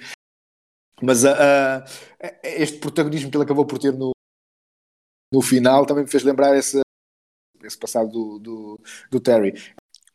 [1.02, 4.12] mas uh, uh, este protagonismo que ele acabou por ter no,
[5.32, 6.80] no final também me fez lembrar esse,
[7.62, 8.80] esse passado do, do,
[9.10, 9.54] do Terry.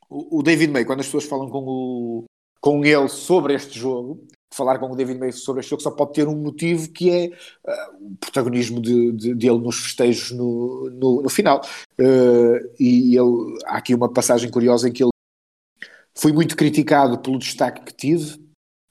[0.09, 2.25] O, o David May, quando as pessoas falam com, o,
[2.59, 6.13] com ele sobre este jogo, falar com o David May sobre este jogo só pode
[6.13, 11.21] ter um motivo que é uh, o protagonismo de, de, dele nos festejos no, no,
[11.21, 11.61] no final.
[11.99, 15.11] Uh, e ele, há aqui uma passagem curiosa em que ele
[16.13, 18.39] foi muito criticado pelo destaque que tive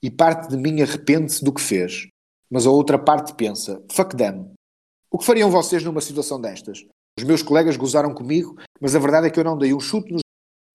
[0.03, 2.09] e parte de mim arrepende-se do que fez.
[2.51, 4.53] Mas a outra parte pensa, fuck them.
[5.11, 6.85] O que fariam vocês numa situação destas?
[7.19, 10.13] Os meus colegas gozaram comigo, mas a verdade é que eu não dei um chute
[10.13, 10.23] nos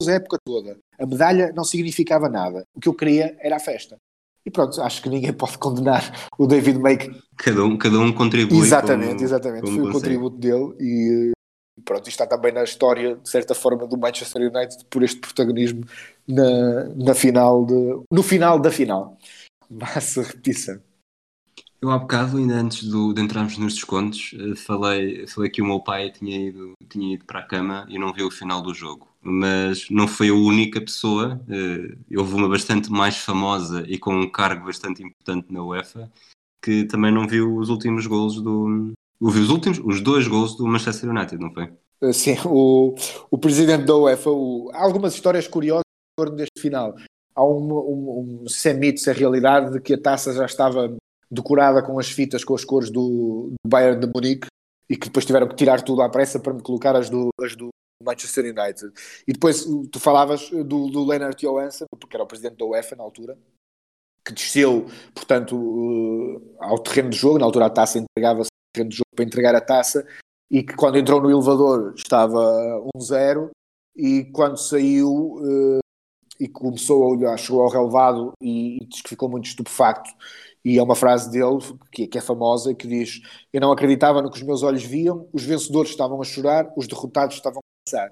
[0.07, 0.78] a época toda.
[0.99, 2.66] A medalha não significava nada.
[2.76, 3.98] O que eu queria era a festa.
[4.45, 7.18] E pronto, acho que ninguém pode condenar o David Make.
[7.38, 8.60] Cada um, cada um contribui.
[8.60, 9.62] Exatamente, como, exatamente.
[9.62, 9.98] Como Foi consegue.
[9.98, 11.32] o contributo dele e
[11.84, 15.86] pronto, isto está também na história, de certa forma, do Manchester United por este protagonismo
[16.28, 19.18] na, na final de, no final da final.
[19.70, 20.80] Massa repetição.
[21.86, 25.66] Eu há bocado, ainda antes do, de entrarmos nos descontos, eh, falei, falei que o
[25.66, 28.74] meu pai tinha ido, tinha ido para a cama e não viu o final do
[28.74, 29.07] jogo.
[29.22, 34.28] Mas não foi a única pessoa, uh, houve uma bastante mais famosa e com um
[34.28, 36.12] cargo bastante importante na UEFA,
[36.60, 38.94] que também não viu os últimos golos do.
[39.22, 41.72] Ouviu os últimos, os dois golos do Manchester United, não foi?
[42.02, 42.95] Eh, sim, o,
[43.30, 46.95] o presidente da UEFA, o, há algumas histórias curiosas em torno deste final.
[47.36, 50.95] Há um, um, um sem se realidade de que a taça já estava
[51.30, 54.48] decorada com as fitas, com as cores do, do Bayern de Munique
[54.90, 57.56] e que depois tiveram que tirar tudo à pressa para me colocar as do, as
[57.56, 57.70] do
[58.04, 58.92] Manchester United.
[59.28, 63.04] E depois tu falavas do, do Leonard Johansson, porque era o presidente da UEFA na
[63.04, 63.38] altura,
[64.24, 68.90] que desceu, portanto, uh, ao terreno de jogo, na altura a taça entregava-se ao terreno
[68.90, 70.06] de jogo para entregar a taça,
[70.50, 72.40] e que quando entrou no elevador estava
[72.96, 73.50] 1-0,
[73.96, 75.80] e quando saiu uh,
[76.40, 80.12] e começou a olhar, chegou ao relevado e, e diz que ficou muito estupefacto
[80.66, 81.60] e é uma frase dele
[81.92, 83.22] que, que, é famosa, que diz:
[83.54, 86.88] Eu não acreditava no que os meus olhos viam, os vencedores estavam a chorar, os
[86.88, 88.12] derrotados estavam a pensar.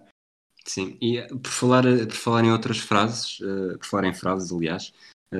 [0.63, 4.13] Sim, e eh, por falar, eh, por falar em outras frases, uh, por falar em
[4.13, 4.93] frases, aliás,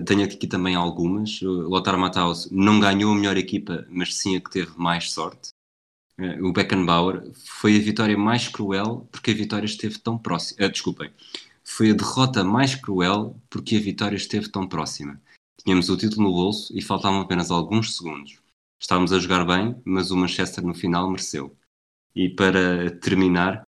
[0.06, 1.40] tenho aqui também algumas.
[1.44, 5.50] O Lothar Matthaus não ganhou a melhor equipa, mas sim a que teve mais sorte.
[6.42, 10.68] O Beckenbauer foi a vitória mais cruel porque a vitória esteve tão próxima.
[10.68, 11.12] desculpem,
[11.64, 15.22] foi a derrota mais cruel porque a vitória esteve tão próxima.
[15.64, 18.42] Tínhamos o título no bolso e faltavam apenas alguns segundos.
[18.78, 21.58] Estávamos a jogar bem, mas o Manchester no final mereceu.
[22.14, 23.64] E para terminar,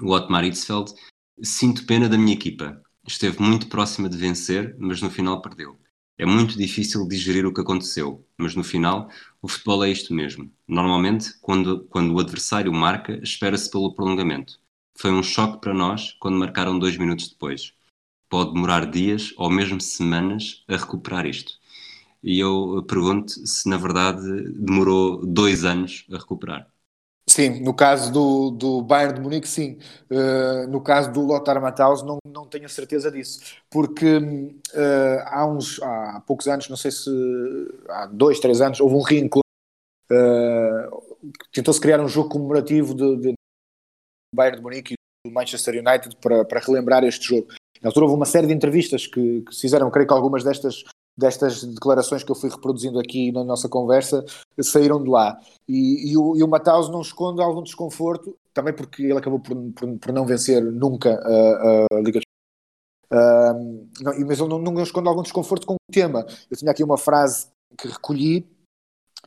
[0.00, 0.94] o Otmar Hitzfeld,
[1.42, 2.80] sinto pena da minha equipa.
[3.04, 5.80] Esteve muito próxima de vencer, mas no final perdeu.
[6.16, 9.10] É muito difícil digerir o que aconteceu, mas no final
[9.42, 10.52] o futebol é isto mesmo.
[10.68, 14.60] Normalmente, quando, quando o adversário marca, espera-se pelo prolongamento.
[14.96, 17.76] Foi um choque para nós quando marcaram dois minutos depois
[18.28, 21.52] pode demorar dias ou mesmo semanas a recuperar isto.
[22.22, 24.22] E eu pergunto se na verdade
[24.52, 26.68] demorou dois anos a recuperar.
[27.28, 29.78] Sim, no caso do, do Bayern de Munique, sim.
[30.10, 33.40] Uh, no caso do Lothar Matthaus, não, não tenho a certeza disso.
[33.70, 37.10] Porque uh, há uns há poucos anos, não sei se
[37.90, 39.42] há dois, três anos, houve um reencontro.
[40.10, 41.18] Uh,
[41.52, 43.34] Tentou-se criar um jogo comemorativo de
[44.34, 47.48] Bayern de Munique e do Manchester United para, para relembrar este jogo.
[47.82, 50.84] Na altura houve uma série de entrevistas que, que se fizeram, creio que algumas destas,
[51.16, 54.24] destas declarações que eu fui reproduzindo aqui na nossa conversa
[54.60, 55.38] saíram de lá.
[55.68, 56.48] E, e o, e o
[56.90, 61.96] não esconde algum desconforto, também porque ele acabou por, por, por não vencer nunca a,
[61.96, 62.20] a Liga
[63.12, 66.26] uh, não, Mas ele não, não algum desconforto com o tema.
[66.50, 68.46] Eu tinha aqui uma frase que recolhi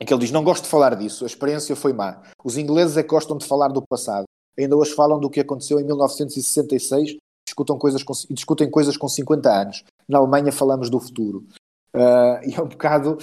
[0.00, 2.22] em que ele diz: Não gosto de falar disso, a experiência foi má.
[2.44, 4.24] Os ingleses é que gostam de falar do passado.
[4.58, 7.16] ainda hoje falam do que aconteceu em 1966
[7.52, 9.84] discutam coisas com, discutem coisas com 50 anos.
[10.08, 11.46] Na Alemanha falamos do futuro.
[11.94, 13.18] Uh, e é um bocado.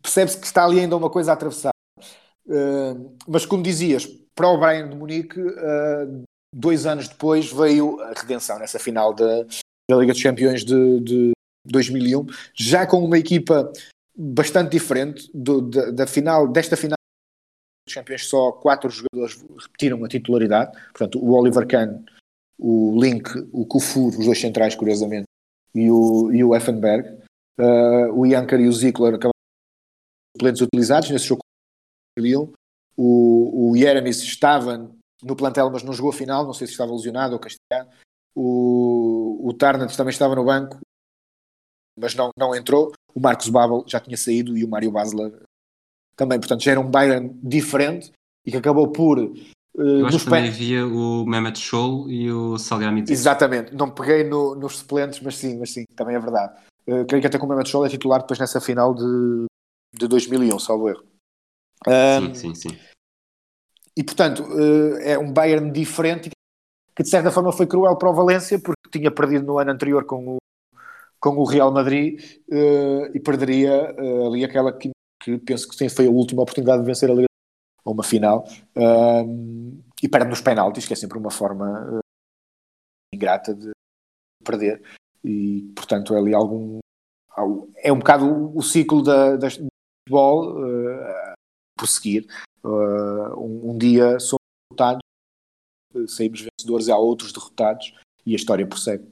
[0.00, 1.72] Percebe-se que está ali ainda uma coisa a atravessar.
[2.46, 6.22] Uh, mas como dizias, para o Bayern de Munique, uh,
[6.54, 9.44] dois anos depois veio a redenção nessa final da,
[9.90, 11.32] da Liga dos Campeões de, de
[11.64, 13.72] 2001, já com uma equipa
[14.16, 16.96] bastante diferente do, da, da, final, desta final
[17.86, 22.02] dos campeões, só quatro jogadores repetiram a titularidade, portanto o Oliver Kahn,
[22.58, 25.26] o Link, o Kufur, os dois centrais curiosamente,
[25.74, 27.08] e o, e o Effenberg,
[27.58, 29.32] uh, o Janker e o Zickler acabaram
[30.36, 31.40] suplentes utilizados nesse jogo
[32.96, 34.90] o, o Jeremis estava
[35.22, 37.90] no plantel mas não jogou a final, não sei se estava lesionado ou castigado
[38.34, 40.78] o, o Tarnat também estava no banco
[41.98, 42.92] mas não, não entrou.
[43.14, 45.32] O Marcos Babel já tinha saído e o Mário Basler
[46.14, 46.38] também.
[46.38, 48.12] Portanto, já era um Bayern diferente
[48.44, 49.18] e que acabou por.
[49.78, 53.12] Eu acho que também havia o Mehmet Scholl e o Salgamidzic.
[53.12, 56.54] Exatamente, não peguei no, nos suplentes, mas sim, mas sim, também é verdade.
[56.88, 59.44] Uh, creio que até com o Mehmet Scholl é titular depois nessa final de,
[59.94, 61.04] de 2001, salvo erro.
[61.86, 62.78] Um, sim, sim, sim.
[63.94, 66.30] E portanto, uh, é um Bayern diferente
[66.94, 70.06] que de certa forma foi cruel para o Valência porque tinha perdido no ano anterior
[70.06, 70.36] com o
[71.20, 73.94] com o Real Madrid uh, e perderia
[74.26, 74.90] ali aquela que,
[75.22, 77.26] que, penso que foi a última oportunidade de vencer a Liga
[77.86, 78.46] ou uma final
[78.76, 82.00] uh, e perde nos penaltis, que é sempre uma forma
[83.14, 83.70] ingrata de
[84.44, 84.82] perder.
[85.24, 86.80] E portanto é ali algum
[87.76, 91.32] é um bocado o, ciclo da, da futebol uh,
[91.78, 92.26] prosseguir.
[92.64, 94.40] Um, um, dia somos
[94.70, 95.00] derrotados
[96.08, 97.94] saímos vencedores há outros derrotados
[98.24, 99.06] e a história prossegue.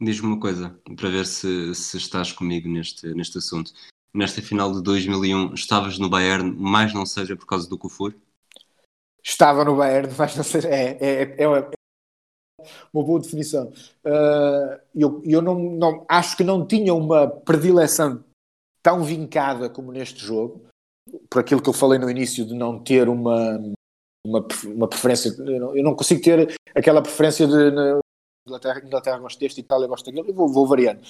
[0.00, 3.72] Diz-me uma coisa, para ver se, se estás comigo neste, neste assunto.
[4.16, 8.14] Nesta final de 2001, estavas no Bayern, mais não seja por causa do Kufur?
[9.22, 10.68] Estava no Bayern, mas não seja.
[10.68, 11.70] É, é, é, uma,
[12.94, 13.70] uma boa definição.
[14.02, 18.24] Uh, eu eu não, não, acho que não tinha uma predileção
[18.82, 20.66] tão vincada como neste jogo,
[21.28, 23.58] por aquilo que eu falei no início de não ter uma,
[24.26, 25.28] uma, uma preferência.
[25.38, 28.00] Eu não, eu não consigo ter aquela preferência de
[28.46, 31.06] Inglaterra, Inglaterra gosta deste, Itália gosta daquele, eu vou, vou variando.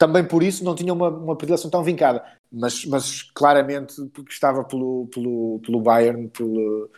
[0.00, 4.64] Também por isso não tinha uma, uma predileção tão vincada, mas, mas claramente porque estava
[4.64, 6.90] pelo, pelo, pelo Bayern, pelo,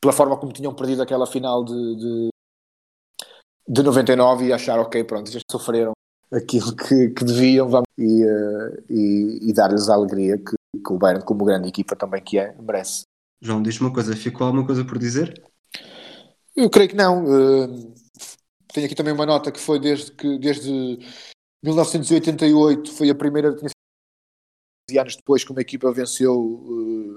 [0.00, 2.28] pela forma como tinham perdido aquela final de, de,
[3.68, 5.92] de 99 e achar, ok, pronto, já sofreram
[6.32, 10.96] aquilo que, que deviam vamos, e, uh, e, e dar-lhes a alegria que, que o
[10.96, 13.02] Bayern, como grande equipa também que é, merece.
[13.38, 15.44] João, diz-me uma coisa, ficou alguma coisa por dizer?
[16.56, 17.22] Eu creio que não.
[17.22, 17.94] Uh,
[18.72, 20.98] tenho aqui também uma nota que foi desde que desde
[21.62, 23.54] 1988 foi a primeira
[24.90, 27.14] e anos depois que uma equipa venceu uh,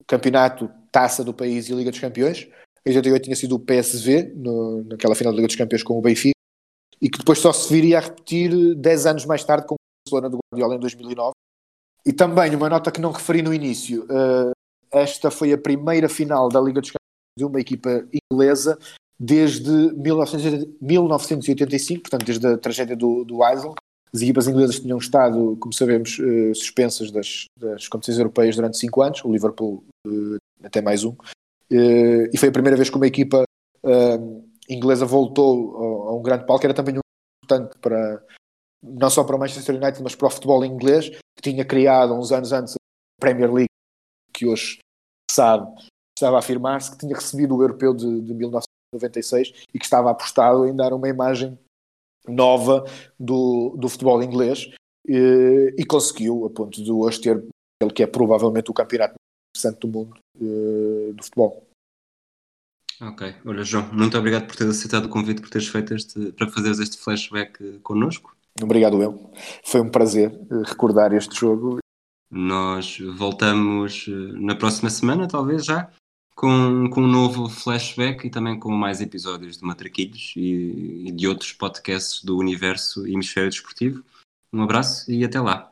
[0.00, 2.48] o campeonato, taça do país e Liga dos Campeões.
[2.84, 6.02] Em 88 tinha sido o PSV, no, naquela final da Liga dos Campeões com o
[6.02, 6.36] Benfica,
[7.00, 10.28] e que depois só se viria a repetir 10 anos mais tarde com o Barcelona
[10.28, 11.32] do Guardiola em 2009.
[12.04, 14.50] E também uma nota que não referi no início, uh,
[14.90, 17.02] esta foi a primeira final da Liga dos Campeões
[17.38, 18.78] de uma equipa inglesa
[19.22, 23.72] desde 1985, portanto, desde a tragédia do, do Eisel.
[24.12, 29.00] As equipas inglesas tinham estado, como sabemos, uh, suspensas das, das, competições europeias durante cinco
[29.00, 33.06] anos, o Liverpool uh, até mais um, uh, e foi a primeira vez que uma
[33.06, 33.44] equipa
[34.68, 36.98] inglesa voltou a, um grande palco, era também
[37.44, 38.22] importante para,
[38.82, 42.32] não só para o Manchester United, mas para o futebol inglês, que tinha criado uns
[42.32, 42.76] anos antes a
[43.20, 43.70] Premier League,
[44.32, 44.78] que hoje
[45.30, 45.66] sabe,
[46.16, 50.10] estava a afirmar-se, que tinha recebido o europeu de, de 19 96 e que estava
[50.10, 51.58] apostado em dar uma imagem
[52.26, 52.84] nova
[53.18, 54.70] do, do futebol inglês
[55.06, 57.44] e, e conseguiu, a ponto de hoje ter
[57.80, 61.66] aquele que é provavelmente o campeonato mais interessante do mundo uh, do futebol.
[63.00, 66.48] Ok, olha João, muito obrigado por teres aceitado o convite, por teres feito este, para
[66.48, 68.36] fazeres este flashback connosco.
[68.62, 69.32] Obrigado eu,
[69.64, 71.78] foi um prazer eh, recordar este jogo.
[72.30, 75.90] Nós voltamos eh, na próxima semana, talvez já,
[76.34, 81.28] com, com um novo flashback e também com mais episódios de Matraquilhos e, e de
[81.28, 84.04] outros podcasts do universo Hemisfério Desportivo.
[84.52, 85.71] Um abraço e até lá.